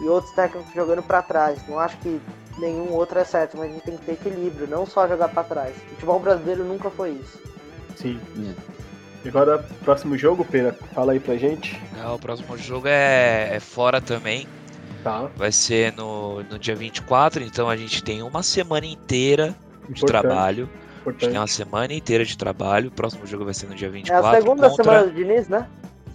e 0.03 0.09
outros 0.09 0.33
técnicos 0.35 0.73
jogando 0.75 1.03
para 1.03 1.23
trás. 1.23 1.66
Não 1.66 1.79
acho 1.79 1.97
que 1.99 2.21
nenhum 2.59 2.93
outro 2.93 3.18
é 3.18 3.25
certo, 3.25 3.57
mas 3.57 3.71
a 3.71 3.73
gente 3.73 3.85
tem 3.85 3.97
que 3.97 4.05
ter 4.05 4.12
equilíbrio, 4.12 4.66
não 4.66 4.85
só 4.85 5.09
jogar 5.09 5.29
para 5.29 5.43
trás. 5.43 5.75
O 5.77 5.91
futebol 5.91 6.21
brasileiro 6.21 6.64
nunca 6.64 6.91
foi 6.91 7.11
isso. 7.12 7.39
sim. 7.97 8.21
É. 8.57 8.81
E 9.23 9.29
agora, 9.29 9.59
próximo 9.85 10.16
jogo, 10.16 10.47
Pena, 10.47 10.75
fala 10.95 11.12
aí 11.12 11.21
pra 11.21 11.37
gente. 11.37 11.81
É, 12.03 12.07
o 12.09 12.18
próximo 12.18 12.57
jogo 12.57 12.89
é, 12.89 13.55
é 13.55 13.61
fora 13.61 14.01
também. 14.01 14.49
Tá. 15.05 15.31
Vai 15.37 15.53
ser 15.53 15.95
no, 15.95 16.43
no 16.45 16.59
dia 16.59 16.75
24, 16.75 17.43
então 17.43 17.68
a 17.68 17.77
gente 17.77 18.03
tem 18.03 18.23
uma 18.23 18.43
semana 18.43 18.87
inteira 18.87 19.55
de 19.93 19.99
Importante, 20.05 20.22
trabalho. 20.22 20.64
A 20.64 20.66
gente 20.66 21.01
Importante. 21.01 21.30
tem 21.30 21.38
uma 21.38 21.47
semana 21.47 21.93
inteira 21.95 22.24
de 22.24 22.36
trabalho. 22.36 22.88
O 22.88 22.93
próximo 22.93 23.26
jogo 23.26 23.45
vai 23.45 23.55
ser 23.55 23.66
no 23.66 23.74
dia 23.74 23.88
É 23.88 23.91
24. 23.91 24.26
a 24.26 24.34
segunda 24.34 24.68
contra... 24.70 24.84
semana 24.84 25.07
do 25.07 25.12
Diniz, 25.12 25.49
né? 25.49 25.66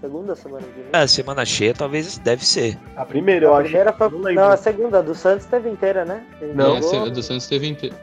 Segunda 0.01 0.35
semana 0.35 0.61
do 0.65 0.71
Diniz. 0.73 0.89
É, 0.93 1.07
semana 1.07 1.45
cheia 1.45 1.73
talvez 1.73 2.17
deve 2.19 2.45
ser. 2.45 2.77
A 2.95 3.05
primeira, 3.05 3.45
eu 3.47 3.53
a 3.53 3.57
acho. 3.59 3.65
primeira 3.69 3.93
foi. 3.93 4.09
Não 4.09 4.33
Não, 4.33 4.49
a 4.51 4.57
segunda, 4.57 5.01
do 5.01 5.15
Santos 5.15 5.45
teve 5.45 5.69
inteira, 5.69 6.05
né? 6.05 6.23
Ele 6.41 6.53
Não. 6.53 6.77
É, 6.77 6.81
jogou, 6.81 7.05
a 7.05 7.09
do 7.09 7.23
Santos 7.23 7.47
teve 7.47 7.67
inteiro. 7.67 7.95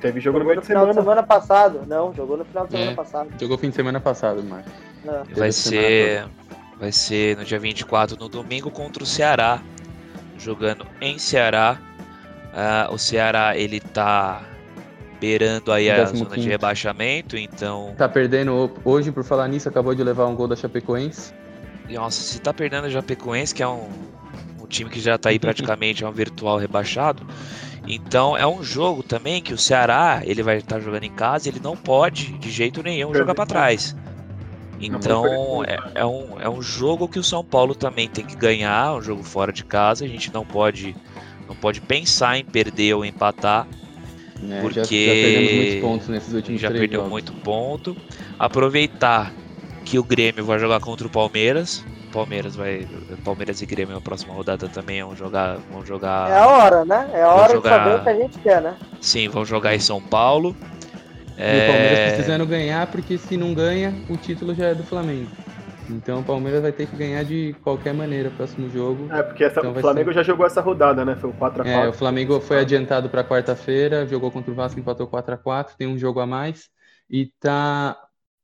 Teve 0.00 0.18
jogo 0.18 0.38
no 0.38 0.44
jogou 0.44 0.46
meio 0.46 0.56
no 0.56 0.60
de 0.62 0.66
final 0.66 0.86
de 0.86 0.94
semana. 0.94 1.02
semana 1.02 1.22
passado. 1.26 1.82
Não, 1.86 2.12
jogou 2.14 2.36
no 2.38 2.44
final 2.44 2.64
de 2.64 2.72
semana 2.72 2.90
É. 2.90 2.94
passado. 2.94 3.28
Jogou 3.38 3.58
fim 3.58 3.68
de 3.68 3.76
semana 3.76 4.00
passado, 4.00 4.42
Marcos. 4.42 4.72
Teve 5.02 5.38
Vai 5.38 5.52
semana 5.52 5.52
ser, 5.52 6.24
vai 6.78 6.90
ser 6.92 7.36
no 7.36 7.44
dia 7.44 7.58
24, 7.58 8.16
no 8.18 8.28
domingo, 8.28 8.70
contra 8.70 9.02
o 9.02 9.06
Ceará. 9.06 9.62
Jogando 10.38 10.86
em 11.00 11.18
Ceará. 11.18 11.78
Ah, 12.54 12.88
o 12.90 12.98
Ceará, 12.98 13.56
ele 13.56 13.78
tá 13.78 14.42
beirando 15.20 15.70
aí 15.70 15.90
a 15.90 16.04
zona 16.06 16.36
de 16.36 16.48
rebaixamento, 16.48 17.36
então... 17.36 17.94
Tá 17.96 18.08
perdendo 18.08 18.52
ho- 18.54 18.70
hoje, 18.84 19.12
por 19.12 19.22
falar 19.22 19.46
nisso, 19.48 19.68
acabou 19.68 19.94
de 19.94 20.02
levar 20.02 20.26
um 20.26 20.34
gol 20.34 20.48
da 20.48 20.56
Chapecoense. 20.56 21.32
Nossa, 21.88 22.22
se 22.22 22.40
tá 22.40 22.54
perdendo 22.54 22.86
a 22.86 22.90
Japecoense, 22.90 23.54
que 23.54 23.62
é 23.62 23.68
um, 23.68 23.88
um 24.62 24.66
time 24.66 24.88
que 24.88 25.00
já 25.00 25.18
tá 25.18 25.28
aí 25.28 25.38
praticamente, 25.38 26.04
é 26.04 26.08
um 26.08 26.12
virtual 26.12 26.56
rebaixado. 26.56 27.26
Então 27.86 28.36
é 28.36 28.46
um 28.46 28.62
jogo 28.62 29.02
também 29.02 29.42
que 29.42 29.52
o 29.52 29.58
Ceará, 29.58 30.22
ele 30.24 30.42
vai 30.42 30.58
estar 30.58 30.78
jogando 30.80 31.04
em 31.04 31.10
casa, 31.10 31.48
ele 31.48 31.60
não 31.62 31.76
pode 31.76 32.32
de 32.38 32.50
jeito 32.50 32.82
nenhum 32.82 33.14
jogar 33.14 33.34
pra 33.34 33.46
trás. 33.46 33.96
Então 34.80 35.62
é, 35.64 35.78
é 35.96 36.06
um, 36.06 36.40
é 36.40 36.48
um 36.48 36.62
jogo 36.62 37.08
que 37.08 37.18
o 37.18 37.24
São 37.24 37.44
Paulo 37.44 37.74
também 37.74 38.08
tem 38.08 38.24
que 38.24 38.36
ganhar, 38.36 38.94
um 38.94 39.02
jogo 39.02 39.22
fora 39.22 39.52
de 39.52 39.64
casa. 39.64 40.04
A 40.04 40.08
gente 40.08 40.32
não 40.32 40.44
pode, 40.44 40.94
não 41.48 41.54
pode 41.56 41.80
pensar 41.80 42.38
em 42.38 42.44
perder 42.44 42.94
ou 42.94 43.04
empatar. 43.04 43.66
Né? 44.42 44.56
Já- 44.56 44.60
Porque 44.62 45.06
já, 45.06 45.12
perdemos 45.12 45.52
muitos 45.52 45.74
pontos 45.80 46.08
nesses 46.08 46.34
últimos 46.34 46.60
já 46.60 46.68
três 46.68 46.80
perdeu 46.80 46.98
jogos. 47.00 47.10
muito 47.10 47.32
ponto. 47.34 47.96
Aproveitar 48.38 49.32
que 49.84 49.98
o 49.98 50.04
Grêmio 50.04 50.44
vai 50.44 50.58
jogar 50.58 50.80
contra 50.80 51.06
o 51.06 51.10
Palmeiras. 51.10 51.84
Palmeiras 52.12 52.56
vai. 52.56 52.86
Palmeiras 53.24 53.62
e 53.62 53.66
Grêmio 53.66 53.94
na 53.94 54.00
próxima 54.00 54.34
rodada 54.34 54.68
também 54.68 55.02
vão 55.02 55.14
jogar. 55.14 55.58
Vão 55.70 55.84
jogar. 55.86 56.30
É 56.30 56.38
a 56.38 56.46
hora, 56.48 56.84
né? 56.84 57.08
É 57.14 57.22
a 57.22 57.28
hora 57.34 57.52
jogar- 57.52 57.78
de 57.78 57.84
saber 57.84 58.00
o 58.00 58.02
que 58.02 58.08
a 58.10 58.14
gente 58.14 58.38
quer, 58.40 58.60
né? 58.62 58.74
Sim, 59.00 59.28
vão 59.28 59.44
jogar 59.44 59.74
em 59.74 59.78
São 59.80 60.00
Paulo. 60.00 60.56
E 61.38 61.64
o 61.64 61.66
Palmeiras 61.66 61.98
É, 61.98 62.10
precisando 62.10 62.44
ganhar, 62.46 62.86
porque 62.88 63.16
se 63.16 63.36
não 63.36 63.54
ganha, 63.54 63.94
o 64.08 64.16
título 64.16 64.54
já 64.54 64.66
é 64.66 64.74
do 64.74 64.82
Flamengo. 64.82 65.30
Então 65.90 66.20
o 66.20 66.24
Palmeiras 66.24 66.62
vai 66.62 66.72
ter 66.72 66.86
que 66.86 66.96
ganhar 66.96 67.22
de 67.24 67.54
qualquer 67.62 67.92
maneira 67.94 68.28
o 68.28 68.32
próximo 68.32 68.68
jogo. 68.70 69.12
É, 69.12 69.22
porque 69.22 69.44
essa- 69.44 69.60
Então 69.60 69.72
o 69.72 69.80
Flamengo 69.80 70.10
ser- 70.10 70.14
já 70.14 70.22
jogou 70.22 70.46
essa 70.46 70.60
rodada, 70.60 71.04
né? 71.04 71.16
Foi 71.16 71.30
o 71.30 71.32
4x4. 71.32 71.68
É, 71.86 71.88
o 71.88 71.92
Flamengo 71.92 72.40
foi 72.40 72.58
adiantado 72.60 73.08
para 73.10 73.24
quarta-feira, 73.24 74.06
jogou 74.06 74.30
contra 74.30 74.50
o 74.50 74.54
Vasco, 74.54 74.78
empatou 74.80 75.06
4 75.06 75.34
a 75.34 75.38
4 75.38 75.76
tem 75.76 75.86
um 75.88 75.98
jogo 75.98 76.20
a 76.20 76.26
mais 76.26 76.68
e 77.08 77.26
tá 77.40 77.96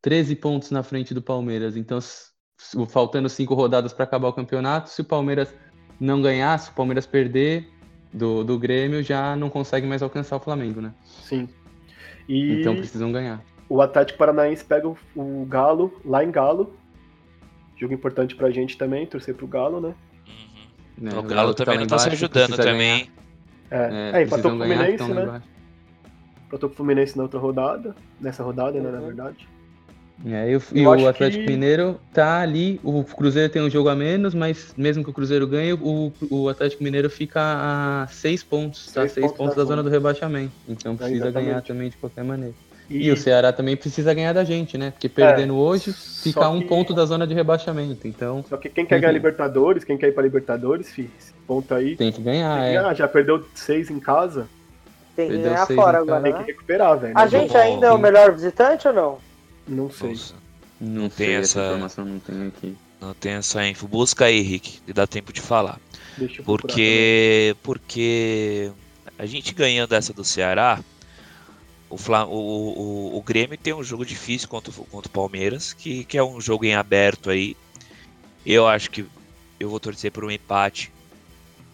13 0.02 0.36
pontos 0.36 0.70
na 0.70 0.82
frente 0.82 1.12
do 1.14 1.22
Palmeiras. 1.22 1.76
Então, 1.76 1.98
faltando 2.88 3.28
cinco 3.28 3.54
rodadas 3.54 3.92
para 3.92 4.04
acabar 4.04 4.28
o 4.28 4.32
campeonato, 4.32 4.90
se 4.90 5.00
o 5.00 5.04
Palmeiras 5.04 5.54
não 6.00 6.20
ganhar, 6.22 6.58
se 6.58 6.70
o 6.70 6.74
Palmeiras 6.74 7.06
perder 7.06 7.68
do, 8.12 8.42
do 8.44 8.58
Grêmio, 8.58 9.02
já 9.02 9.36
não 9.36 9.50
consegue 9.50 9.86
mais 9.86 10.02
alcançar 10.02 10.36
o 10.36 10.40
Flamengo, 10.40 10.80
né? 10.80 10.92
Sim. 11.04 11.48
E 12.28 12.60
Então 12.60 12.74
precisam 12.76 13.12
ganhar. 13.12 13.40
o 13.68 13.80
Atlético 13.80 14.18
Paranaense 14.18 14.64
pega 14.64 14.88
o, 14.88 14.96
o 15.14 15.44
Galo 15.46 15.92
lá 16.04 16.24
em 16.24 16.30
Galo. 16.30 16.74
Jogo 17.76 17.94
importante 17.94 18.34
pra 18.34 18.50
gente 18.50 18.76
também, 18.78 19.06
torcer 19.06 19.34
pro 19.34 19.46
Galo, 19.46 19.80
né? 19.80 19.88
uhum. 19.88 21.04
né? 21.10 21.18
O 21.18 21.22
Galo 21.22 21.50
que 21.54 21.58
tá 21.58 21.64
também 21.64 21.78
lá 21.78 21.80
não 21.82 21.86
tá 21.88 21.98
se 21.98 22.08
ajudando 22.08 22.56
também. 22.56 23.10
É, 23.70 23.88
ganhar. 23.88 24.16
é, 24.16 24.22
empatou 24.22 24.50
com 24.50 24.56
o 24.56 24.60
Fluminense, 24.60 24.90
estão 24.92 25.08
lá 25.08 25.14
né? 25.14 25.22
embaixo. 25.22 25.46
Empatou 26.46 26.68
com 26.68 26.72
o 26.72 26.76
Fluminense 26.76 27.16
na 27.16 27.22
outra 27.24 27.40
rodada. 27.40 27.94
Nessa 28.20 28.42
rodada, 28.42 28.80
né, 28.80 28.90
na 28.90 28.98
Uhum. 28.98 29.06
verdade. 29.06 29.48
É, 30.24 30.50
e 30.50 30.56
o, 30.56 30.62
e 30.72 30.82
Eu 30.82 30.88
o 30.90 31.08
Atlético 31.08 31.44
que- 31.44 31.50
Mineiro 31.50 32.00
tá 32.14 32.40
ali. 32.40 32.80
O 32.82 33.04
Cruzeiro 33.04 33.52
tem 33.52 33.60
um 33.60 33.68
jogo 33.68 33.90
a 33.90 33.94
menos, 33.94 34.34
mas 34.34 34.72
mesmo 34.74 35.04
que 35.04 35.10
o 35.10 35.12
Cruzeiro 35.12 35.46
ganhe, 35.46 35.74
o, 35.74 36.10
o 36.30 36.48
Atlético 36.48 36.82
Mineiro 36.82 37.10
fica 37.10 37.38
a 37.42 38.06
seis 38.06 38.42
pontos, 38.42 38.86
tá? 38.86 39.02
Seis 39.02 39.12
Seis 39.12 39.26
pontos 39.26 39.36
pontos 39.38 39.56
da 39.56 39.64
zona 39.64 39.82
do 39.82 39.90
rebaixamento. 39.90 40.52
Então 40.66 40.96
precisa 40.96 41.26
exatamente. 41.26 41.48
ganhar 41.48 41.60
também 41.62 41.90
de 41.90 41.98
qualquer 41.98 42.24
maneira. 42.24 42.54
E, 42.88 43.06
E 43.06 43.10
o 43.10 43.16
Ceará 43.16 43.52
também 43.52 43.76
precisa 43.76 44.14
ganhar 44.14 44.32
da 44.32 44.44
gente, 44.44 44.78
né? 44.78 44.90
Porque 44.92 45.08
perdendo 45.08 45.56
hoje, 45.56 45.92
fica 45.92 46.40
É, 46.40 46.42
só 46.44 46.52
um 46.52 46.60
que- 46.60 46.66
ponto 46.66 46.94
da 46.94 47.04
zona 47.04 47.26
de 47.26 47.34
rebaixamento. 47.34 48.06
Então 48.06 48.44
Só 48.48 48.56
que 48.56 48.68
quem 48.68 48.86
quer 48.86 49.00
ganhar 49.00 49.10
Uhum. 49.10 49.16
Libertadores, 49.16 49.82
quem 49.84 49.98
quer 49.98 50.08
ir 50.08 50.12
pra 50.12 50.22
Libertadores, 50.22 50.90
fi, 50.92 51.10
esse 51.18 51.32
ponto 51.46 51.74
aí. 51.74 51.96
tem 51.96 52.12
que 52.12 52.22
ganhar, 52.22 52.54
tem 52.54 52.62
que 52.62 52.68
é. 52.76 52.80
ganhar. 52.80 52.94
já 52.94 53.08
perdeu 53.08 53.44
seis 53.54 53.90
em 53.90 53.98
casa, 53.98 54.46
Tem 55.16 55.28
que 55.30 55.38
ganhar 55.38 55.66
fora 55.66 55.98
agora, 55.98 56.22
tem 56.22 56.32
né? 56.32 56.40
que 56.40 56.52
recuperar, 56.52 56.98
velho. 56.98 57.12
A 57.16 57.26
gente 57.26 57.52
bom, 57.52 57.58
ainda 57.58 57.86
é 57.86 57.92
o 57.92 57.96
sim. 57.96 58.02
melhor 58.02 58.32
visitante 58.32 58.86
ou 58.86 58.94
não? 58.94 59.18
Não 59.66 59.90
sei. 59.90 60.10
Nossa, 60.10 60.34
Não, 60.80 61.02
Não 61.04 61.10
sei, 61.10 61.26
tem 61.26 61.34
essa 61.36 61.58
essa- 61.60 61.68
informação 61.68 62.04
não 62.04 62.18
tem 62.20 62.46
aqui. 62.48 62.76
não 63.00 63.14
tem 63.14 63.32
essa 63.32 63.66
info. 63.66 63.88
Busca 63.88 64.26
aí, 64.26 64.42
Rick, 64.42 64.78
e 64.86 64.92
dá 64.92 65.06
tempo 65.06 65.32
de 65.32 65.40
falar. 65.40 65.80
Deixa 66.18 66.40
eu 66.40 66.44
procurar. 66.44 66.68
Porque, 66.74 67.56
porque 67.62 68.70
a 69.18 69.24
gente 69.26 69.54
ganhando 69.54 69.94
essa 69.94 70.12
do 70.12 70.22
Ceará, 70.22 70.78
o, 71.88 71.96
Fla- 71.96 72.26
o, 72.26 72.30
o, 73.14 73.16
o 73.18 73.22
Grêmio 73.22 73.56
tem 73.58 73.72
um 73.74 73.82
jogo 73.82 74.04
difícil 74.04 74.48
contra, 74.48 74.70
o- 74.70 74.84
contra 74.86 75.08
o 75.08 75.12
Palmeiras, 75.12 75.72
que, 75.72 76.04
que 76.04 76.18
é 76.18 76.22
um 76.24 76.40
jogo 76.40 76.64
em 76.64 76.74
aberto 76.74 77.30
aí. 77.30 77.56
Eu 78.44 78.66
acho 78.66 78.90
que 78.90 79.04
eu 79.58 79.68
vou 79.68 79.80
torcer 79.80 80.10
por 80.12 80.24
um 80.24 80.30
empate. 80.30 80.92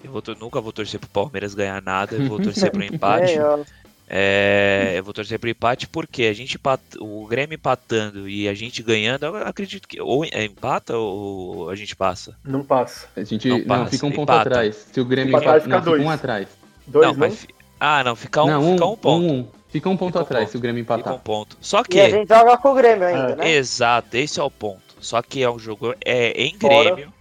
Eu 0.02 0.10
vou 0.10 0.22
nunca 0.40 0.60
vou 0.60 0.72
torcer 0.72 0.98
pro 0.98 1.08
Palmeiras 1.08 1.54
ganhar 1.54 1.80
nada, 1.82 2.16
eu 2.16 2.28
vou 2.28 2.40
torcer 2.40 2.70
pro 2.70 2.82
empate. 2.84 3.38
É, 3.38 4.92
É, 4.94 4.94
eu 4.98 5.04
vou 5.04 5.14
torcer 5.14 5.38
pro 5.38 5.48
empate 5.48 5.86
porque 5.86 6.24
a 6.24 6.32
gente 6.34 6.56
empat- 6.56 6.96
o 7.00 7.26
Grêmio 7.26 7.54
empatando 7.54 8.28
e 8.28 8.46
a 8.48 8.52
gente 8.52 8.82
ganhando, 8.82 9.24
eu 9.24 9.36
acredito 9.36 9.88
que 9.88 10.00
ou 10.00 10.24
é 10.24 10.44
empata 10.44 10.96
ou 10.96 11.70
a 11.70 11.74
gente 11.74 11.96
passa. 11.96 12.36
Não 12.44 12.62
passa. 12.64 13.08
A 13.16 13.24
gente 13.24 13.48
Não 13.48 13.58
não, 13.58 13.64
passa, 13.64 13.90
fica 13.90 14.06
um 14.06 14.10
ponto 14.12 14.24
empata. 14.24 14.48
atrás. 14.50 14.88
Se 14.92 15.00
o 15.00 15.04
Grêmio 15.04 15.30
Empatar, 15.30 15.60
empata, 15.60 15.60
fica 15.62 15.76
não, 15.76 15.82
fica 15.82 15.90
um 16.02 16.04
dois. 16.04 16.08
atrás. 16.10 16.48
Dois, 16.86 17.06
não, 17.06 17.12
não? 17.12 17.20
mas 17.20 17.46
ah, 17.80 18.04
não, 18.04 18.14
fica 18.16 18.42
um, 18.42 18.46
não, 18.48 18.72
fica 18.72 18.86
um 18.86 18.96
ponto. 18.96 19.32
um, 19.32 19.48
Fica 19.72 19.88
um 19.88 19.96
ponto 19.96 20.08
Fica 20.12 20.18
um 20.18 20.22
atrás 20.22 20.44
ponto. 20.44 20.50
se 20.52 20.56
o 20.58 20.60
Grêmio 20.60 20.84
Fica 20.84 20.94
empatar. 20.94 21.14
um 21.14 21.18
ponto. 21.18 21.56
Só 21.60 21.78
E 21.78 21.80
a 21.80 21.84
que 21.84 22.10
gente 22.10 22.28
joga 22.28 22.56
com 22.58 22.68
o 22.70 22.74
Grêmio 22.74 23.06
ainda, 23.08 23.32
É. 23.32 23.36
né? 23.36 23.50
Exato, 23.52 24.16
esse 24.16 24.38
é 24.38 24.42
o 24.42 24.50
ponto. 24.50 24.82
Só 25.00 25.20
que 25.22 25.42
é 25.42 25.50
um 25.50 25.58
jogo 25.58 25.94
é 26.04 26.30
em 26.40 26.56
Fora. 26.58 26.94
Grêmio. 26.94 27.12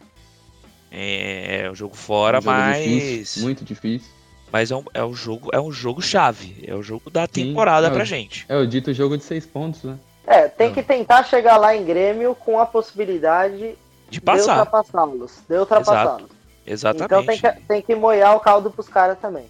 É, 0.91 1.61
é 1.65 1.71
um 1.71 1.75
jogo 1.75 1.95
fora, 1.95 2.39
Um 2.39 2.41
jogo 2.41 2.55
mas 2.57 2.83
difícil, 2.83 3.43
muito 3.43 3.63
difícil. 3.63 4.09
mas 4.51 4.71
é 4.71 4.75
um, 4.75 4.83
é 4.93 5.03
um 5.05 5.13
jogo 5.13 5.49
é 5.53 5.59
um 5.61 5.71
jogo 5.71 6.01
chave, 6.01 6.61
é 6.67 6.75
o 6.75 6.83
jogo 6.83 7.09
da 7.09 7.25
temporada 7.27 7.87
Não, 7.87 7.95
pra 7.95 8.03
gente. 8.03 8.45
É 8.49 8.57
o 8.57 8.67
dito 8.67 8.93
jogo 8.93 9.17
de 9.17 9.23
seis 9.23 9.45
pontos, 9.45 9.83
né? 9.83 9.97
É, 10.27 10.49
tem 10.49 10.67
Não. 10.67 10.73
que 10.75 10.83
tentar 10.83 11.23
chegar 11.23 11.55
lá 11.55 11.73
em 11.73 11.85
Grêmio 11.85 12.35
com 12.35 12.59
a 12.59 12.65
possibilidade 12.65 13.57
De 13.59 13.77
de 14.09 14.21
passar, 14.21 14.57
ultrapassá-los. 14.59 15.39
De 15.47 15.55
ultrapassá-los. 15.57 16.29
exatamente. 16.67 17.05
Então 17.05 17.25
tem 17.25 17.39
que, 17.39 17.67
tem 17.67 17.81
que 17.81 17.95
moer 17.95 18.27
o 18.35 18.39
caldo 18.41 18.69
pros 18.69 18.89
caras 18.89 19.17
também. 19.17 19.45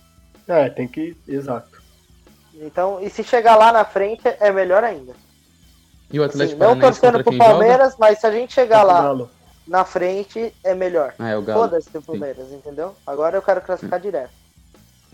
É, 0.47 0.69
tem 0.69 0.87
que. 0.87 1.17
Exato. 1.27 1.80
Então, 2.53 2.99
e 3.01 3.09
se 3.09 3.23
chegar 3.23 3.55
lá 3.55 3.71
na 3.71 3.83
frente, 3.85 4.21
é 4.39 4.51
melhor 4.51 4.83
ainda. 4.83 5.13
E 6.11 6.19
o 6.19 6.23
Assim, 6.23 6.33
Atlético 6.33 6.59
não 6.59 6.67
Paranaense 6.69 6.99
torcendo 7.01 7.13
contra 7.17 7.23
pro 7.23 7.31
quem 7.31 7.39
joga? 7.39 7.49
Palmeiras, 7.51 7.95
mas 7.97 8.19
se 8.19 8.27
a 8.27 8.31
gente 8.31 8.53
chegar 8.53 8.83
lá 8.83 9.27
na 9.67 9.85
frente, 9.85 10.53
é 10.63 10.75
melhor. 10.75 11.13
Ah, 11.17 11.29
é 11.29 11.37
o 11.37 11.41
Galo. 11.41 11.61
Foda-se 11.61 11.97
o 11.97 12.01
Palmeiras, 12.01 12.51
entendeu? 12.51 12.93
Agora 13.07 13.37
eu 13.37 13.41
quero 13.41 13.61
classificar 13.61 13.99
direto. 13.99 14.29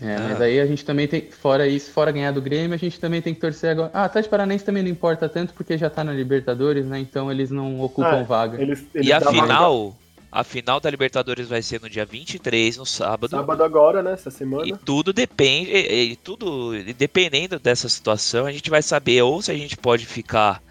É, 0.00 0.14
Ah. 0.16 0.20
mas 0.28 0.40
aí 0.40 0.60
a 0.60 0.66
gente 0.66 0.84
também 0.84 1.06
tem, 1.08 1.28
fora 1.30 1.66
isso, 1.66 1.90
fora 1.92 2.12
ganhar 2.12 2.32
do 2.32 2.40
Grêmio, 2.42 2.74
a 2.74 2.78
gente 2.78 3.00
também 3.00 3.20
tem 3.22 3.34
que 3.34 3.40
torcer 3.40 3.70
agora. 3.70 3.90
Ah, 3.92 4.04
Atlético 4.04 4.30
Paranaense 4.30 4.64
também 4.64 4.82
não 4.82 4.90
importa 4.90 5.28
tanto 5.28 5.52
porque 5.54 5.76
já 5.78 5.88
tá 5.90 6.02
na 6.04 6.12
Libertadores, 6.12 6.84
né? 6.86 6.98
Então 7.00 7.30
eles 7.30 7.50
não 7.50 7.80
ocupam 7.80 8.20
Ah, 8.20 8.22
vaga. 8.22 8.60
Eles, 8.60 8.84
eles 8.94 9.08
E 9.08 9.12
a 9.12 9.20
final, 9.20 9.96
a 10.30 10.44
final 10.44 10.78
da 10.80 10.90
Libertadores 10.90 11.48
vai 11.48 11.62
ser 11.62 11.80
no 11.80 11.88
dia 11.88 12.04
23, 12.04 12.76
no 12.76 12.84
sábado. 12.86 13.30
Sábado 13.30 13.62
agora, 13.64 14.02
né? 14.02 14.12
Essa 14.12 14.28
E 14.28 14.32
semana. 14.32 14.78
tudo 14.84 15.12
depende, 15.12 15.70
e, 15.70 16.12
e 16.12 16.16
tudo 16.16 16.74
e 16.76 16.92
dependendo 16.92 17.58
dessa 17.58 17.88
situação, 17.88 18.46
a 18.46 18.52
gente 18.52 18.68
vai 18.70 18.82
saber 18.82 19.22
ou 19.22 19.40
se 19.40 19.50
a 19.50 19.54
gente 19.56 19.76
pode 19.76 20.04
ficar 20.06 20.62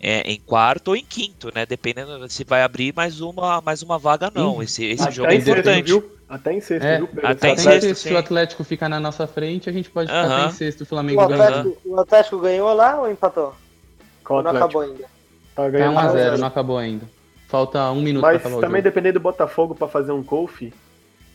é, 0.00 0.20
em 0.30 0.38
quarto 0.40 0.88
ou 0.88 0.96
em 0.96 1.04
quinto, 1.04 1.50
né? 1.54 1.64
Dependendo 1.64 2.28
se 2.28 2.44
vai 2.44 2.62
abrir 2.62 2.92
mais 2.94 3.20
uma, 3.20 3.60
mais 3.60 3.82
uma 3.82 3.98
vaga 3.98 4.30
não. 4.34 4.62
Esse, 4.62 4.84
esse 4.84 5.02
Até 5.04 5.12
jogo 5.12 5.30
é 5.30 5.34
em 5.36 5.40
sexto, 5.40 5.50
importante. 5.60 5.86
viu? 5.86 6.10
Até 6.28 6.52
em 6.52 6.60
sexto, 6.60 6.84
É, 6.84 6.96
viu? 6.98 7.06
Pedro? 7.06 7.26
até 7.28 7.48
em 7.50 7.56
sexto, 7.56 7.68
Atlético- 7.68 7.94
se 7.94 8.08
sim. 8.08 8.14
o 8.14 8.18
Atlético 8.18 8.64
ficar 8.64 8.88
na 8.88 8.98
nossa 8.98 9.26
frente, 9.26 9.70
a 9.70 9.72
gente 9.72 9.88
pode 9.90 10.08
ficar 10.08 10.24
Aham. 10.24 10.36
até 10.42 10.48
em 10.48 10.52
sexto, 10.52 10.80
o 10.80 10.82
O 10.82 10.86
Flamengo 10.86 11.26
ganhando. 11.28 11.42
Atlético, 11.42 11.88
o 11.88 12.00
Atlético 12.00 12.38
ganhou 12.38 12.74
lá 12.74 13.00
ou 13.00 13.10
empatou? 13.10 13.54
Qual 14.24 14.38
Ou 14.38 14.42
não 14.42 14.50
Atlético? 14.50 14.78
acabou 14.80 14.92
ainda? 14.92 15.04
Tá 15.54 15.62
Tá 15.62 15.68
ganhando 15.70 15.94
1x0, 15.96 16.12
1x0. 16.32 16.36
não 16.38 16.46
acabou 16.48 16.78
ainda. 16.78 17.13
Falta 17.48 17.90
um 17.90 18.00
minuto 18.02 18.22
Mas 18.22 18.40
pra 18.40 18.48
acabar 18.48 18.56
o 18.56 18.60
também 18.60 18.80
jogo. 18.80 18.90
dependendo 18.90 19.18
do 19.18 19.22
Botafogo 19.22 19.74
pra 19.74 19.86
fazer 19.88 20.12
um 20.12 20.22
gol, 20.22 20.46
fi. 20.46 20.72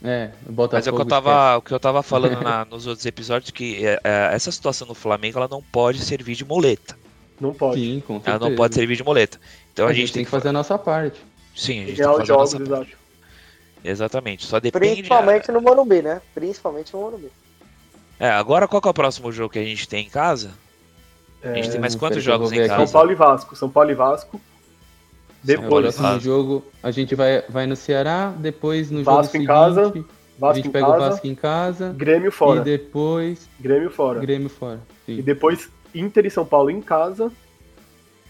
É, 0.04 0.32
o 0.48 0.52
Botafogo 0.52 0.76
Mas 0.78 0.88
é 0.88 0.92
o 0.92 0.96
que 0.96 1.02
eu 1.02 1.06
tava, 1.06 1.58
o 1.58 1.62
que 1.62 1.72
eu 1.74 1.80
tava 1.80 2.02
falando 2.04 2.40
na- 2.44 2.66
nos 2.66 2.88
outros 2.88 3.06
episódios 3.06 3.52
que 3.52 3.86
é, 3.86 4.00
é, 4.04 4.30
essa 4.34 4.52
situação 4.52 4.88
no 4.88 4.96
Flamengo 4.96 5.38
ela 5.38 5.48
não 5.48 5.62
pode 5.62 6.00
servir 6.00 6.36
de 6.36 6.46
muleta. 6.46 6.98
Não 7.40 7.54
pode. 7.54 7.80
Sim, 7.80 8.04
com 8.06 8.16
certeza. 8.16 8.38
Ela 8.38 8.50
não 8.50 8.56
pode 8.56 8.76
servir 8.76 8.96
de 8.98 9.04
muleta. 9.04 9.40
Então 9.72 9.88
a, 9.88 9.94
gente 9.94 10.12
tem 10.12 10.26
que 10.26 10.30
fazer 10.32 10.50
a 10.50 10.54
nossa 10.54 10.78
parte. 10.78 11.20
Sim, 11.56 11.84
a 11.84 11.86
gente 11.88 11.96
tem 11.96 11.96
que 11.96 12.04
fazer 12.04 12.22
a 12.22 12.26
jogos, 12.26 12.54
nossa 12.54 12.64
exato. 12.64 12.98
Exatamente. 13.84 14.46
Só 14.46 14.60
depende. 14.60 14.94
Principalmente 14.96 15.52
no 15.52 15.62
Morumbi, 15.62 16.02
né? 16.02 16.22
Principalmente 16.34 16.94
no 16.94 17.00
Morumbi. 17.02 17.32
É, 18.20 18.30
agora 18.30 18.68
qual 18.68 18.82
que 18.82 18.88
é 18.88 18.92
o 18.92 18.94
próximo 18.94 19.32
jogo 19.32 19.54
que 19.54 19.60
a 19.60 19.64
gente 19.64 19.88
tem 19.88 20.06
em 20.06 20.10
casa? 20.10 20.52
A 21.42 21.54
gente 21.54 21.70
É, 21.70 21.72
tem 21.72 21.80
mais 21.80 21.94
não 21.94 22.00
quantos 22.00 22.22
jogos 22.22 22.52
em 22.52 22.60
aqui. 22.60 22.68
São 22.68 22.78
casa? 22.80 22.92
Paulo 22.92 23.12
e 23.12 23.16
Vasco. 23.16 23.56
São 23.56 23.70
Paulo 23.70 23.92
e 23.92 23.96
Vasco. 23.96 24.42
O 25.44 25.48
Depois, 25.48 25.96
próximo 25.96 26.20
jogo, 26.20 26.66
a 26.84 26.92
gente 26.92 27.16
vai, 27.16 27.42
vai 27.50 27.66
no 27.66 27.76
Ceará, 27.76 28.34
depois 28.38 28.92
no 28.92 29.04
Vasco 29.04 29.14
jogo 29.24 29.28
em 29.28 29.32
seguinte, 29.32 29.48
casa, 29.48 29.82
a 29.82 29.94
Vasco 30.40 30.56
gente 30.58 30.68
em 30.68 30.72
pega 30.72 30.88
o 30.88 30.92
casa, 30.92 31.10
Vasco 31.10 31.28
em 31.28 31.36
casa 31.36 31.94
Grêmio 31.98 32.32
fora. 32.32 32.60
e 32.60 32.64
depois 32.64 33.50
Grêmio 33.60 33.90
fora. 33.90 34.20
Grêmio 34.20 34.50
fora. 34.50 34.80
Sim. 35.06 35.18
E 35.18 35.22
depois 35.22 35.70
Inter 35.96 36.26
e 36.26 36.30
São 36.30 36.46
Paulo 36.46 36.70
em 36.70 36.82
casa. 36.82 37.32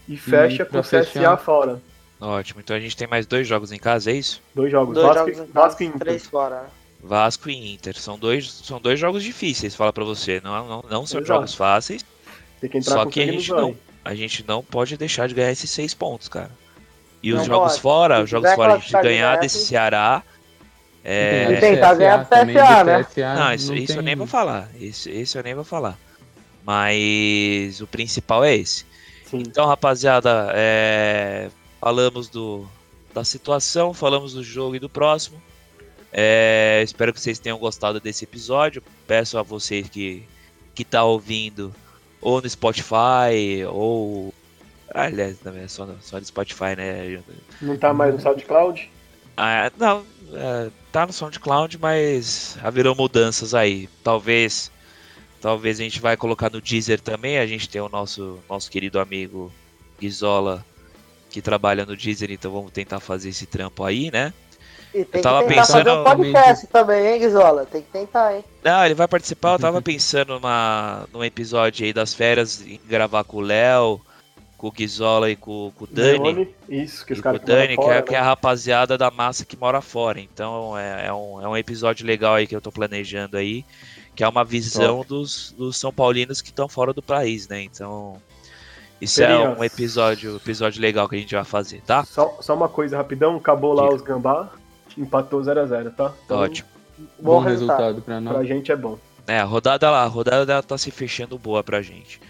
E 0.08 0.16
fecha 0.16 0.64
com 0.64 0.70
pra 0.72 0.80
o 0.80 0.82
CSA 0.84 1.04
fechar- 1.04 1.36
fora. 1.36 1.80
Ótimo. 2.20 2.60
Então 2.60 2.76
a 2.76 2.80
gente 2.80 2.96
tem 2.96 3.06
mais 3.08 3.26
dois 3.26 3.46
jogos 3.46 3.72
em 3.72 3.78
casa, 3.78 4.10
é 4.10 4.14
isso? 4.14 4.42
Dois 4.54 4.70
jogos. 4.70 4.94
Dois 4.94 5.06
Vasco, 5.06 5.18
jogos 5.32 5.48
em 5.48 5.52
Vasco 5.52 5.78
casa, 5.78 5.84
e 5.84 5.86
Inter. 5.86 5.98
três 6.00 6.26
fora. 6.26 6.64
Vasco 7.02 7.48
e 7.50 7.74
Inter. 7.74 7.96
São 7.98 8.18
dois, 8.18 8.50
são 8.52 8.80
dois 8.80 8.98
jogos 9.00 9.22
difíceis, 9.22 9.74
fala 9.74 9.92
pra 9.92 10.04
você. 10.04 10.40
Não, 10.44 10.68
não, 10.68 10.84
não 10.90 11.06
são 11.06 11.18
Exato. 11.20 11.26
jogos 11.26 11.54
fáceis. 11.54 12.04
Tem 12.60 12.68
que 12.68 12.78
entrar 12.78 12.92
Só 12.94 13.04
com 13.04 13.10
que 13.10 13.20
a 13.22 13.26
gente 13.26 13.50
não, 13.50 13.74
a 14.04 14.14
gente 14.14 14.44
não 14.46 14.62
pode 14.62 14.96
deixar 14.96 15.26
de 15.28 15.34
ganhar 15.34 15.50
esses 15.50 15.70
seis 15.70 15.94
pontos, 15.94 16.28
cara. 16.28 16.50
E 17.22 17.32
Não 17.32 17.40
os 17.40 17.46
jogos 17.46 17.70
pode. 17.72 17.80
fora, 17.82 18.22
os 18.22 18.30
jogos 18.30 18.52
fora, 18.54 18.74
a 18.74 18.78
gente 18.78 18.92
ganhar 18.92 19.26
direto- 19.28 19.40
desse 19.42 19.66
Ceará. 19.66 20.22
É, 21.04 21.46
E 21.52 21.60
tentar 21.60 21.94
ganhar 21.94 22.16
do 22.18 22.28
do 22.28 22.36
né? 22.84 23.06
Não, 23.34 23.54
isso, 23.54 23.68
não 23.68 23.74
isso 23.78 23.92
eu 23.92 23.96
tem- 23.96 24.04
nem 24.04 24.16
vou 24.16 24.26
falar. 24.26 24.68
Isso, 24.78 25.08
isso 25.10 25.38
eu 25.38 25.42
nem 25.42 25.54
vou 25.54 25.64
falar. 25.64 25.98
Mas 26.64 27.80
o 27.80 27.86
principal 27.86 28.44
é 28.44 28.54
esse. 28.56 28.84
Sim. 29.24 29.38
Então, 29.38 29.66
rapaziada, 29.66 30.50
é, 30.54 31.48
falamos 31.80 32.28
do, 32.28 32.66
da 33.14 33.24
situação, 33.24 33.92
falamos 33.94 34.34
do 34.34 34.42
jogo 34.42 34.76
e 34.76 34.78
do 34.78 34.88
próximo. 34.88 35.40
É, 36.12 36.80
espero 36.84 37.12
que 37.12 37.20
vocês 37.20 37.38
tenham 37.38 37.58
gostado 37.58 38.00
desse 38.00 38.24
episódio. 38.24 38.82
Peço 39.06 39.38
a 39.38 39.42
vocês 39.42 39.88
que 39.88 40.24
que 40.74 40.84
tá 40.84 41.04
ouvindo 41.04 41.74
ou 42.22 42.40
no 42.40 42.48
Spotify 42.48 43.64
ou 43.68 44.32
aliás, 44.94 45.36
não 45.44 45.56
é 45.56 45.68
só 45.68 45.88
só 46.00 46.18
no 46.18 46.24
Spotify, 46.24 46.76
né? 46.76 47.20
Não 47.60 47.76
tá 47.76 47.92
mais 47.92 48.14
no 48.14 48.20
SoundCloud? 48.20 48.90
Ah, 49.36 49.70
não, 49.78 50.04
é, 50.34 50.70
tá 50.92 51.06
no 51.06 51.12
SoundCloud, 51.12 51.78
mas 51.78 52.58
haverão 52.62 52.94
mudanças 52.94 53.54
aí. 53.54 53.88
Talvez, 54.04 54.70
talvez 55.40 55.80
a 55.80 55.82
gente 55.82 56.00
vai 56.00 56.16
colocar 56.16 56.50
no 56.50 56.60
Deezer 56.60 57.00
também. 57.00 57.38
A 57.38 57.46
gente 57.46 57.68
tem 57.68 57.80
o 57.80 57.88
nosso 57.88 58.38
nosso 58.48 58.70
querido 58.70 59.00
amigo 59.00 59.52
Gizola 60.00 60.64
que 61.30 61.40
trabalha 61.40 61.86
no 61.86 61.96
Deezer, 61.96 62.30
então 62.30 62.50
vamos 62.50 62.72
tentar 62.72 62.98
fazer 63.00 63.28
esse 63.28 63.46
trampo 63.46 63.84
aí, 63.84 64.10
né? 64.10 64.32
E 64.92 65.04
tem 65.04 65.22
tava 65.22 65.42
que 65.44 65.48
tentar 65.50 65.64
fazer 65.66 65.84
pensando- 65.84 66.00
um 66.00 66.04
podcast 66.04 66.66
também, 66.66 67.06
hein, 67.06 67.20
Guizola? 67.20 67.64
Tem 67.64 67.80
que 67.80 67.90
tentar, 67.92 68.34
hein? 68.36 68.44
Não, 68.64 68.84
ele 68.84 68.94
vai 68.94 69.06
participar. 69.06 69.52
Eu 69.52 69.58
tava 69.60 69.80
pensando 69.82 70.34
numa, 70.34 71.06
num 71.12 71.22
episódio 71.22 71.86
aí 71.86 71.92
das 71.92 72.12
férias 72.12 72.60
em 72.66 72.80
gravar 72.88 73.22
com 73.22 73.36
o 73.36 73.40
Léo, 73.40 74.00
com 74.60 74.68
o 74.68 74.72
Gizola 74.76 75.30
e 75.30 75.36
com, 75.36 75.72
com 75.74 75.84
o 75.84 75.86
Dani. 75.86 76.18
Leone, 76.18 76.54
Isso, 76.68 77.06
que 77.06 77.14
os 77.14 77.20
caras 77.22 77.40
que 77.40 77.46
Dani, 77.46 77.68
que, 77.68 77.76
fora, 77.76 77.94
é, 77.94 78.02
que 78.02 78.14
é 78.14 78.18
né? 78.18 78.18
a 78.18 78.24
rapaziada 78.24 78.98
da 78.98 79.10
massa 79.10 79.42
que 79.46 79.56
mora 79.56 79.80
fora. 79.80 80.20
Então 80.20 80.76
é, 80.76 81.06
é 81.06 81.12
um, 81.14 81.40
é 81.40 81.48
um 81.48 81.56
episódio 81.56 82.06
legal 82.06 82.34
aí 82.34 82.46
que 82.46 82.54
eu 82.54 82.60
tô 82.60 82.70
planejando 82.70 83.38
aí, 83.38 83.64
que 84.14 84.22
é 84.22 84.28
uma 84.28 84.44
visão 84.44 85.02
dos, 85.08 85.54
dos 85.56 85.78
São 85.78 85.90
Paulinos 85.90 86.42
que 86.42 86.50
estão 86.50 86.68
fora 86.68 86.92
do 86.92 87.00
país, 87.00 87.48
né? 87.48 87.62
Então, 87.62 88.20
isso 89.00 89.22
é 89.22 89.48
um 89.48 89.64
episódio, 89.64 90.36
episódio 90.36 90.82
legal 90.82 91.08
que 91.08 91.16
a 91.16 91.18
gente 91.18 91.34
vai 91.34 91.44
fazer, 91.44 91.80
tá? 91.80 92.04
Só, 92.04 92.36
só 92.42 92.54
uma 92.54 92.68
coisa 92.68 92.98
rapidão, 92.98 93.36
acabou 93.36 93.72
lá 93.72 93.84
Diga. 93.84 93.94
os 93.94 94.02
gambá, 94.02 94.50
empatou 94.98 95.40
0x0, 95.40 95.94
tá? 95.94 96.12
Então, 96.26 96.38
Ótimo. 96.38 96.68
Bom, 96.98 97.06
Bom 97.36 97.38
resultado, 97.38 97.78
resultado. 97.78 98.02
pra 98.02 98.20
Pra 98.20 98.32
nós. 98.40 98.46
gente 98.46 98.70
é 98.70 98.76
bom. 98.76 98.98
É, 99.26 99.38
a 99.38 99.44
rodada 99.44 99.90
lá, 99.90 100.02
a 100.02 100.06
rodada 100.06 100.44
dela 100.44 100.62
tá 100.62 100.76
se 100.76 100.90
fechando 100.90 101.38
boa 101.38 101.64
pra 101.64 101.80
gente. 101.80 102.20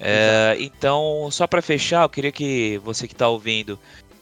É, 0.00 0.56
então, 0.60 1.28
só 1.30 1.46
pra 1.46 1.60
fechar, 1.60 2.04
eu 2.04 2.08
queria 2.08 2.32
que 2.32 2.80
você 2.84 3.06
que 3.08 3.14
tá 3.14 3.28
ouvindo, 3.28 3.78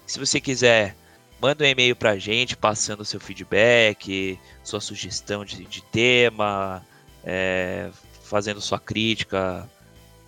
se 0.07 0.19
você 0.19 0.41
quiser, 0.41 0.97
manda 1.41 1.65
um 1.65 1.67
e-mail 1.67 1.95
pra 1.95 2.17
gente, 2.19 2.57
passando 2.57 3.05
seu 3.05 3.21
feedback, 3.21 4.39
sua 4.65 4.81
sugestão 4.81 5.45
de, 5.45 5.65
de 5.65 5.83
tema, 5.83 6.83
é, 7.25 7.91
fazendo 8.23 8.61
sua 8.61 8.79
crítica 8.79 9.69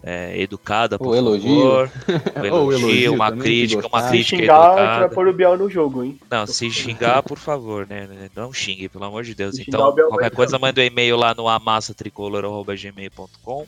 é, 0.03 0.39
educada, 0.41 0.99
por 0.99 1.09
Ou 1.15 1.17
elogio. 1.17 1.49
favor. 1.49 1.91
Um 2.37 2.41
Ou 2.41 2.47
elogio, 2.73 2.89
elogio 2.89 3.15
uma 3.15 3.33
crítica, 3.33 3.81
uma 3.87 3.91
gostar. 3.91 4.09
Se 4.09 4.11
crítica 4.11 4.37
xingar, 4.37 4.61
a 4.61 4.65
gente 4.65 4.75
vai 4.75 4.85
educada. 4.85 5.15
pôr 5.15 5.29
o 5.29 5.33
Biel 5.33 5.57
no 5.57 5.71
jogo, 5.71 6.05
hein? 6.05 6.19
Não, 6.31 6.47
se 6.47 6.71
xingar, 6.71 7.23
por 7.23 7.39
favor, 7.39 7.87
né? 7.87 8.29
Não 8.35 8.53
xingue, 8.53 8.89
pelo 8.89 9.05
amor 9.05 9.25
de 9.25 9.35
Deus. 9.35 9.57
Se 9.57 9.65
xingar, 9.65 9.79
Então, 9.79 9.95
Bel 9.95 10.09
qualquer 10.09 10.31
coisa, 10.31 10.59
manda 10.59 10.81
um 10.81 10.85
e-mail 10.85 11.17
lá 11.17 11.35
no 11.35 11.49
amassatricolor.gmail.com. 11.49 13.67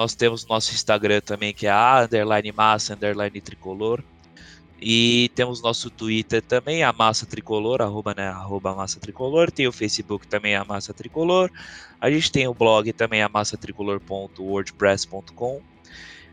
Nós 0.00 0.14
temos 0.14 0.46
nosso 0.46 0.72
Instagram 0.72 1.20
também, 1.20 1.52
que 1.52 1.66
é 1.66 1.70
a 1.70 2.04
underline 2.04 2.50
massa, 2.52 2.94
underline 2.94 3.38
tricolor. 3.38 4.02
E 4.80 5.30
temos 5.34 5.60
nosso 5.60 5.90
Twitter 5.90 6.40
também, 6.40 6.82
a 6.82 6.90
Massa 6.90 7.26
Tricolor, 7.26 7.82
arroba, 7.82 8.14
né, 8.16 8.28
arroba 8.28 8.74
Massa 8.74 8.98
Tricolor. 8.98 9.50
Tem 9.50 9.68
o 9.68 9.72
Facebook 9.72 10.26
também, 10.26 10.54
a 10.54 10.64
Massa 10.64 10.94
Tricolor. 10.94 11.50
A 12.00 12.10
gente 12.10 12.32
tem 12.32 12.48
o 12.48 12.54
blog 12.54 12.90
também, 12.94 13.20
amassatricolor.wordpress.com. 13.20 15.60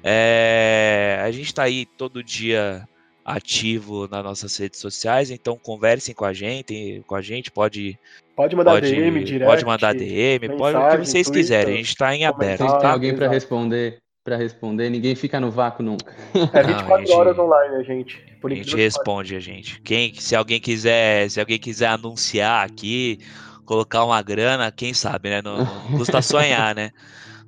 É, 0.01 1.19
a 1.21 1.29
gente 1.29 1.47
está 1.47 1.63
aí 1.63 1.85
todo 1.85 2.23
dia 2.23 2.87
ativo 3.25 4.07
nas 4.07 4.23
nossas 4.23 4.55
redes 4.55 4.79
sociais, 4.79 5.29
então 5.29 5.57
conversem 5.57 6.15
com 6.15 6.23
a 6.23 6.31
gente, 6.31 7.03
com 7.05 7.15
a 7.15 7.21
gente, 7.21 7.51
pode 7.51 7.99
Pode 8.37 8.55
mandar 8.55 8.73
pode, 8.73 8.87
DM, 8.87 9.23
direct. 9.23 9.45
pode 9.45 9.65
mandar 9.65 9.95
DM, 9.95 10.47
pode 10.49 10.77
o 10.77 10.79
que 10.79 10.85
mensagem, 10.85 11.05
vocês 11.05 11.25
Twitter, 11.25 11.41
quiserem, 11.41 11.73
a 11.73 11.77
gente 11.77 11.87
está 11.87 12.15
em 12.15 12.23
aberto. 12.23 12.59
Sempre 12.59 12.73
tem 12.73 12.81
tá? 12.81 12.91
alguém 12.91 13.09
exato. 13.09 13.31
responder, 13.31 13.97
para 14.23 14.37
responder, 14.37 14.89
ninguém 14.91 15.15
fica 15.15 15.39
no 15.39 15.49
vácuo 15.49 15.81
nunca. 15.81 16.13
É 16.53 16.61
Não, 16.61 16.67
24 16.69 16.93
a 16.93 16.99
gente- 16.99 17.11
horas 17.13 17.39
online, 17.39 17.75
a 17.77 17.81
gente. 17.81 18.23
Por 18.39 18.51
A 18.51 18.55
gente 18.55 18.75
responde 18.75 19.35
a 19.35 19.39
gente. 19.39 19.81
Quem, 19.81 20.13
se 20.13 20.35
alguém 20.35 20.59
quiser, 20.59 21.27
se 21.31 21.39
alguém 21.39 21.57
quiser 21.57 21.87
anunciar 21.87 22.63
aqui, 22.63 23.17
colocar 23.65 24.05
uma 24.05 24.21
grana, 24.21 24.71
quem 24.71 24.93
sabe, 24.93 25.31
né? 25.31 25.41
Não, 25.41 25.57
não 25.57 25.97
custa 25.97 26.21
sonhar, 26.21 26.75
né? 26.75 26.91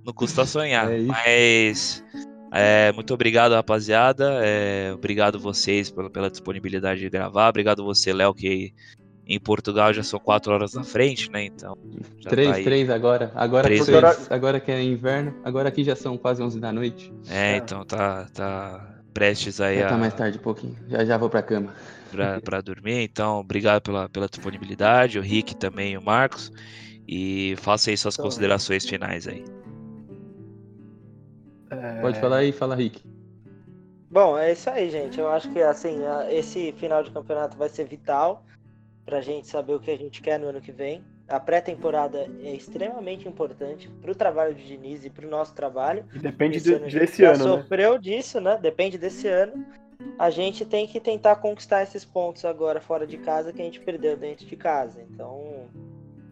Não 0.04 0.12
custa 0.12 0.44
sonhar. 0.44 0.92
É. 0.92 1.02
Mas 1.02 2.04
é, 2.52 2.92
muito 2.94 3.14
obrigado, 3.14 3.52
rapaziada. 3.52 4.42
É, 4.44 4.92
obrigado 4.92 5.40
vocês 5.40 5.92
pela, 5.92 6.10
pela 6.10 6.32
disponibilidade 6.32 7.00
de 7.00 7.10
gravar. 7.12 7.50
Obrigado 7.50 7.86
você, 7.86 8.12
Léo, 8.12 8.34
que 8.34 8.74
em 9.32 9.40
Portugal 9.40 9.94
já 9.94 10.02
são 10.02 10.20
quatro 10.20 10.52
horas 10.52 10.74
na 10.74 10.84
frente, 10.84 11.32
né? 11.32 11.46
Então. 11.46 11.78
já 12.20 12.30
três, 12.32 12.50
tá 12.50 12.56
aí. 12.56 12.64
três 12.64 12.90
agora. 12.90 13.32
Agora, 13.36 13.64
Três 13.64 13.88
horas. 13.88 14.32
agora 14.32 14.60
que 14.60 14.72
é 14.72 14.82
inverno, 14.84 15.36
agora 15.44 15.70
aqui 15.70 15.84
já 15.84 15.96
são 15.96 16.18
quase 16.18 16.42
11 16.42 16.60
da 16.60 16.72
noite. 16.74 17.14
É, 17.30 17.54
É. 17.54 17.58
então 17.58 17.86
tá, 17.86 18.26
tá 18.34 18.96
prestes 19.14 19.62
aí 19.62 19.80
Já 19.80 19.86
a, 19.86 19.90
tá 19.90 19.98
mais 19.98 20.14
tarde 20.16 20.38
um 20.40 20.42
pouquinho. 20.42 20.76
Já 20.88 21.06
já 21.06 21.16
vou 21.18 21.30
pra 21.30 21.44
cama. 21.44 21.74
pra, 22.12 22.42
pra 22.42 22.60
dormir. 22.60 23.04
Então, 23.04 23.40
obrigado 23.40 23.84
pela, 23.84 24.10
pela 24.10 24.28
disponibilidade, 24.28 25.20
o 25.20 25.22
Rick 25.22 25.56
também, 25.56 25.96
o 25.96 26.02
Marcos. 26.02 26.52
E 27.08 27.56
faça 27.58 27.92
aí 27.92 27.98
suas 27.98 28.16
Então, 28.16 28.26
considerações 28.26 28.86
finais 28.88 29.28
aí. 29.28 29.44
É, 31.72 32.02
Pode 32.02 32.20
falar 32.20 32.38
aí, 32.38 32.52
fala 32.52 32.76
Rick. 32.76 33.04
Bom, 34.12 34.36
é 34.38 34.54
isso 34.54 34.68
aí, 34.72 34.90
gente. 34.90 35.20
Eu 35.20 35.30
acho 35.30 35.52
que 35.52 35.62
assim, 35.62 36.00
esse 36.32 36.72
final 36.74 37.04
de 37.04 37.12
campeonato 37.12 37.56
vai 37.58 37.70
ser 37.70 37.86
vital 37.86 38.44
pra 39.10 39.22
gente 39.22 39.48
saber 39.48 39.74
o 39.74 39.80
que 39.80 39.90
a 39.90 39.98
gente 39.98 40.22
quer 40.22 40.40
no 40.40 40.48
ano 40.48 40.62
que 40.62 40.72
vem. 40.72 41.04
A 41.28 41.40
pré-temporada 41.40 42.30
é 42.44 42.54
extremamente 42.54 43.28
importante 43.28 43.90
pro 44.02 44.14
trabalho 44.14 44.54
de 44.54 44.64
Diniz 44.68 45.04
e 45.04 45.10
pro 45.10 45.28
nosso 45.28 45.56
trabalho. 45.56 46.06
e 46.14 46.20
Depende 46.20 46.58
Esse 46.58 46.74
ano 46.74 46.86
a 46.86 46.90
gente 46.90 47.00
desse 47.00 47.22
já 47.24 47.32
ano, 47.34 47.44
né? 47.44 47.62
sofreu 47.62 47.98
disso, 47.98 48.40
né? 48.40 48.60
Depende 48.62 49.00
desse 49.00 49.28
ano. 49.28 49.66
A 50.18 50.30
gente 50.30 50.64
tem 50.64 50.86
que 50.86 51.00
tentar 51.00 51.38
conquistar 51.38 51.82
esses 51.82 52.06
pontos 52.06 52.46
agora 52.46 52.80
fora 52.80 53.08
de 53.08 53.18
casa 53.18 53.52
que 53.52 53.62
a 53.62 53.66
gente 53.66 53.80
perdeu 53.80 54.16
dentro 54.16 54.46
de 54.46 54.56
casa. 54.56 55.02
Então, 55.10 55.68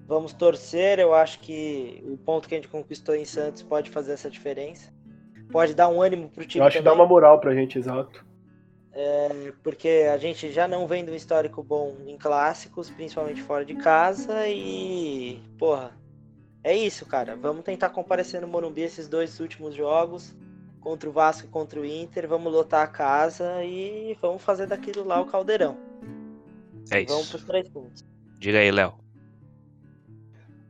vamos 0.07 0.33
torcer. 0.33 0.99
Eu 0.99 1.15
acho 1.15 1.39
que 1.39 2.03
o 2.07 2.15
ponto 2.17 2.47
que 2.47 2.53
a 2.53 2.57
gente 2.59 2.69
conquistou 2.69 3.15
em 3.15 3.25
Santos 3.25 3.63
pode 3.63 3.89
fazer 3.89 4.13
essa 4.13 4.29
diferença. 4.29 4.93
Pode 5.51 5.73
dar 5.73 5.89
um 5.89 5.99
ânimo 5.99 6.29
pro 6.29 6.45
time 6.45 6.61
Eu 6.61 6.67
acho 6.67 6.77
que 6.77 6.83
dá 6.83 6.91
também, 6.91 7.03
uma 7.03 7.09
moral 7.09 7.39
pra 7.39 7.55
gente, 7.55 7.79
exato. 7.79 8.23
Porque 9.63 10.07
a 10.11 10.17
gente 10.17 10.51
já 10.51 10.67
não 10.67 10.87
vem 10.87 11.03
de 11.05 11.11
um 11.11 11.15
histórico 11.15 11.63
bom 11.63 11.95
em 12.05 12.17
clássicos, 12.17 12.89
principalmente 12.89 13.41
fora 13.41 13.63
de 13.65 13.75
casa 13.75 14.47
e, 14.47 15.39
porra, 15.57 15.91
é 16.63 16.75
isso, 16.75 17.05
cara. 17.05 17.35
Vamos 17.35 17.63
tentar 17.63 17.89
comparecer 17.89 18.41
no 18.41 18.47
Morumbi 18.47 18.81
esses 18.81 19.07
dois 19.07 19.39
últimos 19.39 19.75
jogos 19.75 20.33
contra 20.81 21.09
o 21.09 21.11
Vasco 21.11 21.47
e 21.47 21.49
contra 21.49 21.79
o 21.79 21.85
Inter, 21.85 22.27
vamos 22.27 22.51
lotar 22.51 22.81
a 22.83 22.87
casa 22.87 23.63
e 23.63 24.17
vamos 24.21 24.41
fazer 24.41 24.67
daquilo 24.67 25.03
lá 25.03 25.19
o 25.19 25.25
caldeirão. 25.25 25.77
É 26.89 27.03
Vamos 27.03 27.23
isso. 27.23 27.31
pros 27.31 27.43
três 27.43 27.67
pontos. 27.69 28.05
Diga 28.39 28.59
aí, 28.59 28.71
Léo. 28.71 28.93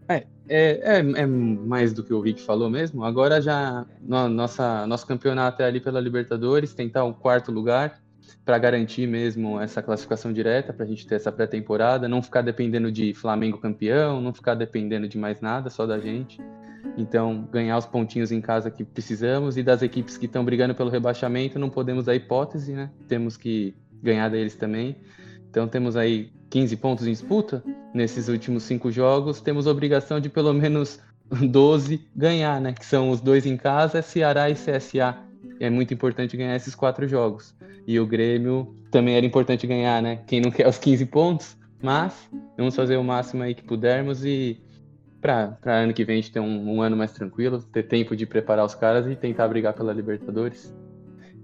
É, 0.09 0.25
é, 0.49 0.99
é 0.99 1.25
mais 1.25 1.93
do 1.93 2.03
que 2.03 2.13
o 2.13 2.21
Rick 2.21 2.41
falou 2.41 2.69
mesmo. 2.69 3.03
Agora 3.03 3.41
já 3.41 3.85
no- 4.01 4.29
nossa, 4.29 4.87
nosso 4.87 5.05
campeonato 5.05 5.61
é 5.61 5.65
ali 5.65 5.81
pela 5.81 5.99
Libertadores, 5.99 6.73
tentar 6.73 7.03
o 7.03 7.13
quarto 7.13 7.51
lugar. 7.51 8.01
Para 8.43 8.57
garantir 8.57 9.07
mesmo 9.07 9.59
essa 9.59 9.81
classificação 9.81 10.33
direta, 10.33 10.73
para 10.73 10.85
a 10.85 10.87
gente 10.87 11.05
ter 11.05 11.15
essa 11.15 11.31
pré-temporada, 11.31 12.07
não 12.07 12.21
ficar 12.21 12.41
dependendo 12.41 12.91
de 12.91 13.13
Flamengo 13.13 13.57
campeão, 13.57 14.21
não 14.21 14.33
ficar 14.33 14.55
dependendo 14.55 15.07
de 15.07 15.17
mais 15.17 15.41
nada, 15.41 15.69
só 15.69 15.85
da 15.85 15.99
gente. 15.99 16.39
Então, 16.97 17.47
ganhar 17.51 17.77
os 17.77 17.85
pontinhos 17.85 18.31
em 18.31 18.41
casa 18.41 18.71
que 18.71 18.83
precisamos 18.83 19.57
e 19.57 19.63
das 19.63 19.81
equipes 19.81 20.17
que 20.17 20.25
estão 20.25 20.43
brigando 20.43 20.73
pelo 20.73 20.89
rebaixamento, 20.89 21.59
não 21.59 21.69
podemos 21.69 22.05
dar 22.05 22.15
hipótese, 22.15 22.73
né? 22.73 22.89
Temos 23.07 23.37
que 23.37 23.75
ganhar 24.01 24.29
deles 24.29 24.55
também. 24.55 24.95
Então, 25.49 25.67
temos 25.67 25.95
aí 25.95 26.31
15 26.49 26.75
pontos 26.77 27.07
em 27.07 27.11
disputa 27.11 27.63
nesses 27.93 28.27
últimos 28.27 28.63
cinco 28.63 28.91
jogos. 28.91 29.41
Temos 29.41 29.67
obrigação 29.67 30.19
de 30.19 30.29
pelo 30.29 30.53
menos 30.53 30.99
12 31.29 32.07
ganhar, 32.15 32.59
né? 32.61 32.73
Que 32.73 32.85
são 32.85 33.09
os 33.09 33.21
dois 33.21 33.45
em 33.45 33.57
casa, 33.57 34.01
Ceará 34.01 34.49
e 34.49 34.53
CSA. 34.53 35.17
É 35.59 35.69
muito 35.69 35.93
importante 35.93 36.37
ganhar 36.37 36.55
esses 36.55 36.75
quatro 36.75 37.07
jogos. 37.07 37.55
E 37.87 37.97
o 38.01 38.05
Grêmio 38.05 38.75
também 38.91 39.15
era 39.15 39.25
importante 39.25 39.65
ganhar, 39.65 40.01
né? 40.01 40.19
Quem 40.27 40.41
não 40.41 40.51
quer 40.51 40.67
os 40.67 40.77
15 40.77 41.05
pontos, 41.05 41.57
mas 41.81 42.29
vamos 42.57 42.75
fazer 42.75 42.97
o 42.97 43.03
máximo 43.03 43.43
aí 43.43 43.55
que 43.55 43.63
pudermos 43.63 44.25
e 44.25 44.61
para 45.21 45.57
ano 45.63 45.93
que 45.93 46.03
vem 46.03 46.19
a 46.19 46.21
gente 46.21 46.31
ter 46.31 46.41
um, 46.41 46.75
um, 46.75 46.81
ano 46.81 46.97
mais 46.97 47.13
tranquilo, 47.13 47.61
ter 47.61 47.83
tempo 47.83 48.15
de 48.15 48.25
preparar 48.25 48.65
os 48.65 48.75
caras 48.75 49.07
e 49.07 49.15
tentar 49.15 49.47
brigar 49.47 49.73
pela 49.73 49.93
Libertadores. 49.93 50.73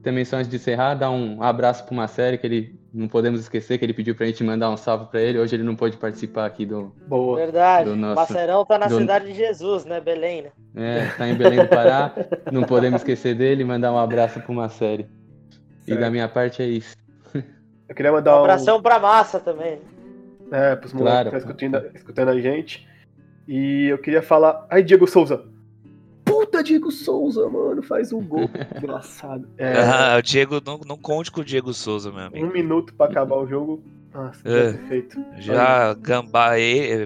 Também 0.03 0.25
só 0.25 0.35
antes 0.35 0.49
de 0.49 0.57
encerrar, 0.57 0.95
dar 0.95 1.11
um 1.11 1.41
abraço 1.41 1.85
para 1.85 1.93
uma 1.93 2.07
série 2.09 2.37
que 2.37 2.45
ele 2.45 2.75
não 2.93 3.07
podemos 3.07 3.39
esquecer 3.39 3.77
que 3.77 3.85
ele 3.85 3.93
pediu 3.93 4.13
para 4.13 4.25
a 4.25 4.27
gente 4.27 4.43
mandar 4.43 4.69
um 4.69 4.75
salve 4.75 5.05
para 5.05 5.21
ele. 5.21 5.39
Hoje 5.39 5.55
ele 5.55 5.63
não 5.63 5.77
pôde 5.77 5.95
participar 5.95 6.45
aqui 6.45 6.65
do. 6.65 6.93
Boa. 7.07 7.37
Verdade. 7.37 7.89
Do 7.89 7.95
nosso, 7.95 8.15
Macerão 8.15 8.65
tá 8.65 8.77
na 8.77 8.87
do... 8.87 8.97
cidade 8.97 9.27
de 9.27 9.33
Jesus, 9.33 9.85
né? 9.85 10.01
Belém, 10.01 10.43
né? 10.43 10.51
É, 10.75 11.05
tá 11.17 11.27
em 11.27 11.35
Belém 11.35 11.59
do 11.59 11.69
Pará. 11.69 12.13
não 12.51 12.63
podemos 12.63 12.99
esquecer 12.99 13.33
dele. 13.33 13.63
Mandar 13.63 13.93
um 13.93 13.97
abraço 13.97 14.41
para 14.41 14.51
uma 14.51 14.67
série. 14.67 15.07
Certo. 15.85 15.97
E 15.97 16.01
da 16.01 16.09
minha 16.09 16.27
parte 16.27 16.61
é 16.61 16.65
isso. 16.65 16.95
Eu 17.87 17.95
queria 17.95 18.11
mandar 18.11 18.37
um 18.37 18.39
abração 18.39 18.81
para 18.81 18.99
massa 18.99 19.39
também. 19.39 19.79
É, 20.51 20.75
para 20.75 20.85
os 20.85 20.93
moleques 20.93 21.31
que 21.31 21.37
estão 21.37 21.51
escutando, 21.51 21.95
escutando 21.95 22.29
a 22.29 22.39
gente. 22.39 22.87
E 23.47 23.87
eu 23.87 23.97
queria 23.97 24.21
falar. 24.21 24.65
Ai, 24.69 24.83
Diego 24.83 25.07
Souza. 25.07 25.45
Puta, 26.23 26.63
Diego 26.63 26.91
Souza, 26.91 27.49
mano, 27.49 27.81
faz 27.83 28.13
um 28.13 28.21
gol. 28.21 28.49
Engraçado. 28.77 29.47
É... 29.57 29.73
Ah, 29.81 30.15
o 30.17 30.21
Diego, 30.21 30.61
não, 30.65 30.79
não 30.85 30.97
conte 30.97 31.31
com 31.31 31.41
o 31.41 31.45
Diego 31.45 31.73
Souza, 31.73 32.11
meu 32.11 32.25
amigo. 32.25 32.45
Um 32.45 32.51
minuto 32.51 32.93
pra 32.93 33.07
acabar 33.07 33.35
o 33.35 33.47
jogo. 33.47 33.83
Nossa, 34.13 34.41
é. 34.47 34.73
perfeito. 34.73 35.25
Já 35.37 35.93
Gambá, 35.95 36.51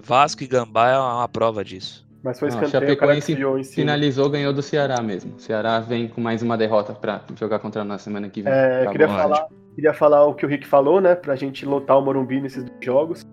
Vasco 0.03 0.43
e 0.43 0.47
Gambá 0.47 0.89
é 0.89 0.97
uma 0.97 1.27
prova 1.27 1.63
disso. 1.63 2.06
Mas 2.27 2.39
foi 2.39 2.49
escanteio, 2.49 2.93
o 2.93 2.97
cara 2.97 3.17
em 3.17 3.63
finalizou, 3.63 4.29
ganhou 4.29 4.51
do 4.51 4.61
Ceará 4.61 5.01
mesmo. 5.01 5.35
O 5.37 5.39
Ceará 5.39 5.79
vem 5.79 6.09
com 6.09 6.19
mais 6.19 6.41
uma 6.41 6.57
derrota 6.57 6.93
pra 6.93 7.21
jogar 7.39 7.59
contra 7.59 7.85
nós 7.85 8.01
semana 8.01 8.29
que 8.29 8.41
vem. 8.41 8.51
É, 8.51 8.83
tá 8.83 8.91
queria, 8.91 9.07
falar, 9.07 9.47
queria 9.73 9.93
falar 9.93 10.25
o 10.25 10.33
que 10.33 10.45
o 10.45 10.49
Rick 10.49 10.67
falou, 10.67 10.99
né? 10.99 11.15
Pra 11.15 11.37
gente 11.37 11.65
lotar 11.65 11.97
o 11.97 12.01
Morumbi 12.01 12.41
nesses 12.41 12.65
jogos. 12.81 13.25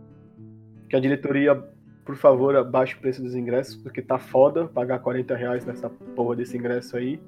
Que 0.89 0.95
a 0.95 1.01
diretoria 1.01 1.61
por 2.05 2.17
favor, 2.17 2.55
abaixe 2.55 2.95
o 2.95 3.01
preço 3.01 3.23
dos 3.23 3.35
ingressos, 3.35 3.77
porque 3.77 4.03
tá 4.03 4.19
foda 4.19 4.67
pagar 4.67 4.99
40 4.99 5.35
reais 5.35 5.65
nessa 5.65 5.89
porra 5.89 6.37
desse 6.37 6.57
ingresso 6.57 6.97
aí. 6.97 7.19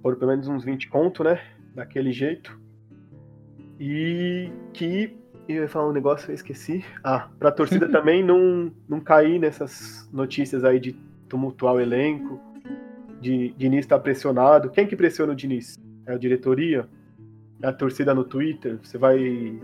Por 0.00 0.16
pelo 0.16 0.30
menos 0.30 0.46
uns 0.46 0.64
20 0.64 0.88
conto, 0.88 1.24
né? 1.24 1.40
Daquele 1.74 2.12
jeito. 2.12 2.58
E 3.80 4.50
que. 4.72 5.16
Eu 5.48 5.62
ia 5.62 5.68
falar 5.68 5.88
um 5.88 5.92
negócio, 5.92 6.30
eu 6.30 6.34
esqueci. 6.34 6.84
Ah, 7.02 7.28
pra 7.38 7.50
torcida 7.50 7.88
também 7.90 8.22
não, 8.22 8.70
não 8.86 9.00
cair 9.00 9.38
nessas 9.38 10.06
notícias 10.12 10.62
aí 10.62 10.78
de 10.78 10.92
tumultuar 11.26 11.74
o 11.74 11.80
elenco, 11.80 12.38
de 13.18 13.54
Diniz 13.56 13.80
estar 13.80 13.96
tá 13.96 14.02
pressionado. 14.02 14.68
Quem 14.70 14.86
que 14.86 14.94
pressiona 14.94 15.32
o 15.32 15.36
Diniz? 15.36 15.78
É 16.06 16.12
a 16.12 16.18
diretoria? 16.18 16.86
É 17.62 17.66
a 17.66 17.72
torcida 17.72 18.14
no 18.14 18.24
Twitter? 18.24 18.78
Você 18.82 18.98
vai 18.98 19.58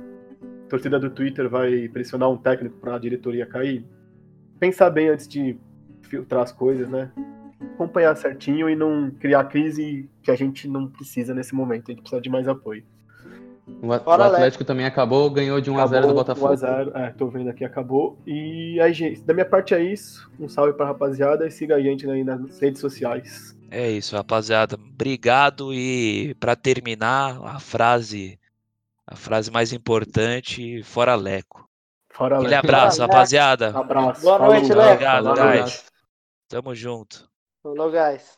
a 0.64 0.68
torcida 0.68 0.98
do 0.98 1.10
Twitter 1.10 1.48
vai 1.48 1.86
pressionar 1.88 2.30
um 2.30 2.38
técnico 2.38 2.78
para 2.78 2.96
a 2.96 2.98
diretoria 2.98 3.44
cair? 3.44 3.84
Pensar 4.58 4.88
bem 4.88 5.10
antes 5.10 5.28
de 5.28 5.56
filtrar 6.02 6.42
as 6.42 6.52
coisas, 6.52 6.88
né? 6.88 7.12
Acompanhar 7.74 8.16
certinho 8.16 8.70
e 8.70 8.74
não 8.74 9.10
criar 9.10 9.44
crise 9.44 10.08
que 10.22 10.30
a 10.30 10.34
gente 10.34 10.66
não 10.66 10.88
precisa 10.88 11.34
nesse 11.34 11.54
momento. 11.54 11.90
A 11.90 11.92
gente 11.92 12.00
precisa 12.00 12.22
de 12.22 12.30
mais 12.30 12.48
apoio. 12.48 12.82
O, 13.66 13.92
Atlético 13.92 14.64
também 14.64 14.84
acabou, 14.84 15.30
ganhou 15.30 15.60
de 15.60 15.70
1x0 15.70 16.06
do 16.06 16.14
Botafogo. 16.14 16.52
1x0, 16.54 16.92
é, 16.94 17.10
tô 17.10 17.28
vendo 17.28 17.48
aqui, 17.48 17.64
acabou. 17.64 18.18
E 18.26 18.78
aí, 18.80 18.92
gente, 18.92 19.22
da 19.22 19.32
minha 19.32 19.46
parte 19.46 19.74
é 19.74 19.82
isso. 19.82 20.30
Um 20.38 20.48
salve 20.48 20.74
pra 20.74 20.86
rapaziada 20.86 21.46
e 21.46 21.50
siga 21.50 21.76
a 21.76 21.80
gente 21.80 22.08
aí 22.08 22.22
nas 22.22 22.58
redes 22.60 22.80
sociais. 22.80 23.56
É 23.70 23.90
isso, 23.90 24.14
rapaziada. 24.14 24.76
Obrigado 24.76 25.72
e 25.72 26.34
para 26.38 26.54
terminar, 26.54 27.40
a 27.42 27.58
frase 27.58 28.38
a 29.06 29.16
frase 29.16 29.50
mais 29.50 29.72
importante, 29.72 30.82
fora 30.82 31.14
Leco. 31.14 31.68
Fora 32.10 32.36
Aquele 32.36 32.50
Leco. 32.50 32.66
abraço, 32.66 32.96
fora 32.98 33.12
rapaziada. 33.12 33.78
Abraço. 33.78 34.22
Boa 34.22 34.38
noite, 34.38 34.72
Leco. 34.72 34.92
Obrigado, 34.92 35.34
guys. 35.34 35.84
Tamo 36.48 36.74
junto. 36.74 37.28
Falou, 37.62 37.90
guys. 37.90 38.30